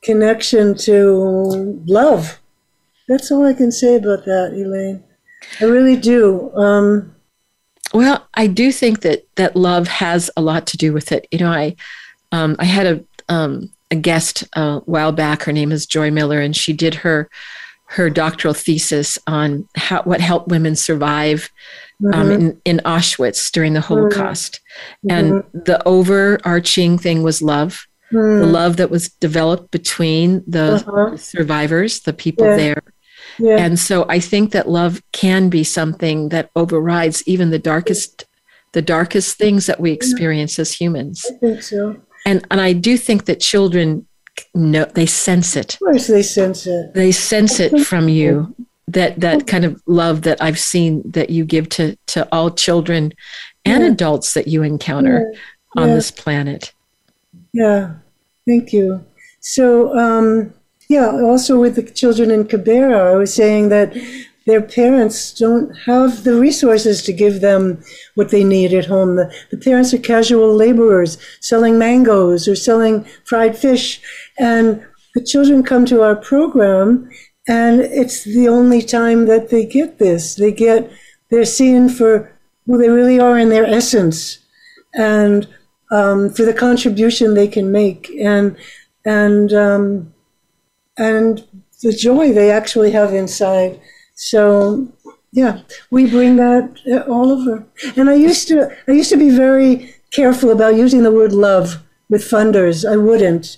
connection 0.04 0.76
to 0.78 1.82
love. 1.86 2.39
That's 3.08 3.32
all 3.32 3.45
I 3.45 3.54
can 3.54 3.72
say 3.72 3.95
about 3.95 4.26
that, 4.26 4.54
Elaine. 4.54 5.04
I 5.60 5.66
really 5.66 5.95
do. 5.95 6.52
Um, 6.56 7.16
well, 7.93 8.28
I 8.36 8.47
do 8.47 8.72
think 8.72 9.02
that 9.02 9.26
that 9.36 9.56
love 9.56 9.88
has 9.88 10.30
a 10.38 10.41
lot 10.41 10.68
to 10.68 10.78
do 10.78 10.93
with 10.93 11.12
it. 11.12 11.28
You 11.32 11.39
know, 11.39 11.52
I 11.52 11.76
um, 12.32 12.56
I 12.60 12.66
had 12.66 12.86
a 12.86 13.34
um, 13.34 13.72
a 13.91 13.95
guest 13.95 14.43
a 14.54 14.80
while 14.82 15.12
back. 15.12 15.43
Her 15.43 15.52
name 15.52 15.72
is 15.72 15.86
Joy 15.86 16.12
Miller, 16.12 16.39
and 16.39 16.56
she 16.56 16.74
did 16.74 16.93
her 16.95 17.30
her 17.92 18.10
doctoral 18.10 18.54
thesis 18.54 19.18
on 19.28 19.68
how 19.76 20.02
what 20.04 20.22
helped 20.22 20.50
women 20.50 20.76
survive 20.76 21.50
um, 22.14 22.30
mm-hmm. 22.30 22.32
in, 22.32 22.62
in 22.66 22.78
Auschwitz 22.86 23.52
during 23.52 23.74
the 23.74 23.82
Holocaust. 23.82 24.62
Mm-hmm. 25.06 25.12
And 25.12 25.66
the 25.66 25.82
overarching 25.88 26.98
thing 26.98 27.24
was 27.24 27.42
love 27.42 27.88
mm. 28.12 28.40
the 28.40 28.46
love 28.46 28.78
that 28.78 28.90
was 28.90 29.10
developed 29.10 29.72
between 29.72 30.44
the 30.48 30.84
uh-huh. 30.86 31.18
survivors, 31.18 32.02
the 32.02 32.14
people 32.14 32.46
yeah. 32.46 32.56
there. 32.56 32.84
Yeah. 33.38 33.58
And 33.58 33.80
so 33.80 34.06
I 34.10 34.20
think 34.20 34.52
that 34.52 34.70
love 34.70 35.02
can 35.12 35.50
be 35.50 35.64
something 35.64 36.30
that 36.30 36.50
overrides 36.56 37.24
even 37.28 37.52
the 37.52 37.60
darkest 37.60 38.26
the 38.74 38.82
darkest 38.84 39.38
things 39.38 39.66
that 39.66 39.80
we 39.80 39.92
experience 39.92 40.58
yeah. 40.58 40.62
as 40.62 40.74
humans. 40.74 41.26
I 41.28 41.34
think 41.38 41.64
so. 41.64 42.00
And 42.26 42.46
and 42.52 42.62
I 42.62 42.74
do 42.74 42.98
think 42.98 43.26
that 43.26 43.40
children 43.40 44.08
know 44.54 44.86
they 44.86 45.06
sense 45.06 45.56
it. 45.56 45.76
Of 45.76 45.80
course 45.80 46.08
they 46.08 46.24
sense 46.24 46.68
it. 46.68 46.93
They 46.93 47.12
sense 47.12 47.60
it 47.60 47.86
from 47.86 48.10
you. 48.10 48.56
That 48.88 49.20
that 49.20 49.45
kind 49.45 49.66
of 49.66 49.82
love 49.86 50.24
that 50.24 50.41
I've 50.41 50.58
seen 50.58 51.04
that 51.12 51.30
you 51.30 51.45
give 51.45 51.70
to 51.70 51.95
to 52.08 52.28
all 52.32 52.50
children 52.50 53.14
and 53.66 53.84
yeah. 53.84 53.91
adults 53.91 54.34
that 54.34 54.47
you 54.47 54.64
encounter 54.64 55.32
on 55.78 55.89
this 55.89 56.10
planet. 56.12 56.74
Yeah, 57.54 57.95
thank 58.47 58.74
you. 58.74 59.06
So, 59.39 59.97
um, 59.97 60.54
yeah, 60.88 61.08
also 61.22 61.60
with 61.60 61.76
the 61.76 61.84
children 61.84 62.32
in 62.32 62.45
Kibera, 62.45 63.14
I 63.14 63.16
was 63.16 63.34
saying 63.34 63.70
that 63.70 63.95
their 64.50 64.62
parents 64.62 65.34
don't 65.34 65.74
have 65.86 66.24
the 66.24 66.39
resources 66.39 67.04
to 67.04 67.14
give 67.14 67.41
them 67.41 67.82
what 68.16 68.30
they 68.32 68.43
need 68.43 68.74
at 68.74 68.86
home. 68.86 69.16
The, 69.16 69.34
the 69.52 69.58
parents 69.58 69.93
are 69.93 70.00
casual 70.00 70.54
laborers 70.54 71.18
selling 71.39 71.78
mangoes 71.78 72.47
or 72.47 72.56
selling 72.56 73.06
fried 73.26 73.58
fish. 73.58 74.02
And 74.38 74.86
the 75.16 75.24
children 75.24 75.64
come 75.64 75.86
to 75.86 76.02
our 76.02 76.16
program, 76.16 77.10
and 77.47 77.82
it's 77.82 78.24
the 78.24 78.47
only 78.47 78.82
time 78.82 79.26
that 79.26 79.50
they 79.50 79.66
get 79.66 80.00
this. 80.00 80.36
They 80.36 80.52
get, 80.52 80.91
they're 81.30 81.45
seen 81.45 81.89
for 81.89 82.32
who 82.66 82.78
they 82.78 82.89
really 82.89 83.20
are 83.20 83.38
in 83.38 83.50
their 83.50 83.66
essence. 83.66 84.39
And 84.93 85.47
um, 85.91 86.30
for 86.30 86.43
the 86.43 86.54
contribution 86.54 87.34
they 87.34 87.47
can 87.47 87.72
make 87.72 88.10
and 88.20 88.56
and 89.06 89.54
um, 89.54 90.14
and 90.97 91.45
the 91.82 91.93
joy 91.93 92.34
they 92.34 92.52
actually 92.52 92.91
have 92.91 93.14
inside. 93.14 93.80
So 94.20 94.86
yeah, 95.32 95.61
we 95.91 96.09
bring 96.09 96.36
that 96.36 97.05
all 97.07 97.32
over. 97.32 97.65
And 97.95 98.09
I 98.09 98.15
used 98.15 98.49
to 98.49 98.70
I 98.88 98.91
used 98.91 99.09
to 99.11 99.17
be 99.17 99.30
very 99.30 99.95
careful 100.11 100.49
about 100.51 100.76
using 100.76 101.03
the 101.03 101.11
word 101.11 101.32
love 101.32 101.82
with 102.09 102.22
funders. 102.22 102.84
I 102.84 102.97
wouldn't. 102.97 103.57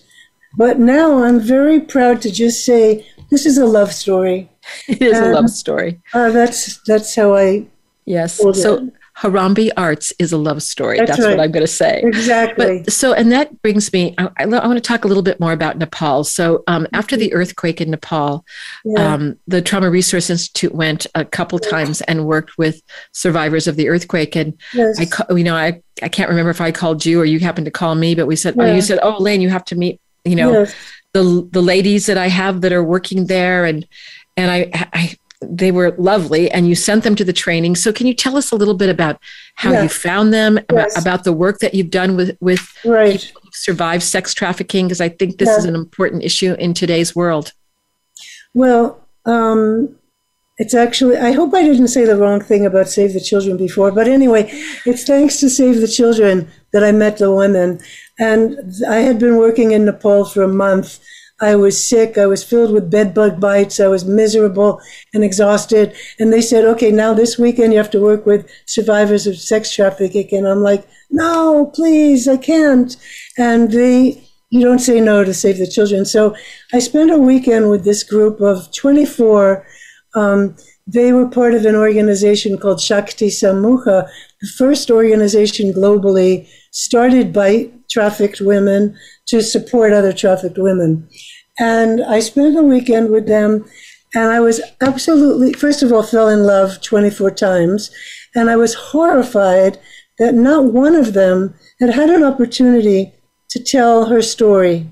But 0.56 0.78
now 0.78 1.24
I'm 1.24 1.40
very 1.40 1.80
proud 1.80 2.22
to 2.22 2.32
just 2.32 2.64
say 2.64 3.08
this 3.32 3.48
is 3.48 3.58
a 3.58 3.66
love 3.66 3.92
story. 3.92 4.50
It 4.88 5.02
is 5.02 5.18
and, 5.18 5.28
a 5.28 5.34
love 5.34 5.50
story. 5.50 6.00
Uh, 6.14 6.30
that's 6.30 6.80
that's 6.86 7.16
how 7.16 7.36
I. 7.36 7.66
Yes. 8.06 8.38
So 8.38 8.92
Harambee 9.22 9.70
Arts 9.78 10.12
is 10.18 10.32
a 10.32 10.38
love 10.38 10.64
story. 10.64 10.98
That's, 10.98 11.12
That's 11.12 11.22
right. 11.22 11.38
what 11.38 11.44
I'm 11.44 11.52
going 11.52 11.62
to 11.62 11.68
say. 11.68 12.02
Exactly. 12.04 12.82
But, 12.84 12.92
so, 12.92 13.14
and 13.14 13.32
that 13.32 13.62
brings 13.62 13.94
me, 13.94 14.16
I, 14.18 14.30
I, 14.38 14.46
want 14.48 14.78
to 14.78 14.82
talk 14.82 15.06
a 15.06 15.08
little 15.08 15.22
bit 15.22 15.40
more 15.40 15.54
about 15.54 15.78
Nepal. 15.78 16.24
So, 16.24 16.64
um, 16.66 16.88
after 16.92 17.16
the 17.16 17.32
earthquake 17.34 17.82
in 17.82 17.92
Nepal, 17.92 18.44
yeah. 18.84 19.14
um, 19.14 19.38
the 19.48 19.62
Trauma 19.62 19.92
Resource 19.92 20.32
Institute 20.32 20.74
went 20.74 21.06
a 21.14 21.24
couple 21.24 21.60
times 21.60 22.02
and 22.02 22.26
worked 22.26 22.58
with 22.58 22.82
survivors 23.12 23.68
of 23.68 23.76
the 23.76 23.90
earthquake. 23.90 24.36
And 24.36 24.60
yes. 24.74 25.00
I, 25.00 25.34
you 25.36 25.44
know, 25.44 25.56
I, 25.56 25.82
I 26.02 26.10
can't 26.10 26.30
remember 26.30 26.50
if 26.50 26.62
I 26.62 26.72
called 26.72 27.06
you 27.06 27.22
or 27.22 27.26
you 27.26 27.40
happened 27.40 27.66
to 27.66 27.72
call 27.72 27.94
me, 27.94 28.16
but 28.16 28.26
we 28.26 28.36
said, 28.36 28.56
yeah. 28.58 28.64
oh, 28.64 28.74
you 28.74 28.82
said, 28.82 28.98
oh, 29.04 29.18
Lane, 29.22 29.42
you 29.42 29.50
have 29.50 29.66
to 29.66 29.76
meet, 29.76 30.02
you 30.26 30.36
know, 30.36 30.52
yes. 30.52 30.76
the 31.14 31.48
the 31.52 31.62
ladies 31.62 32.08
that 32.08 32.18
I 32.18 32.28
have 32.28 32.62
that 32.62 32.72
are 32.72 32.84
working 32.84 33.28
there, 33.28 33.66
and 33.66 33.88
and 34.38 34.50
I, 34.50 34.72
I 34.94 35.16
they 35.42 35.72
were 35.72 35.96
lovely 35.98 36.52
and 36.52 36.68
you 36.68 36.76
sent 36.76 37.04
them 37.04 37.16
to 37.16 37.26
the 37.26 37.34
training 37.34 37.76
so 37.76 37.92
can 37.92 38.06
you 38.06 38.14
tell 38.14 38.38
us 38.38 38.52
a 38.52 38.56
little 38.56 38.76
bit 38.76 38.90
about 38.90 39.20
how 39.56 39.82
you 39.82 39.90
found 39.90 40.32
them 40.34 40.60
yes. 40.72 40.92
about, 40.96 41.02
about, 41.02 41.24
the 41.24 41.34
work 41.34 41.60
that 41.60 41.74
you've 41.74 41.90
done 41.90 42.16
with 42.16 42.38
with 42.42 42.72
right. 42.86 43.32
survived 43.52 44.04
sex 44.04 44.34
trafficking 44.34 44.86
because 44.86 45.02
i 45.02 45.10
think 45.10 45.38
this 45.38 45.50
yeah. 45.50 45.58
is 45.58 45.66
an 45.66 45.74
important 45.74 46.24
issue 46.24 46.54
in 46.60 46.74
today's 46.74 47.16
world 47.16 47.54
well 48.54 49.02
um, 49.26 49.96
it's 50.62 50.76
actually, 50.76 51.18
I 51.18 51.32
hope 51.32 51.56
I 51.56 51.64
didn't 51.64 51.88
say 51.88 52.06
the 52.06 52.16
wrong 52.16 52.40
thing 52.40 52.68
about 52.68 52.88
Save 52.88 53.14
the 53.14 53.20
Children 53.20 53.58
before, 53.58 53.92
but 53.92 54.08
anyway, 54.08 54.48
it's 54.86 55.04
thanks 55.04 55.40
to 55.40 55.50
Save 55.50 55.82
the 55.82 55.88
Children 55.88 56.48
that 56.72 56.84
I 56.84 56.92
met 56.92 57.18
the 57.18 57.34
women. 57.34 57.80
And 58.20 58.72
I 58.88 58.98
had 58.98 59.18
been 59.18 59.38
working 59.38 59.72
in 59.72 59.86
Nepal 59.86 60.24
for 60.24 60.44
a 60.44 60.48
month. 60.48 61.00
I 61.42 61.56
was 61.56 61.84
sick. 61.84 62.18
I 62.18 62.28
was 62.28 62.44
filled 62.44 62.72
with 62.72 62.92
bedbug 62.92 63.40
bites. 63.40 63.80
I 63.80 63.88
was 63.88 64.06
miserable 64.06 64.80
and 65.14 65.24
exhausted. 65.24 65.96
And 66.20 66.32
they 66.32 66.42
said, 66.42 66.66
okay, 66.66 66.92
now 66.92 67.14
this 67.14 67.38
weekend 67.38 67.74
you 67.74 67.80
have 67.80 67.92
to 67.92 68.02
work 68.02 68.26
with 68.26 68.50
survivors 68.68 69.26
of 69.26 69.38
sex 69.38 69.74
trafficking. 69.74 70.28
And 70.32 70.48
I'm 70.48 70.62
like, 70.62 70.88
no, 71.10 71.72
please, 71.74 72.28
I 72.28 72.38
can't. 72.38 72.96
And 73.38 73.72
they, 73.72 74.24
you 74.50 74.62
don't 74.62 74.80
say 74.80 75.02
no 75.02 75.24
to 75.24 75.34
save 75.34 75.58
the 75.58 75.68
children. 75.68 76.06
So 76.06 76.36
I 76.74 76.80
spent 76.80 77.12
a 77.12 77.18
weekend 77.18 77.72
with 77.72 77.84
this 77.84 78.04
group 78.04 78.40
of 78.40 78.72
24. 78.74 79.66
Um, 80.14 80.56
they 80.88 81.14
were 81.14 81.28
part 81.28 81.54
of 81.54 81.66
an 81.66 81.76
organization 81.76 82.58
called 82.58 82.82
Shakti 82.82 83.28
Samuha, 83.28 84.10
the 84.42 84.48
first 84.58 84.90
organization 84.92 85.72
globally 85.72 86.50
started 86.72 87.32
by 87.32 87.70
trafficked 87.90 88.42
women 88.42 88.98
to 89.28 89.42
support 89.42 89.94
other 89.94 90.14
trafficked 90.14 90.58
women. 90.58 91.08
And 91.62 92.04
I 92.04 92.22
spent 92.22 92.58
a 92.58 92.64
weekend 92.64 93.12
with 93.12 93.28
them, 93.28 93.66
and 94.16 94.32
I 94.32 94.40
was 94.40 94.62
absolutely, 94.82 95.54
first 95.54 95.84
of 95.84 95.92
all, 95.94 96.02
fell 96.02 96.28
in 96.28 96.44
love 96.44 96.82
24 96.82 97.30
times. 97.32 97.92
And 98.34 98.50
I 98.50 98.56
was 98.56 98.74
horrified 98.74 99.80
that 100.18 100.34
not 100.34 100.66
one 100.66 100.96
of 100.96 101.14
them 101.14 101.54
had 101.80 101.92
had 101.92 102.10
an 102.10 102.24
opportunity 102.24 103.14
to 103.52 103.64
tell 103.64 104.06
her 104.06 104.24
story. 104.24 104.92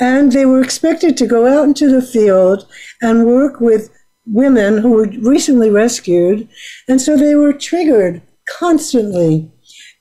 And 0.00 0.32
they 0.32 0.46
were 0.46 0.62
expected 0.62 1.16
to 1.18 1.26
go 1.26 1.46
out 1.46 1.64
into 1.64 1.90
the 1.90 2.00
field 2.00 2.66
and 3.02 3.26
work 3.26 3.60
with 3.60 3.90
women 4.24 4.78
who 4.78 4.92
were 4.92 5.08
recently 5.20 5.68
rescued. 5.68 6.48
And 6.88 7.02
so 7.02 7.18
they 7.18 7.34
were 7.34 7.52
triggered 7.52 8.22
constantly. 8.58 9.50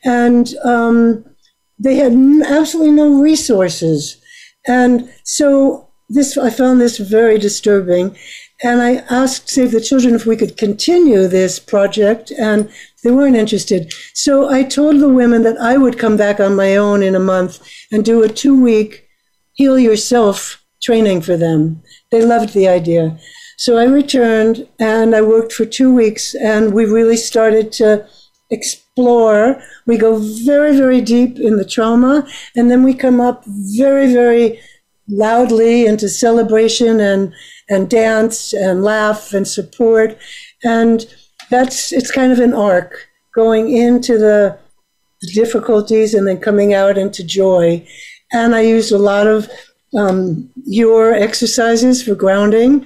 And 0.06 0.54
um, 0.64 1.26
they 1.78 1.96
had 1.96 2.14
absolutely 2.48 2.92
no 2.92 3.20
resources. 3.20 4.22
And 4.68 5.12
so 5.26 5.87
this, 6.10 6.38
I 6.38 6.50
found 6.50 6.80
this 6.80 6.98
very 6.98 7.38
disturbing. 7.38 8.18
And 8.64 8.82
I 8.82 9.04
asked 9.10 9.50
Save 9.50 9.72
the 9.72 9.82
Children 9.82 10.16
if 10.16 10.26
we 10.26 10.36
could 10.36 10.58
continue 10.58 11.28
this 11.28 11.60
project, 11.60 12.32
and 12.32 12.70
they 13.04 13.12
weren't 13.12 13.36
interested. 13.36 13.94
So 14.14 14.50
I 14.50 14.64
told 14.64 15.00
the 15.00 15.10
women 15.10 15.44
that 15.44 15.58
I 15.58 15.78
would 15.78 16.00
come 16.00 16.18
back 16.18 16.40
on 16.40 16.56
my 16.56 16.76
own 16.76 17.04
in 17.04 17.14
a 17.14 17.20
month 17.20 17.60
and 17.92 18.04
do 18.04 18.24
a 18.24 18.30
two 18.30 18.60
week 18.60 19.08
heal 19.54 19.78
yourself 19.78 20.64
training 20.82 21.22
for 21.22 21.36
them. 21.36 21.82
They 22.12 22.24
loved 22.24 22.54
the 22.54 22.68
idea. 22.68 23.18
So 23.58 23.78
I 23.78 23.86
returned 23.86 24.68
and 24.80 25.16
I 25.16 25.22
worked 25.22 25.52
for 25.52 25.66
two 25.66 25.94
weeks, 25.94 26.36
and 26.36 26.74
we 26.74 26.86
really 26.86 27.18
started 27.18 27.72
to 27.74 28.08
explore. 28.50 29.62
We 29.86 29.98
go 29.98 30.20
very, 30.46 30.78
very 30.78 31.02
deep 31.02 31.40
in 31.40 31.58
the 31.58 31.66
trauma, 31.66 32.28
and 32.56 32.72
then 32.72 32.84
we 32.84 32.94
come 32.94 33.20
up 33.20 33.44
very, 33.46 34.14
very 34.14 34.60
loudly 35.08 35.86
into 35.86 36.10
celebration 36.10 37.00
and 37.00 37.34
and 37.70 37.90
dance 37.90 38.54
and 38.54 38.84
laugh 38.84 39.34
and 39.34 39.48
support. 39.48 40.18
And 40.64 41.06
that's, 41.50 41.92
it's 41.92 42.12
kind 42.12 42.32
of 42.32 42.40
an 42.40 42.54
arc 42.54 43.08
going 43.36 43.76
into 43.76 44.18
the 44.18 44.58
difficulties 45.34 46.14
and 46.14 46.28
then 46.28 46.40
coming 46.40 46.74
out 46.74 46.98
into 46.98 47.24
joy. 47.24 47.86
And 48.32 48.56
I 48.56 48.62
used 48.62 48.92
a 48.92 48.98
lot 48.98 49.28
of 49.28 49.50
um, 49.96 50.50
your 50.66 51.14
exercises 51.14 52.04
for 52.04 52.16
grounding, 52.16 52.86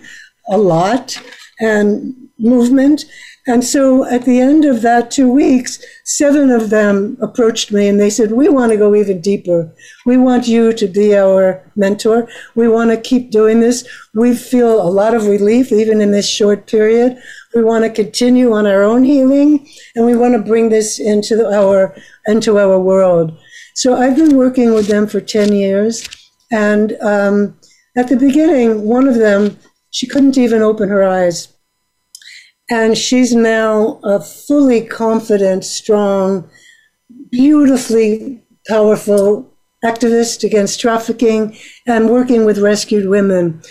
a 0.49 0.57
lot, 0.57 1.19
and 1.59 2.15
movement. 2.39 3.05
And 3.47 3.63
so 3.63 4.05
at 4.05 4.25
the 4.25 4.39
end 4.39 4.65
of 4.65 4.83
that 4.83 5.09
two 5.09 5.31
weeks, 5.31 5.83
seven 6.05 6.51
of 6.51 6.69
them 6.69 7.17
approached 7.21 7.71
me 7.71 7.87
and 7.87 7.99
they 7.99 8.09
said, 8.11 8.31
We 8.31 8.49
want 8.49 8.71
to 8.71 8.77
go 8.77 8.93
even 8.93 9.19
deeper. 9.19 9.73
We 10.05 10.17
want 10.17 10.47
you 10.47 10.73
to 10.73 10.87
be 10.87 11.17
our 11.17 11.63
mentor. 11.75 12.29
We 12.53 12.67
want 12.67 12.91
to 12.91 12.97
keep 12.97 13.31
doing 13.31 13.59
this. 13.59 13.87
We 14.13 14.35
feel 14.35 14.79
a 14.79 14.89
lot 14.89 15.15
of 15.15 15.25
relief 15.25 15.71
even 15.71 16.01
in 16.01 16.11
this 16.11 16.29
short 16.29 16.67
period. 16.67 17.17
We 17.55 17.63
want 17.63 17.83
to 17.83 17.89
continue 17.89 18.53
on 18.53 18.67
our 18.67 18.83
own 18.83 19.03
healing 19.03 19.67
and 19.95 20.05
we 20.05 20.15
want 20.15 20.35
to 20.35 20.41
bring 20.41 20.69
this 20.69 20.99
into 20.99 21.47
our 21.51 21.95
into 22.27 22.59
our 22.59 22.79
world. 22.79 23.35
So 23.73 23.95
I've 23.95 24.15
been 24.15 24.37
working 24.37 24.73
with 24.73 24.87
them 24.87 25.07
for 25.07 25.19
10 25.19 25.53
years. 25.53 26.07
And 26.51 26.93
um, 27.01 27.57
at 27.97 28.07
the 28.07 28.17
beginning, 28.17 28.83
one 28.83 29.07
of 29.07 29.15
them, 29.15 29.57
she 29.89 30.05
couldn't 30.05 30.37
even 30.37 30.61
open 30.61 30.89
her 30.89 31.03
eyes 31.03 31.50
and 32.71 32.97
she's 32.97 33.35
now 33.35 33.99
a 34.01 34.21
fully 34.21 34.81
confident, 34.81 35.65
strong, 35.65 36.49
beautifully 37.29 38.41
powerful 38.65 39.53
activist 39.83 40.45
against 40.45 40.79
trafficking 40.79 41.57
and 41.85 42.09
working 42.09 42.45
with 42.45 42.59
rescued 42.59 43.09
women. 43.09 43.61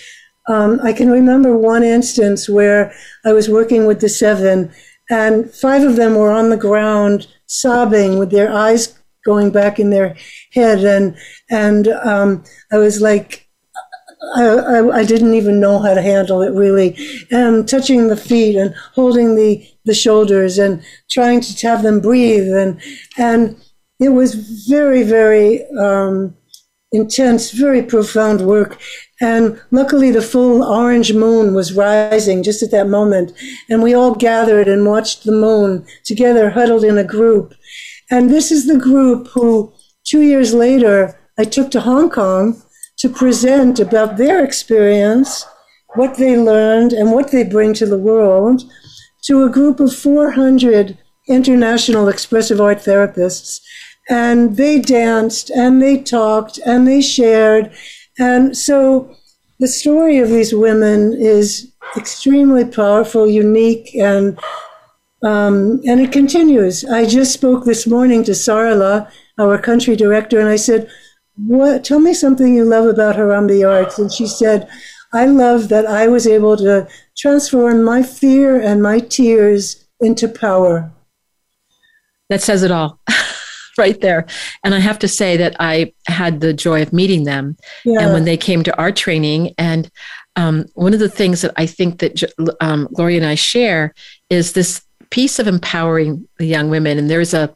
Um, 0.48 0.80
I 0.82 0.92
can 0.92 1.11
remember 1.11 1.57
one 1.57 1.82
instance 1.82 2.46
where 2.46 2.92
I 3.24 3.32
was 3.32 3.48
working 3.48 3.86
with 3.86 4.01
the 4.01 4.09
seven, 4.09 4.70
and 5.09 5.51
five 5.51 5.82
of 5.82 5.96
them 5.96 6.14
were 6.14 6.30
on 6.30 6.51
the 6.51 6.57
ground 6.59 7.26
sobbing 7.46 8.18
with 8.18 8.30
their 8.30 8.53
eyes 8.53 8.98
going 9.24 9.51
back 9.51 9.78
in 9.78 9.88
their 9.88 10.14
head, 10.53 10.84
and 10.84 11.16
and 11.51 11.88
um, 11.88 12.44
I 12.70 12.76
was 12.76 13.01
like, 13.01 13.48
I, 14.23 15.01
I, 15.01 15.05
didn't 15.05 15.35
even 15.35 15.61
know 15.61 15.79
how 15.79 15.95
to 15.95 16.03
handle 16.03 16.43
it 16.43 16.53
really. 16.53 16.97
And 17.31 17.66
touching 17.66 18.09
the 18.09 18.16
feet 18.16 18.57
and 18.57 18.75
holding 18.95 19.35
the, 19.35 19.66
the 19.85 19.95
shoulders 19.95 20.59
and 20.59 20.83
trying 21.11 21.41
to 21.41 21.66
have 21.66 21.83
them 21.83 22.01
breathe. 22.01 22.53
And, 22.53 22.81
and 23.16 23.57
it 23.99 24.11
was 24.11 24.35
very, 24.68 25.03
very 25.05 25.64
um, 25.79 26.37
intense, 26.93 27.51
very 27.51 27.83
profound 27.83 28.47
work. 28.47 28.79
And 29.23 29.61
luckily, 29.71 30.11
the 30.11 30.23
full 30.23 30.64
orange 30.64 31.12
moon 31.12 31.55
was 31.55 31.75
rising 31.75 32.43
just 32.43 32.62
at 32.62 32.71
that 32.73 32.89
moment. 32.89 33.33
And 33.68 33.83
we 33.83 33.95
all 33.95 34.14
gathered 34.14 34.68
and 34.68 34.87
watched 34.87 35.25
the 35.25 35.33
moon 35.33 35.87
together, 36.05 36.51
huddled 36.51 36.85
in 36.85 36.99
a 36.99 37.05
group. 37.05 37.55
And 38.11 38.29
this 38.29 38.51
is 38.51 38.66
the 38.66 38.79
group 38.79 39.29
who, 39.29 39.73
two 40.05 40.23
years 40.23 40.53
later, 40.53 41.18
I 41.39 41.45
took 41.45 41.71
to 41.71 41.81
Hong 41.81 42.11
Kong 42.11 42.61
to 43.01 43.09
present 43.09 43.80
about 43.80 44.16
their 44.16 44.44
experience, 44.44 45.46
what 45.94 46.16
they 46.16 46.36
learned, 46.36 46.92
and 46.92 47.12
what 47.12 47.30
they 47.30 47.42
bring 47.42 47.74
to 47.74 47.86
the 47.86 47.98
world 47.98 48.62
to 49.22 49.42
a 49.42 49.51
group 49.51 49.80
of 49.80 49.94
400 49.94 50.98
international 51.28 52.09
expressive 52.09 52.61
art 52.61 52.78
therapists. 52.78 53.61
And 54.09 54.57
they 54.57 54.80
danced 54.80 55.51
and 55.51 55.80
they 55.80 56.03
talked 56.03 56.59
and 56.66 56.86
they 56.86 57.01
shared. 57.01 57.72
And 58.18 58.57
so 58.57 59.14
the 59.61 59.68
story 59.68 60.18
of 60.18 60.28
these 60.28 60.55
women 60.55 61.14
is 61.14 61.72
extremely 61.96 62.64
powerful, 62.64 63.28
unique, 63.28 63.94
and 63.94 64.38
um, 65.22 65.82
and 65.86 66.01
it 66.01 66.12
continues. 66.12 66.82
I 66.82 67.05
just 67.05 67.34
spoke 67.34 67.66
this 67.66 67.86
morning 67.86 68.24
to 68.24 68.30
Sarala, 68.30 69.11
our 69.38 69.59
country 69.59 69.94
director, 69.94 70.40
and 70.40 70.48
I 70.48 70.57
said, 70.57 70.90
what, 71.47 71.84
tell 71.84 72.01
me 72.01 72.14
something 72.14 72.55
you 72.55 72.64
love 72.64 72.86
about 72.86 73.16
Harambee 73.16 73.68
Arts. 73.68 73.99
And 73.99 74.12
she 74.12 74.26
said, 74.26 74.68
I 75.12 75.26
love 75.26 75.68
that 75.68 75.86
I 75.86 76.07
was 76.07 76.26
able 76.26 76.57
to 76.59 76.88
transform 77.16 77.82
my 77.82 78.03
fear 78.03 78.61
and 78.61 78.82
my 78.82 79.01
tears 79.01 79.86
into 80.01 80.28
power. 80.28 80.91
That 82.28 82.43
says 82.43 82.62
it 82.62 82.70
all. 82.70 83.01
right 83.78 84.01
there. 84.01 84.26
And 84.62 84.74
I 84.74 84.78
have 84.78 84.99
to 85.01 85.09
say 85.09 85.36
that 85.38 85.57
I 85.59 85.93
had 86.07 86.41
the 86.41 86.53
joy 86.53 86.82
of 86.82 86.93
meeting 86.93 87.24
them. 87.24 87.57
Yeah. 87.84 88.03
And 88.03 88.12
when 88.12 88.24
they 88.24 88.36
came 88.36 88.62
to 88.64 88.76
our 88.78 88.93
training, 88.93 89.55
and 89.59 89.91
um, 90.36 90.66
one 90.74 90.93
of 90.93 91.01
the 91.01 91.09
things 91.09 91.41
that 91.43 91.53
I 91.57 91.66
think 91.66 91.99
that 92.01 92.22
um, 92.61 92.88
Gloria 92.95 93.18
and 93.18 93.26
I 93.26 93.34
share 93.34 93.95
is 94.28 94.53
this 94.53 94.82
piece 95.11 95.38
of 95.38 95.49
empowering 95.49 96.28
the 96.38 96.47
young 96.47 96.70
women. 96.70 96.99
And 96.99 97.11
there's 97.11 97.34
a 97.34 97.53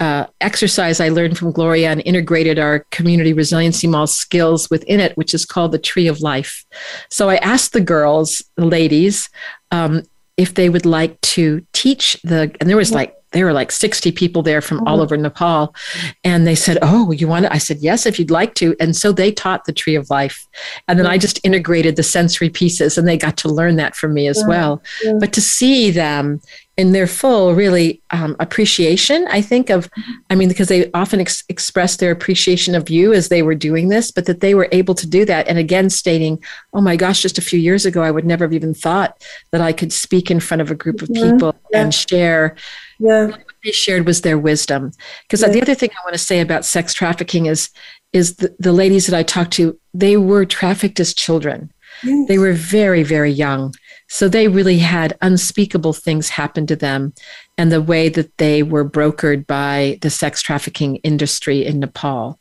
uh, 0.00 0.26
exercise 0.40 1.00
I 1.00 1.08
learned 1.08 1.38
from 1.38 1.52
Gloria 1.52 1.90
and 1.90 2.02
integrated 2.04 2.58
our 2.58 2.80
community 2.90 3.32
resiliency 3.32 3.86
model 3.86 4.06
skills 4.06 4.68
within 4.70 5.00
it, 5.00 5.16
which 5.16 5.34
is 5.34 5.44
called 5.44 5.72
the 5.72 5.78
Tree 5.78 6.06
of 6.06 6.20
Life. 6.20 6.64
So 7.10 7.28
I 7.28 7.36
asked 7.36 7.72
the 7.72 7.80
girls, 7.80 8.42
the 8.56 8.66
ladies, 8.66 9.30
um, 9.70 10.02
if 10.36 10.54
they 10.54 10.68
would 10.68 10.86
like 10.86 11.20
to 11.20 11.64
teach 11.72 12.16
the, 12.24 12.54
and 12.60 12.68
there 12.68 12.76
was 12.76 12.92
like 12.92 13.16
there 13.32 13.46
were 13.46 13.52
like 13.52 13.72
60 13.72 14.12
people 14.12 14.42
there 14.42 14.60
from 14.60 14.86
all 14.86 15.00
over 15.00 15.16
Nepal. 15.16 15.74
And 16.22 16.46
they 16.46 16.54
said, 16.54 16.78
Oh, 16.82 17.10
you 17.10 17.26
want 17.26 17.46
it? 17.46 17.52
I 17.52 17.58
said, 17.58 17.78
Yes, 17.80 18.06
if 18.06 18.18
you'd 18.18 18.30
like 18.30 18.54
to. 18.56 18.76
And 18.78 18.94
so 18.94 19.12
they 19.12 19.32
taught 19.32 19.64
the 19.64 19.72
tree 19.72 19.94
of 19.94 20.10
life. 20.10 20.46
And 20.86 20.98
then 20.98 21.06
I 21.06 21.18
just 21.18 21.40
integrated 21.42 21.96
the 21.96 22.02
sensory 22.02 22.50
pieces 22.50 22.96
and 22.96 23.08
they 23.08 23.16
got 23.16 23.36
to 23.38 23.48
learn 23.48 23.76
that 23.76 23.96
from 23.96 24.14
me 24.14 24.28
as 24.28 24.44
well. 24.46 24.82
But 25.18 25.32
to 25.32 25.40
see 25.40 25.90
them 25.90 26.40
in 26.78 26.92
their 26.92 27.06
full 27.06 27.54
really 27.54 28.00
um, 28.10 28.34
appreciation 28.40 29.26
i 29.28 29.42
think 29.42 29.68
of 29.68 29.90
i 30.30 30.34
mean 30.34 30.48
because 30.48 30.68
they 30.68 30.90
often 30.92 31.20
ex- 31.20 31.44
express 31.48 31.96
their 31.96 32.10
appreciation 32.10 32.74
of 32.74 32.88
you 32.88 33.12
as 33.12 33.28
they 33.28 33.42
were 33.42 33.54
doing 33.54 33.88
this 33.88 34.10
but 34.10 34.24
that 34.24 34.40
they 34.40 34.54
were 34.54 34.68
able 34.72 34.94
to 34.94 35.06
do 35.06 35.24
that 35.24 35.46
and 35.48 35.58
again 35.58 35.90
stating 35.90 36.42
oh 36.72 36.80
my 36.80 36.96
gosh 36.96 37.20
just 37.20 37.36
a 37.36 37.42
few 37.42 37.58
years 37.58 37.84
ago 37.84 38.02
i 38.02 38.10
would 38.10 38.24
never 38.24 38.44
have 38.44 38.54
even 38.54 38.72
thought 38.72 39.22
that 39.50 39.60
i 39.60 39.72
could 39.72 39.92
speak 39.92 40.30
in 40.30 40.40
front 40.40 40.60
of 40.62 40.70
a 40.70 40.74
group 40.74 41.02
of 41.02 41.08
people 41.08 41.54
yeah. 41.70 41.82
and 41.82 41.94
share 41.94 42.56
yeah. 42.98 43.26
what 43.26 43.44
they 43.62 43.72
shared 43.72 44.06
was 44.06 44.22
their 44.22 44.38
wisdom 44.38 44.92
because 45.28 45.42
yeah. 45.42 45.48
the 45.48 45.60
other 45.60 45.74
thing 45.74 45.90
i 45.90 46.04
want 46.04 46.14
to 46.14 46.18
say 46.18 46.40
about 46.40 46.64
sex 46.64 46.94
trafficking 46.94 47.46
is 47.46 47.68
is 48.14 48.36
the, 48.36 48.54
the 48.58 48.72
ladies 48.72 49.06
that 49.06 49.16
i 49.16 49.22
talked 49.22 49.52
to 49.52 49.78
they 49.92 50.16
were 50.16 50.46
trafficked 50.46 50.98
as 51.00 51.12
children 51.12 51.70
yes. 52.02 52.28
they 52.28 52.38
were 52.38 52.54
very 52.54 53.02
very 53.02 53.30
young 53.30 53.74
so 54.12 54.28
they 54.28 54.46
really 54.46 54.76
had 54.76 55.16
unspeakable 55.22 55.94
things 55.94 56.28
happen 56.28 56.66
to 56.66 56.76
them 56.76 57.14
and 57.56 57.72
the 57.72 57.80
way 57.80 58.10
that 58.10 58.36
they 58.36 58.62
were 58.62 58.84
brokered 58.84 59.46
by 59.46 59.98
the 60.02 60.10
sex 60.10 60.42
trafficking 60.42 60.96
industry 60.96 61.64
in 61.64 61.80
Nepal. 61.80 62.38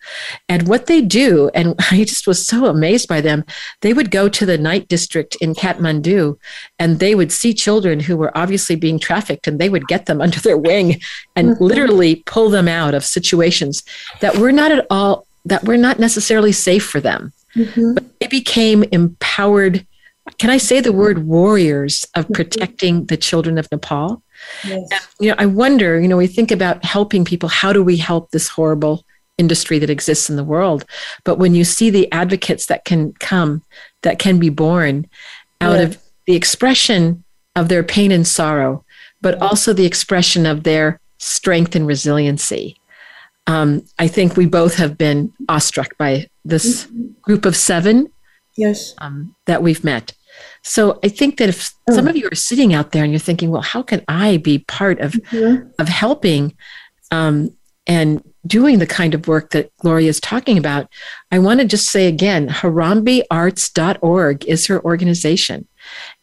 And 0.50 0.68
what 0.68 0.88
they 0.88 1.00
do, 1.00 1.50
and 1.56 1.76
I 1.92 2.04
just 2.04 2.28
was 2.28 2.46
so 2.46 2.66
amazed 2.66 3.08
by 3.08 3.22
them, 3.22 3.46
they 3.80 3.94
would 3.94 4.12
go 4.12 4.28
to 4.28 4.46
the 4.46 4.58
night 4.58 4.90
district 4.90 5.38
in 5.40 5.56
Kathmandu 5.56 6.38
and 6.78 7.00
they 7.00 7.16
would 7.16 7.32
see 7.32 7.54
children 7.54 8.02
who 8.02 8.18
were 8.18 8.38
obviously 8.38 8.76
being 8.76 9.00
trafficked 9.00 9.48
and 9.48 9.58
they 9.58 9.70
would 9.70 9.88
get 9.88 10.08
them 10.08 10.20
under 10.26 10.42
their 10.42 10.58
wing 10.58 11.00
and 11.38 11.52
mm-hmm. 11.52 11.64
literally 11.64 12.18
pull 12.26 12.50
them 12.50 12.68
out 12.68 12.94
of 12.94 13.06
situations 13.06 13.82
that 14.20 14.36
were 14.36 14.52
not 14.52 14.74
at 14.74 14.86
all, 14.90 15.26
that 15.46 15.64
were 15.64 15.78
not 15.78 16.00
necessarily 16.00 16.52
safe 16.52 16.86
for 16.86 17.00
them. 17.00 17.32
Mm-hmm. 17.56 17.94
But 17.94 18.20
they 18.20 18.28
became 18.28 18.84
empowered 18.92 19.86
can 20.38 20.50
I 20.50 20.58
say 20.58 20.80
the 20.80 20.94
word 20.94 21.26
warriors 21.26 22.08
of 22.16 22.26
mm-hmm. 22.26 22.34
protecting 22.34 23.06
the 23.06 23.18
children 23.18 23.58
of 23.58 23.68
Nepal? 23.72 24.22
Yes. 24.66 24.88
And, 24.92 25.02
you 25.20 25.30
know, 25.30 25.36
I 25.38 25.46
wonder, 25.46 26.00
you 26.00 26.08
know, 26.08 26.18
we 26.18 26.28
think 26.28 26.52
about 26.52 26.84
helping 26.84 27.26
people. 27.26 27.50
How 27.50 27.74
do 27.74 27.84
we 27.84 27.98
help 27.98 28.32
this 28.32 28.48
horrible 28.48 29.06
industry 29.38 29.80
that 29.80 29.90
exists 29.90 30.30
in 30.30 30.36
the 30.36 30.44
world? 30.44 30.86
But 31.24 31.38
when 31.38 31.56
you 31.56 31.64
see 31.64 31.90
the 31.90 32.12
advocates 32.12 32.68
that 32.68 32.86
can 32.86 33.14
come, 33.14 33.64
that 34.04 34.20
can 34.20 34.40
be 34.40 34.50
born 34.50 35.08
out 35.60 35.80
yes. 35.80 35.96
of 35.96 36.02
the 36.28 36.36
expression 36.36 37.24
of 37.56 37.70
their 37.70 37.84
pain 37.84 38.12
and 38.12 38.28
sorrow, 38.28 38.84
but 39.22 39.36
yes. 39.36 39.42
also 39.42 39.74
the 39.74 39.86
expression 39.86 40.46
of 40.46 40.64
their 40.64 41.00
strength 41.18 41.76
and 41.76 41.86
resiliency. 41.86 42.78
Um, 43.48 43.86
I 44.00 44.08
think 44.08 44.38
we 44.38 44.46
both 44.46 44.76
have 44.76 44.98
been 44.98 45.34
awestruck 45.50 45.98
by 45.98 46.28
this 46.46 46.86
mm-hmm. 46.86 47.12
group 47.22 47.46
of 47.46 47.56
seven 47.56 48.12
yes. 48.62 48.94
um, 49.00 49.36
that 49.46 49.62
we've 49.62 49.84
met. 49.84 50.14
So 50.64 51.00
i 51.04 51.08
think 51.08 51.38
that 51.38 51.50
if 51.50 51.74
oh. 51.90 51.96
some 51.96 52.08
of 52.08 52.16
you 52.16 52.28
are 52.32 52.36
sitting 52.36 52.74
out 52.74 52.92
there 52.92 53.04
and 53.04 53.12
you're 53.12 53.20
thinking 53.20 53.50
well 53.52 53.62
how 53.62 53.82
can 53.84 54.04
i 54.08 54.38
be 54.38 54.60
part 54.60 55.00
of 55.00 55.14
mm-hmm. 55.14 55.68
of 55.80 55.88
helping 55.88 56.56
um, 57.12 57.50
and 57.88 58.24
doing 58.46 58.80
the 58.80 58.88
kind 58.88 59.14
of 59.14 59.28
work 59.28 59.52
that 59.52 59.76
gloria 59.78 60.10
is 60.10 60.20
talking 60.20 60.58
about 60.58 60.88
i 61.32 61.40
want 61.40 61.60
to 61.60 61.66
just 61.66 61.90
say 61.90 62.08
again 62.08 62.48
harambeearts.org 62.48 64.46
is 64.46 64.68
her 64.68 64.84
organization. 64.86 65.68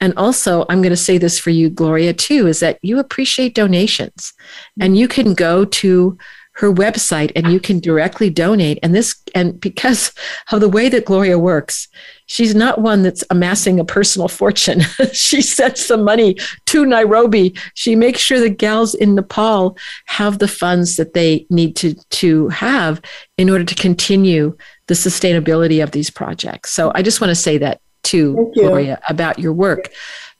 And 0.01 0.15
also 0.17 0.65
i'm 0.69 0.83
going 0.83 0.91
to 0.91 0.97
say 0.97 1.19
this 1.19 1.39
for 1.39 1.51
you 1.51 1.69
gloria 1.69 2.13
too 2.15 2.47
is 2.47 2.61
that 2.61 2.79
you 2.83 2.99
appreciate 2.99 3.55
donations. 3.55 4.33
And 4.81 4.97
you 4.97 5.09
can 5.09 5.35
go 5.35 5.65
to 5.65 6.17
her 6.59 6.73
website 6.73 7.31
and 7.37 7.53
you 7.53 7.61
can 7.61 7.79
directly 7.79 8.31
donate. 8.31 8.79
And 8.83 8.95
this 8.95 9.15
and 9.35 9.61
because 9.61 10.13
of 10.53 10.61
the 10.61 10.69
way 10.69 10.89
that 10.89 11.05
gloria 11.05 11.39
works 11.39 11.89
she's 12.29 12.55
not 12.55 12.81
one 12.81 13.03
that's 13.03 13.25
amassing 13.31 13.81
a 13.81 13.85
personal 13.85 14.29
fortune. 14.29 14.83
She 15.13 15.43
sends 15.43 15.85
some 15.85 16.05
money 16.05 16.37
to 16.67 16.87
nairobi. 16.87 17.55
She 17.75 17.97
makes 17.97 18.21
sure 18.21 18.39
the 18.39 18.51
gals 18.51 18.95
in 18.95 19.15
nepal 19.15 19.77
have 20.07 20.39
the 20.39 20.47
funds 20.47 20.97
that 20.97 21.15
they 21.15 21.47
need 21.51 21.75
to 21.77 21.95
to 21.95 22.49
have 22.49 23.01
in 23.37 23.51
order 23.51 23.65
to 23.65 23.75
continue 23.75 24.57
the 24.87 24.95
sustainability 24.95 25.83
of 25.83 25.91
these 25.91 26.11
projects. 26.11 26.71
So 26.71 26.93
i 26.95 27.03
just 27.03 27.21
want 27.21 27.31
to 27.31 27.35
say 27.35 27.59
that 27.59 27.81
to 28.05 28.53
gloria 28.55 29.01
about 29.09 29.39
your 29.39 29.53
work. 29.53 29.91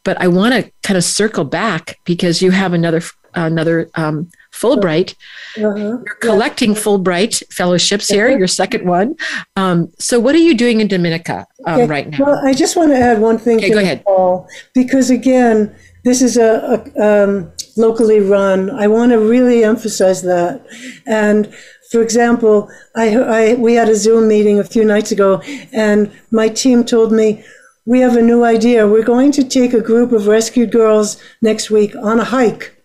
But 0.05 0.21
i 0.21 0.29
want 0.29 0.55
to 0.55 0.71
kind 0.83 0.97
of 0.97 1.05
circle 1.05 1.45
back 1.45 1.99
because 2.05 2.41
you 2.43 2.51
have 2.51 2.73
another 2.73 3.03
another 3.35 3.91
um, 3.95 4.31
Fulbright. 4.53 5.15
Uh-huh. 5.57 5.75
You're 5.77 6.17
collecting 6.21 6.73
yeah. 6.73 6.79
Fulbright 6.79 7.43
fellowships 7.53 8.09
here, 8.09 8.29
uh-huh. 8.29 8.39
your 8.39 8.47
second 8.47 8.87
one. 8.87 9.17
Um, 9.57 9.93
so, 9.99 10.19
what 10.19 10.35
are 10.35 10.39
you 10.39 10.55
doing 10.55 10.81
in 10.81 10.89
Dominica 10.89 11.47
um, 11.67 11.81
okay. 11.81 11.87
right 11.87 12.11
now? 12.11 12.19
Well, 12.25 12.47
I 12.47 12.53
just 12.53 12.77
want 12.77 12.91
to 12.91 12.99
add 12.99 13.21
one 13.21 13.39
thing 13.39 13.59
okay, 13.59 13.71
go 13.71 13.79
ahead. 13.79 14.05
Paul, 14.05 14.49
because 14.75 15.11
again, 15.11 15.75
this 16.05 16.23
is 16.23 16.37
a, 16.37 16.83
a 16.97 17.25
um, 17.25 17.53
locally 17.77 18.21
run. 18.21 18.71
I 18.71 18.89
want 18.89 19.13
to 19.13 19.19
really 19.19 19.65
emphasize 19.65 20.23
that. 20.23 20.67
And 21.07 21.53
for 21.91 22.03
example, 22.03 22.69
I, 22.97 23.17
I 23.17 23.55
we 23.55 23.75
had 23.75 23.89
a 23.89 23.95
Zoom 23.95 24.29
meeting 24.29 24.59
a 24.59 24.65
few 24.65 24.85
nights 24.85 25.13
ago, 25.13 25.43
and 25.73 26.11
my 26.31 26.49
team 26.49 26.85
told 26.85 27.13
me 27.13 27.45
we 27.85 28.01
have 28.01 28.17
a 28.17 28.23
new 28.23 28.45
idea. 28.45 28.87
We're 28.87 29.05
going 29.05 29.33
to 29.33 29.45
take 29.45 29.73
a 29.73 29.81
group 29.81 30.13
of 30.13 30.27
rescued 30.27 30.73
girls 30.73 31.21
next 31.41 31.71
week 31.71 31.95
on 31.97 32.21
a 32.21 32.25
hike 32.25 32.78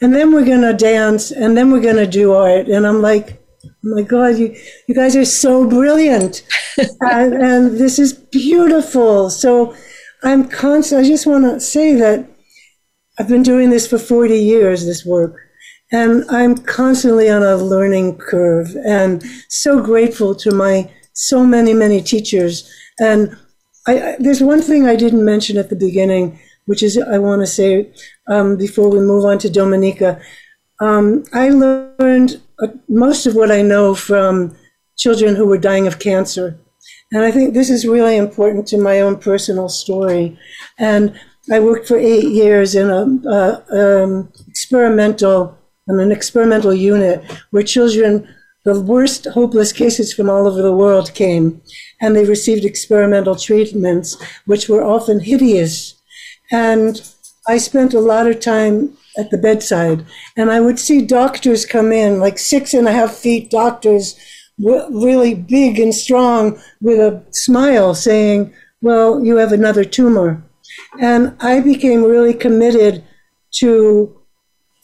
and 0.00 0.14
then 0.14 0.32
we're 0.32 0.44
going 0.44 0.62
to 0.62 0.72
dance 0.72 1.30
and 1.30 1.56
then 1.56 1.70
we're 1.70 1.80
going 1.80 1.96
to 1.96 2.06
do 2.06 2.32
art. 2.32 2.68
And 2.68 2.86
i'm 2.86 3.02
like 3.02 3.42
oh 3.64 3.70
my 3.82 4.02
god 4.02 4.38
you 4.38 4.54
you 4.86 4.94
guys 4.94 5.16
are 5.16 5.24
so 5.24 5.68
brilliant. 5.68 6.42
And, 7.00 7.34
and, 7.34 7.76
this 7.76 7.98
is 7.98 8.12
beautiful. 8.12 9.30
So 9.30 9.74
i'm 10.22 10.48
constant 10.48 11.04
i 11.04 11.08
just 11.08 11.26
want 11.26 11.44
to 11.44 11.60
say 11.60 11.94
that 11.96 12.28
i've 13.18 13.28
been 13.28 13.42
doing 13.42 13.70
this 13.70 13.86
for 13.86 13.98
40 13.98 14.38
years 14.38 14.86
this 14.86 15.04
work. 15.04 15.36
And 15.90 16.24
i'm 16.30 16.56
constantly 16.56 17.28
on 17.28 17.42
a 17.42 17.56
learning 17.56 18.18
curve 18.18 18.76
and 18.86 19.24
so 19.48 19.82
grateful 19.82 20.34
to 20.36 20.52
my 20.52 20.90
so 21.14 21.44
many 21.44 21.74
many 21.74 22.00
teachers. 22.00 22.72
And 23.00 23.36
I, 23.88 24.00
I, 24.00 24.16
there's 24.20 24.42
one 24.42 24.62
thing 24.62 24.86
i 24.86 24.94
didn't 24.94 25.24
mention 25.24 25.56
at 25.56 25.70
the 25.70 25.76
beginning 25.76 26.38
which 26.68 26.82
is 26.82 26.98
I 26.98 27.16
want 27.18 27.40
to 27.40 27.46
say 27.46 27.90
um, 28.28 28.56
before 28.56 28.90
we 28.90 29.00
move 29.00 29.24
on 29.24 29.38
to 29.38 29.50
Dominica. 29.50 30.20
Um, 30.80 31.24
I 31.32 31.50
learned 31.50 32.40
uh, 32.62 32.68
most 32.88 33.26
of 33.26 33.34
what 33.34 33.50
I 33.50 33.62
know 33.62 33.94
from 33.94 34.56
children 34.96 35.34
who 35.34 35.46
were 35.46 35.58
dying 35.58 35.86
of 35.86 35.98
cancer. 35.98 36.58
And 37.12 37.24
I 37.24 37.30
think 37.30 37.54
this 37.54 37.70
is 37.70 37.86
really 37.86 38.16
important 38.16 38.66
to 38.68 38.78
my 38.78 39.00
own 39.00 39.16
personal 39.16 39.68
story. 39.68 40.38
And 40.78 41.18
I 41.50 41.60
worked 41.60 41.88
for 41.88 41.96
eight 41.96 42.28
years 42.28 42.74
in 42.74 42.90
a, 42.90 43.64
um, 43.70 44.32
experimental, 44.46 45.56
in 45.88 45.98
an 45.98 46.12
experimental 46.12 46.74
unit 46.74 47.24
where 47.50 47.62
children, 47.62 48.28
the 48.64 48.78
worst 48.80 49.26
hopeless 49.26 49.72
cases 49.72 50.12
from 50.12 50.28
all 50.28 50.46
over 50.46 50.60
the 50.60 50.76
world 50.76 51.14
came, 51.14 51.62
and 52.00 52.14
they 52.14 52.24
received 52.24 52.64
experimental 52.64 53.34
treatments, 53.34 54.16
which 54.44 54.68
were 54.68 54.84
often 54.84 55.20
hideous 55.20 55.94
and 56.50 57.00
I 57.48 57.58
spent 57.58 57.94
a 57.94 58.00
lot 58.00 58.26
of 58.26 58.40
time 58.40 58.96
at 59.16 59.30
the 59.30 59.38
bedside, 59.38 60.04
and 60.36 60.50
I 60.50 60.60
would 60.60 60.78
see 60.78 61.04
doctors 61.04 61.64
come 61.64 61.92
in, 61.92 62.20
like 62.20 62.38
six 62.38 62.74
and 62.74 62.86
a 62.86 62.92
half 62.92 63.14
feet 63.14 63.50
doctors, 63.50 64.16
really 64.58 65.34
big 65.34 65.78
and 65.78 65.94
strong, 65.94 66.60
with 66.80 66.98
a 66.98 67.24
smile 67.30 67.94
saying, 67.94 68.52
Well, 68.82 69.24
you 69.24 69.36
have 69.36 69.52
another 69.52 69.84
tumor. 69.84 70.44
And 71.00 71.36
I 71.40 71.60
became 71.60 72.04
really 72.04 72.34
committed 72.34 73.02
to 73.60 74.14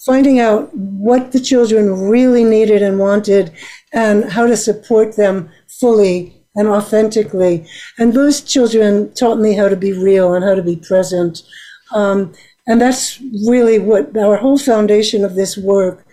finding 0.05 0.41
out 0.41 0.75
what 0.75 1.33
the 1.33 1.41
children 1.41 2.09
really 2.09 2.45
needed 2.45 2.83
and 2.83 2.99
wanted 2.99 3.53
and 3.93 4.25
how 4.25 4.47
to 4.47 4.57
support 4.57 5.17
them 5.17 5.51
fully 5.81 6.35
and 6.55 6.69
authentically. 6.69 7.67
And 7.99 8.13
those 8.13 8.41
children 8.41 9.13
taught 9.15 9.39
me 9.39 9.55
how 9.55 9.69
to 9.69 9.77
be 9.77 9.93
real 9.93 10.35
and 10.35 10.45
how 10.45 10.55
to 10.55 10.63
be 10.63 10.77
present. 10.77 11.43
Um, 11.93 12.33
and 12.67 12.81
that's 12.81 13.21
really 13.47 13.79
what 13.79 14.17
our 14.17 14.37
whole 14.37 14.59
foundation 14.59 15.25
of 15.25 15.35
this 15.35 15.57
work 15.57 16.07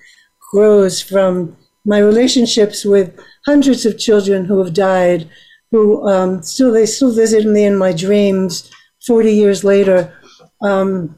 grows 0.51 1.01
from 1.01 1.55
my 1.85 1.97
relationships 1.97 2.83
with 2.83 3.17
hundreds 3.45 3.85
of 3.85 3.97
children 3.97 4.45
who 4.45 4.59
have 4.63 4.73
died, 4.73 5.29
who 5.71 6.07
um, 6.07 6.43
still 6.43 6.71
they 6.71 6.85
still 6.85 7.13
visit 7.13 7.45
me 7.45 7.63
in 7.63 7.77
my 7.77 7.93
dreams 7.93 8.69
40 9.07 9.31
years 9.33 9.63
later. 9.63 10.13
Um, 10.61 11.15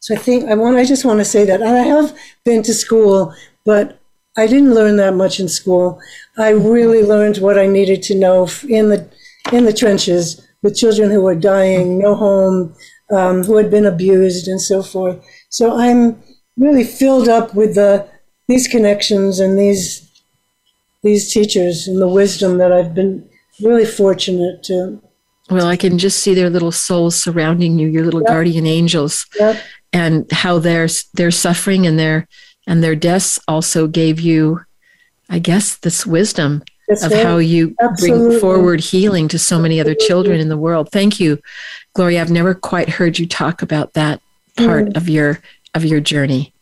so 0.00 0.14
I 0.14 0.18
think 0.18 0.48
I 0.48 0.54
want 0.54 0.76
I 0.76 0.84
just 0.84 1.04
want 1.04 1.18
to 1.18 1.24
say 1.24 1.44
that 1.44 1.60
and 1.60 1.76
I 1.76 1.82
have 1.82 2.16
been 2.44 2.62
to 2.62 2.72
school, 2.72 3.34
but 3.66 4.00
I 4.36 4.46
didn't 4.46 4.74
learn 4.74 4.96
that 4.96 5.14
much 5.14 5.40
in 5.40 5.48
school. 5.48 6.00
I 6.38 6.50
really 6.50 7.02
learned 7.02 7.38
what 7.38 7.58
I 7.58 7.66
needed 7.66 8.02
to 8.04 8.18
know 8.18 8.48
in 8.68 8.88
the 8.88 9.10
in 9.52 9.64
the 9.64 9.72
trenches 9.72 10.46
with 10.62 10.76
children 10.76 11.10
who 11.10 11.20
were 11.22 11.34
dying, 11.34 11.98
no 11.98 12.14
home, 12.14 12.74
um, 13.10 13.44
who 13.44 13.56
had 13.56 13.70
been 13.70 13.86
abused, 13.86 14.48
and 14.48 14.60
so 14.60 14.82
forth. 14.82 15.24
So 15.48 15.76
I'm 15.76 16.22
really 16.56 16.84
filled 16.84 17.28
up 17.28 17.54
with 17.54 17.74
the 17.74 18.08
these 18.48 18.66
connections 18.66 19.40
and 19.40 19.58
these 19.58 20.10
these 21.02 21.32
teachers 21.32 21.88
and 21.88 22.00
the 22.00 22.08
wisdom 22.08 22.58
that 22.58 22.72
I've 22.72 22.94
been 22.94 23.28
really 23.62 23.86
fortunate 23.86 24.62
to. 24.64 25.00
Well, 25.50 25.66
I 25.66 25.76
can 25.76 25.98
just 25.98 26.20
see 26.20 26.34
their 26.34 26.50
little 26.50 26.70
souls 26.70 27.16
surrounding 27.16 27.78
you, 27.78 27.88
your 27.88 28.04
little 28.04 28.20
yep. 28.20 28.28
guardian 28.28 28.66
angels. 28.66 29.26
Yep. 29.38 29.60
and 29.92 30.30
how 30.30 30.58
their 30.58 30.88
their 31.14 31.30
suffering 31.30 31.86
and 31.86 31.98
their 31.98 32.28
and 32.66 32.82
their 32.82 32.94
deaths 32.94 33.38
also 33.48 33.86
gave 33.86 34.20
you, 34.20 34.60
I 35.28 35.38
guess, 35.38 35.76
this 35.76 36.06
wisdom 36.06 36.62
That's 36.90 37.04
of 37.04 37.12
right. 37.12 37.24
how 37.24 37.38
you 37.38 37.76
Absolutely. 37.80 38.28
bring 38.28 38.40
forward 38.40 38.80
healing 38.80 39.28
to 39.28 39.38
so 39.38 39.60
many 39.60 39.80
other 39.80 39.94
children 39.94 40.40
in 40.40 40.48
the 40.48 40.56
world. 40.56 40.90
Thank 40.90 41.20
you, 41.20 41.40
Gloria. 41.94 42.20
I've 42.20 42.32
never 42.32 42.52
quite 42.52 42.88
heard 42.88 43.16
you 43.16 43.28
talk 43.28 43.62
about 43.62 43.92
that 43.92 44.20
part 44.56 44.86
mm. 44.86 44.96
of 44.96 45.08
your 45.08 45.38
of 45.72 45.84
your 45.84 46.00
journey. 46.00 46.52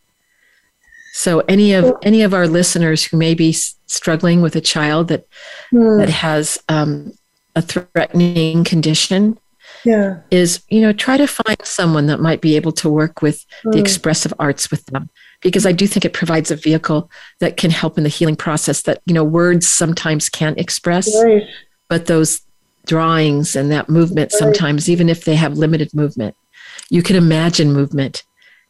So 1.15 1.41
any 1.49 1.73
of 1.73 1.97
any 2.03 2.21
of 2.21 2.35
our 2.35 2.47
listeners 2.47 3.05
who 3.05 3.17
may 3.17 3.33
be 3.33 3.53
struggling 3.87 4.43
with 4.43 4.55
a 4.55 4.61
child 4.61 5.09
that 5.09 5.27
mm. 5.73 5.99
that 5.99 6.11
has 6.11 6.59
um, 6.69 7.15
a 7.57 7.63
threatening 7.63 8.65
condition, 8.65 9.39
yeah. 9.83 10.21
is 10.31 10.61
you 10.69 10.83
know 10.83 10.93
try 10.93 11.17
to 11.17 11.27
find 11.27 11.57
someone 11.65 12.05
that 12.09 12.21
might 12.21 12.43
be 12.43 12.55
able 12.55 12.73
to 12.73 12.91
work 12.91 13.23
with 13.23 13.47
mm. 13.65 13.73
the 13.73 13.79
expressive 13.79 14.35
arts 14.39 14.71
with 14.71 14.85
them 14.87 15.09
because 15.41 15.67
I 15.67 15.73
do 15.73 15.87
think 15.87 16.05
it 16.05 16.13
provides 16.13 16.51
a 16.51 16.57
vehicle 16.57 17.11
that 17.41 17.57
can 17.57 17.71
help 17.71 17.97
in 17.97 18.05
the 18.05 18.11
healing 18.11 18.37
process 18.37 18.83
that 18.83 19.01
you 19.07 19.15
know 19.15 19.25
words 19.25 19.67
sometimes 19.67 20.29
can't 20.29 20.59
express, 20.59 21.09
right. 21.23 21.45
but 21.89 22.07
those 22.07 22.43
drawings 22.87 23.55
and 23.55 23.71
that 23.71 23.89
movement 23.89 24.33
right. 24.33 24.39
sometimes 24.39 24.89
even 24.89 25.09
if 25.09 25.25
they 25.25 25.35
have 25.35 25.59
limited 25.59 25.93
movement, 25.95 26.35
you 26.91 27.03
can 27.03 27.17
imagine 27.17 27.73
movement, 27.73 28.25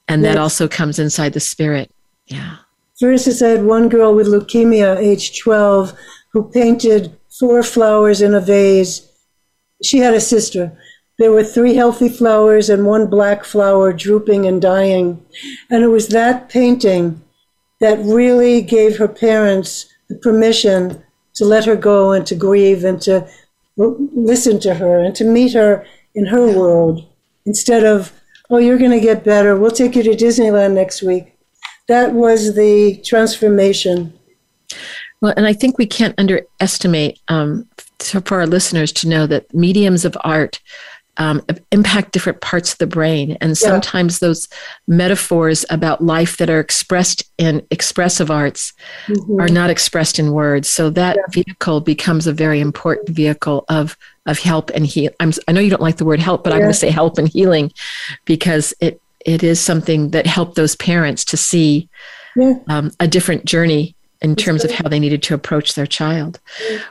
and 0.09 0.23
yes. 0.23 0.35
that 0.35 0.41
also 0.41 0.69
comes 0.69 0.99
inside 0.99 1.33
the 1.33 1.41
spirit. 1.41 1.91
Yeah. 2.27 2.57
For 2.99 3.13
instance, 3.13 3.43
I 3.43 3.49
had 3.49 3.65
one 3.65 3.89
girl 3.89 4.15
with 4.15 4.27
leukemia, 4.27 4.97
age 4.97 5.39
12, 5.39 5.97
who 6.33 6.51
painted 6.51 7.17
four 7.39 7.63
flowers 7.63 8.21
in 8.21 8.35
a 8.35 8.41
vase. 8.41 9.09
She 9.85 9.99
had 9.99 10.15
a 10.15 10.21
sister 10.21 10.77
there 11.19 11.33
were 11.33 11.45
three 11.45 11.75
healthy 11.75 12.09
flowers 12.09 12.71
and 12.71 12.87
one 12.87 13.09
black 13.09 13.45
flower 13.45 13.93
drooping 13.93 14.47
and 14.47 14.63
dying. 14.63 15.25
And 15.69 15.83
it 15.83 15.89
was 15.89 16.09
that 16.09 16.49
painting 16.49 17.21
that 17.81 17.99
really 17.99 18.63
gave 18.63 18.99
her 18.99 19.09
parents 19.09 19.93
the 20.09 20.15
permission 20.17 21.03
to 21.35 21.45
let 21.45 21.65
her 21.65 21.77
go 21.77 22.13
and 22.13 22.27
to 22.27 22.35
grieve 22.35 22.85
and 22.85 23.01
to 23.03 23.29
listen 23.77 24.59
to 24.61 24.75
her 24.75 25.01
and 25.01 25.15
to 25.17 25.25
meet 25.25 25.55
her 25.55 25.85
in 26.15 26.27
her 26.27 26.47
world 26.57 27.07
instead 27.47 27.85
of, 27.85 28.13
oh, 28.51 28.59
you're 28.59 28.79
going 28.79 28.91
to 28.91 29.01
get 29.01 29.25
better. 29.25 29.57
We'll 29.57 29.71
take 29.71 29.97
you 29.97 30.03
to 30.05 30.11
Disneyland 30.11 30.75
next 30.75 31.03
week. 31.03 31.37
That 31.89 32.13
was 32.13 32.55
the 32.55 33.01
transformation. 33.05 34.13
Well, 35.21 35.35
and 35.37 35.47
I 35.47 35.53
think 35.53 35.79
we 35.79 35.87
can't 35.87 36.15
underestimate 36.19 37.21
um, 37.29 37.69
for 37.99 38.41
our 38.41 38.47
listeners 38.47 38.93
to 38.93 39.09
know 39.09 39.27
that 39.27 39.53
mediums 39.53 40.05
of 40.05 40.17
art 40.23 40.61
um, 41.19 41.43
impact 41.73 42.13
different 42.13 42.41
parts 42.41 42.73
of 42.73 42.79
the 42.79 42.87
brain. 42.87 43.37
And 43.41 43.59
sometimes 43.59 44.21
yeah. 44.21 44.29
those 44.29 44.49
metaphors 44.87 45.65
about 45.69 46.03
life 46.03 46.37
that 46.39 46.49
are 46.49 46.61
expressed 46.61 47.25
in 47.39 47.67
expressive 47.71 48.31
arts 48.31 48.73
mm-hmm. 49.07 49.41
are 49.41 49.49
not 49.49 49.69
expressed 49.69 50.19
in 50.19 50.33
words. 50.33 50.69
So 50.69 50.91
that 50.91 51.17
yeah. 51.17 51.43
vehicle 51.43 51.81
becomes 51.81 52.27
a 52.27 52.33
very 52.33 52.61
important 52.61 53.09
vehicle 53.11 53.65
of 53.69 53.97
of 54.27 54.39
help 54.39 54.71
and 54.75 54.87
heal. 54.87 55.11
I'm, 55.21 55.33
I 55.49 55.53
know 55.53 55.61
you 55.61 55.71
don't 55.71 55.81
like 55.81 55.97
the 55.97 56.05
word 56.05 56.21
help, 56.21 56.45
but 56.45 56.51
yeah. 56.51 56.57
I'm 56.57 56.63
going 56.63 56.73
to 56.73 56.79
say 56.79 56.91
help 56.91 57.17
and 57.19 57.29
healing 57.29 57.73
because 58.25 58.75
it 58.81 59.01
it 59.25 59.43
is 59.43 59.61
something 59.61 60.11
that 60.11 60.27
helped 60.27 60.55
those 60.55 60.77
parents 60.77 61.25
to 61.27 61.37
see 61.37 61.89
um, 62.69 62.93
a 63.01 63.09
different 63.09 63.45
journey 63.45 63.97
in 64.21 64.35
terms 64.35 64.65
of 64.65 64.71
how 64.71 64.89
they 64.89 64.99
needed 64.99 65.23
to 65.23 65.35
approach 65.35 65.75
their 65.75 65.87
child. 65.87 66.41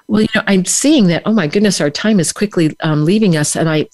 Well, 0.08 0.22
you 0.22 0.28
know, 0.34 0.44
I'm 0.48 0.66
seeing 0.66 1.08
that. 1.08 1.24
Oh 1.26 1.34
my 1.34 1.48
goodness, 1.48 1.82
our 1.82 1.90
time 1.90 2.20
is 2.20 2.32
quickly 2.32 2.76
um, 2.82 3.06
leaving 3.06 3.36
us, 3.36 3.56
and 3.56 3.70
I, 3.70 3.88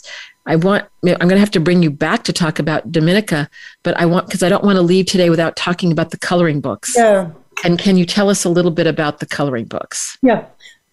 I 0.45 0.55
want. 0.55 0.85
I'm 1.03 1.17
going 1.17 1.29
to 1.29 1.39
have 1.39 1.51
to 1.51 1.59
bring 1.59 1.81
you 1.81 1.89
back 1.89 2.23
to 2.25 2.33
talk 2.33 2.59
about 2.59 2.91
Dominica, 2.91 3.49
but 3.81 3.99
I 3.99 4.05
want 4.05 4.27
because 4.27 4.43
I 4.43 4.49
don't 4.49 4.63
want 4.63 4.75
to 4.75 4.81
leave 4.81 5.07
today 5.07 5.29
without 5.29 5.55
talking 5.55 5.91
about 5.91 6.11
the 6.11 6.17
coloring 6.17 6.61
books. 6.61 6.93
Yeah. 6.95 7.31
And 7.63 7.79
can 7.79 7.97
you 7.97 8.05
tell 8.05 8.29
us 8.29 8.43
a 8.43 8.49
little 8.49 8.71
bit 8.71 8.87
about 8.87 9.19
the 9.19 9.25
coloring 9.25 9.65
books? 9.65 10.17
Yeah. 10.21 10.45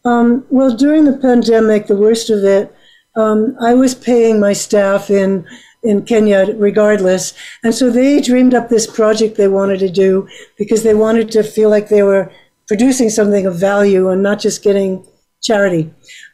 Um, 0.05 0.47
well, 0.51 0.75
during 0.75 1.05
the 1.05 1.17
pandemic, 1.17 1.87
the 1.87 1.97
worst 1.97 2.31
of 2.31 2.45
it, 2.45 2.75
um, 3.17 3.57
I 3.61 3.75
was 3.75 3.95
paying 3.95 4.41
my 4.41 4.53
staff 4.53 5.11
in 5.11 5.47
in 5.83 6.05
Kenya 6.05 6.55
regardless. 6.57 7.33
And 7.63 7.75
so 7.75 7.91
they 7.91 8.21
dreamed 8.21 8.55
up 8.55 8.69
this 8.69 8.87
project 8.87 9.37
they 9.37 9.49
wanted 9.49 9.79
to 9.81 9.91
do 9.91 10.29
because 10.59 10.83
they 10.83 10.95
wanted 10.95 11.31
to 11.33 11.43
feel 11.43 11.71
like 11.71 11.89
they 11.89 12.03
were 12.03 12.31
producing 12.69 13.11
something 13.11 13.47
of 13.47 13.57
value 13.57 14.09
and 14.09 14.23
not 14.23 14.41
just 14.41 14.63
getting 14.63 15.07
charity. 15.43 15.93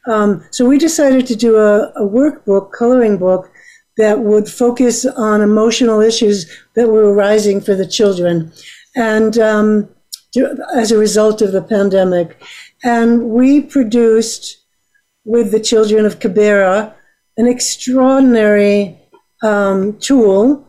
Um, 0.09 0.45
so 0.51 0.67
we 0.67 0.79
decided 0.79 1.27
to 1.29 1.37
do 1.37 1.57
a, 1.57 1.91
a, 1.93 2.03
workbook, 2.03 2.73
coloring 2.73 3.19
book, 3.19 3.51
that 3.97 4.19
would 4.19 4.47
focus 4.47 5.07
on 5.07 5.41
emotional 5.41 6.01
issues 6.01 6.45
that 6.75 6.89
were 6.89 7.15
arising 7.15 7.63
for 7.63 7.75
the 7.75 7.87
children. 7.87 8.53
And 8.95 9.39
um, 9.39 9.89
as 10.75 10.93
a 10.93 10.99
result 10.99 11.43
of 11.43 11.53
the 11.53 11.63
pandemic. 11.63 12.43
And 12.85 13.31
we 13.31 13.61
produced 13.61 14.59
with 15.25 15.51
the 15.51 15.61
children 15.61 16.05
of 16.05 16.19
Kibera 16.19 16.93
an 17.39 17.47
extraordinary 17.47 18.99
um, 19.43 19.99
tool 19.99 20.67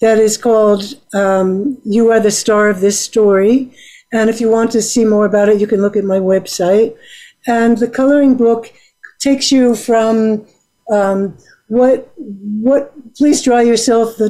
that 0.00 0.18
is 0.18 0.36
called 0.36 0.82
um, 1.14 1.78
You 1.84 2.10
Are 2.12 2.20
the 2.20 2.30
Star 2.30 2.68
of 2.68 2.80
This 2.80 3.00
Story. 3.00 3.72
And 4.12 4.30
if 4.30 4.40
you 4.40 4.50
want 4.50 4.70
to 4.72 4.82
see 4.82 5.04
more 5.04 5.26
about 5.26 5.48
it, 5.48 5.60
you 5.60 5.66
can 5.66 5.80
look 5.80 5.96
at 5.96 6.04
my 6.04 6.18
website. 6.18 6.96
And 7.46 7.78
the 7.78 7.88
coloring 7.88 8.36
book 8.36 8.72
takes 9.20 9.50
you 9.50 9.74
from 9.74 10.46
um, 10.90 11.36
what 11.68 12.12
what 12.16 12.92
please 13.16 13.42
draw 13.42 13.60
yourself 13.60 14.16
the, 14.16 14.28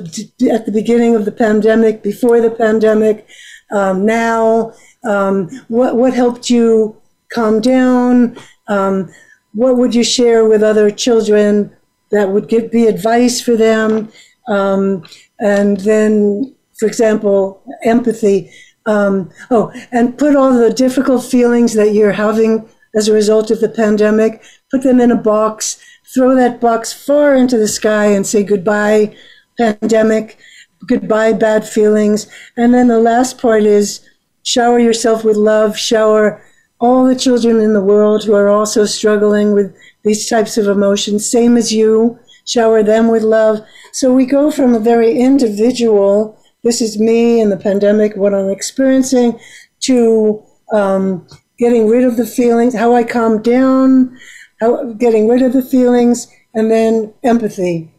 at 0.52 0.66
the 0.66 0.72
beginning 0.72 1.16
of 1.16 1.24
the 1.24 1.32
pandemic, 1.32 2.02
before 2.02 2.40
the 2.40 2.50
pandemic, 2.50 3.26
um, 3.72 4.06
now. 4.06 4.72
Um, 5.04 5.50
what 5.68 5.96
what 5.96 6.14
helped 6.14 6.48
you 6.48 6.96
calm 7.32 7.60
down? 7.60 8.36
Um, 8.68 9.12
what 9.52 9.76
would 9.76 9.94
you 9.94 10.04
share 10.04 10.48
with 10.48 10.62
other 10.62 10.90
children 10.90 11.74
that 12.14 12.30
would 12.30 12.48
give 12.48 12.70
be 12.70 12.86
advice 12.86 13.40
for 13.40 13.56
them. 13.56 14.10
Um, 14.48 15.04
and 15.40 15.78
then, 15.80 16.54
for 16.78 16.86
example, 16.86 17.62
empathy. 17.84 18.50
Um, 18.86 19.30
oh, 19.50 19.72
and 19.92 20.18
put 20.18 20.36
all 20.36 20.52
the 20.52 20.72
difficult 20.72 21.24
feelings 21.24 21.74
that 21.74 21.92
you're 21.92 22.12
having 22.12 22.68
as 22.94 23.08
a 23.08 23.12
result 23.12 23.50
of 23.50 23.60
the 23.60 23.68
pandemic, 23.68 24.42
put 24.70 24.82
them 24.82 25.00
in 25.00 25.10
a 25.10 25.16
box, 25.16 25.80
throw 26.14 26.34
that 26.36 26.60
box 26.60 26.92
far 26.92 27.34
into 27.34 27.58
the 27.58 27.68
sky 27.68 28.06
and 28.06 28.26
say 28.26 28.42
goodbye, 28.42 29.16
pandemic, 29.58 30.38
goodbye, 30.86 31.32
bad 31.32 31.66
feelings. 31.66 32.28
And 32.56 32.72
then 32.72 32.88
the 32.88 33.00
last 33.00 33.38
part 33.38 33.64
is 33.64 34.06
shower 34.42 34.78
yourself 34.78 35.24
with 35.24 35.36
love, 35.36 35.76
shower 35.76 36.44
all 36.80 37.06
the 37.06 37.16
children 37.16 37.60
in 37.60 37.72
the 37.72 37.80
world 37.80 38.24
who 38.24 38.34
are 38.34 38.48
also 38.48 38.84
struggling 38.84 39.52
with 39.54 39.74
these 40.02 40.28
types 40.28 40.58
of 40.58 40.66
emotions, 40.66 41.30
same 41.30 41.56
as 41.56 41.72
you, 41.72 42.18
shower 42.44 42.82
them 42.82 43.08
with 43.08 43.22
love. 43.22 43.60
So 43.92 44.12
we 44.12 44.26
go 44.26 44.50
from 44.50 44.74
a 44.74 44.80
very 44.80 45.18
individual, 45.18 46.38
this 46.62 46.80
is 46.80 46.98
me 46.98 47.40
and 47.40 47.50
the 47.50 47.56
pandemic, 47.56 48.16
what 48.16 48.34
I'm 48.34 48.50
experiencing, 48.50 49.38
to 49.80 50.42
um, 50.72 51.26
getting 51.58 51.88
rid 51.88 52.04
of 52.04 52.16
the 52.16 52.26
feelings, 52.26 52.74
how 52.74 52.94
I 52.94 53.04
calm 53.04 53.40
down, 53.40 54.18
how, 54.60 54.92
getting 54.92 55.28
rid 55.28 55.42
of 55.42 55.52
the 55.52 55.62
feelings, 55.62 56.26
and 56.54 56.70
then 56.70 57.14
empathy 57.22 57.93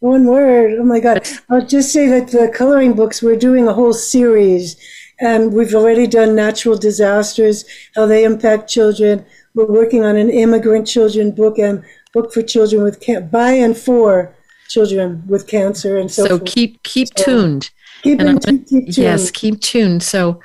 One 0.00 0.26
word. 0.26 0.78
Oh 0.78 0.84
my 0.84 1.00
God. 1.00 1.26
I'll 1.50 1.66
just 1.66 1.92
say 1.92 2.06
that 2.08 2.28
the 2.28 2.52
coloring 2.54 2.94
books, 2.94 3.22
we're 3.22 3.36
doing 3.36 3.66
a 3.66 3.74
whole 3.74 3.92
series. 3.92 4.76
And 5.18 5.54
we've 5.54 5.74
already 5.74 6.06
done 6.06 6.34
natural 6.34 6.76
disasters, 6.76 7.64
how 7.94 8.04
they 8.04 8.22
impact 8.24 8.68
children. 8.68 9.24
We're 9.54 9.64
working 9.64 10.04
on 10.04 10.16
an 10.16 10.28
immigrant 10.28 10.86
children 10.86 11.30
book 11.30 11.58
and 11.58 11.82
book 12.12 12.34
for 12.34 12.42
children 12.42 12.82
with 12.82 13.00
can- 13.00 13.28
by 13.28 13.52
and 13.52 13.74
for 13.76 14.34
children 14.68 15.22
with 15.26 15.46
cancer 15.46 15.96
and 15.96 16.10
so, 16.10 16.24
So 16.26 16.38
forth. 16.38 16.44
keep 16.44 16.82
keep 16.82 17.08
So, 17.16 17.24
tuned. 17.24 17.70
Keep, 18.02 18.20
And 18.20 18.44
keep, 18.44 18.66
keep 18.68 18.84
tuned. 18.84 18.98
Yes, 18.98 19.30
keep 19.30 19.60
tuned. 19.60 20.02
So, 20.02 20.40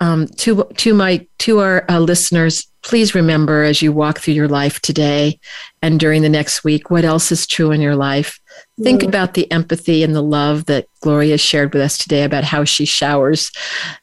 um, 0.00 0.26
to 0.38 0.64
to 0.76 0.94
my 0.94 1.26
to 1.38 1.60
our 1.60 1.84
uh, 1.88 1.98
listeners, 1.98 2.66
please 2.82 3.14
remember 3.14 3.62
as 3.62 3.82
you 3.82 3.92
walk 3.92 4.18
through 4.18 4.34
your 4.34 4.48
life 4.48 4.80
today 4.80 5.38
and 5.82 6.00
during 6.00 6.22
the 6.22 6.28
next 6.28 6.64
week, 6.64 6.90
what 6.90 7.04
else 7.04 7.30
is 7.30 7.46
true 7.46 7.70
in 7.70 7.80
your 7.80 7.96
life. 7.96 8.40
Think 8.82 9.02
about 9.02 9.34
the 9.34 9.50
empathy 9.52 10.02
and 10.02 10.14
the 10.14 10.22
love 10.22 10.64
that 10.64 10.86
Gloria 11.00 11.36
shared 11.36 11.74
with 11.74 11.82
us 11.82 11.98
today 11.98 12.24
about 12.24 12.44
how 12.44 12.64
she 12.64 12.86
showers 12.86 13.52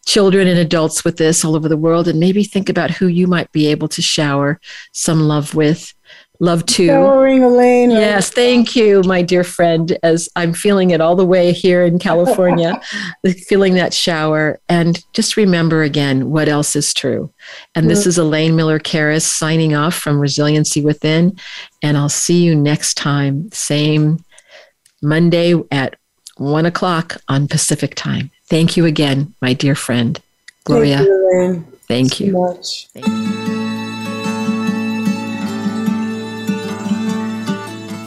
children 0.05 0.47
and 0.47 0.59
adults 0.59 1.03
with 1.03 1.17
this 1.17 1.43
all 1.43 1.55
over 1.55 1.67
the 1.67 1.77
world, 1.77 2.07
and 2.07 2.19
maybe 2.19 2.43
think 2.43 2.69
about 2.69 2.91
who 2.91 3.07
you 3.07 3.27
might 3.27 3.51
be 3.51 3.67
able 3.67 3.87
to 3.89 4.01
shower 4.01 4.59
some 4.93 5.21
love 5.21 5.55
with, 5.55 5.93
love 6.39 6.65
to. 6.65 6.87
Showering 6.87 7.43
Elaine. 7.43 7.91
Yes, 7.91 8.29
thank 8.29 8.75
you, 8.75 9.01
my 9.03 9.21
dear 9.21 9.43
friend, 9.43 9.97
as 10.03 10.29
I'm 10.35 10.53
feeling 10.53 10.91
it 10.91 11.01
all 11.01 11.15
the 11.15 11.25
way 11.25 11.51
here 11.51 11.83
in 11.85 11.99
California, 11.99 12.79
feeling 13.47 13.75
that 13.75 13.93
shower. 13.93 14.59
And 14.69 15.03
just 15.13 15.37
remember 15.37 15.83
again 15.83 16.29
what 16.29 16.47
else 16.47 16.75
is 16.75 16.93
true. 16.93 17.31
And 17.75 17.89
this 17.89 18.03
mm. 18.03 18.07
is 18.07 18.17
Elaine 18.17 18.55
Miller 18.55 18.79
Karas 18.79 19.23
signing 19.23 19.75
off 19.75 19.95
from 19.95 20.19
Resiliency 20.19 20.81
Within. 20.81 21.37
And 21.81 21.97
I'll 21.97 22.09
see 22.09 22.43
you 22.43 22.55
next 22.55 22.95
time, 22.95 23.49
same 23.51 24.23
Monday 25.01 25.55
at 25.71 25.95
one 26.37 26.65
o'clock 26.65 27.17
on 27.27 27.47
Pacific 27.47 27.95
time. 27.95 28.31
Thank 28.49 28.77
you 28.77 28.85
again, 28.85 29.33
my 29.41 29.53
dear 29.53 29.75
friend. 29.75 30.19
Gloria, 30.63 30.97
Thank 30.97 31.09
you, 31.09 31.65
thank 31.87 32.13
so 32.13 32.23
you. 32.23 32.31
much. 32.33 33.46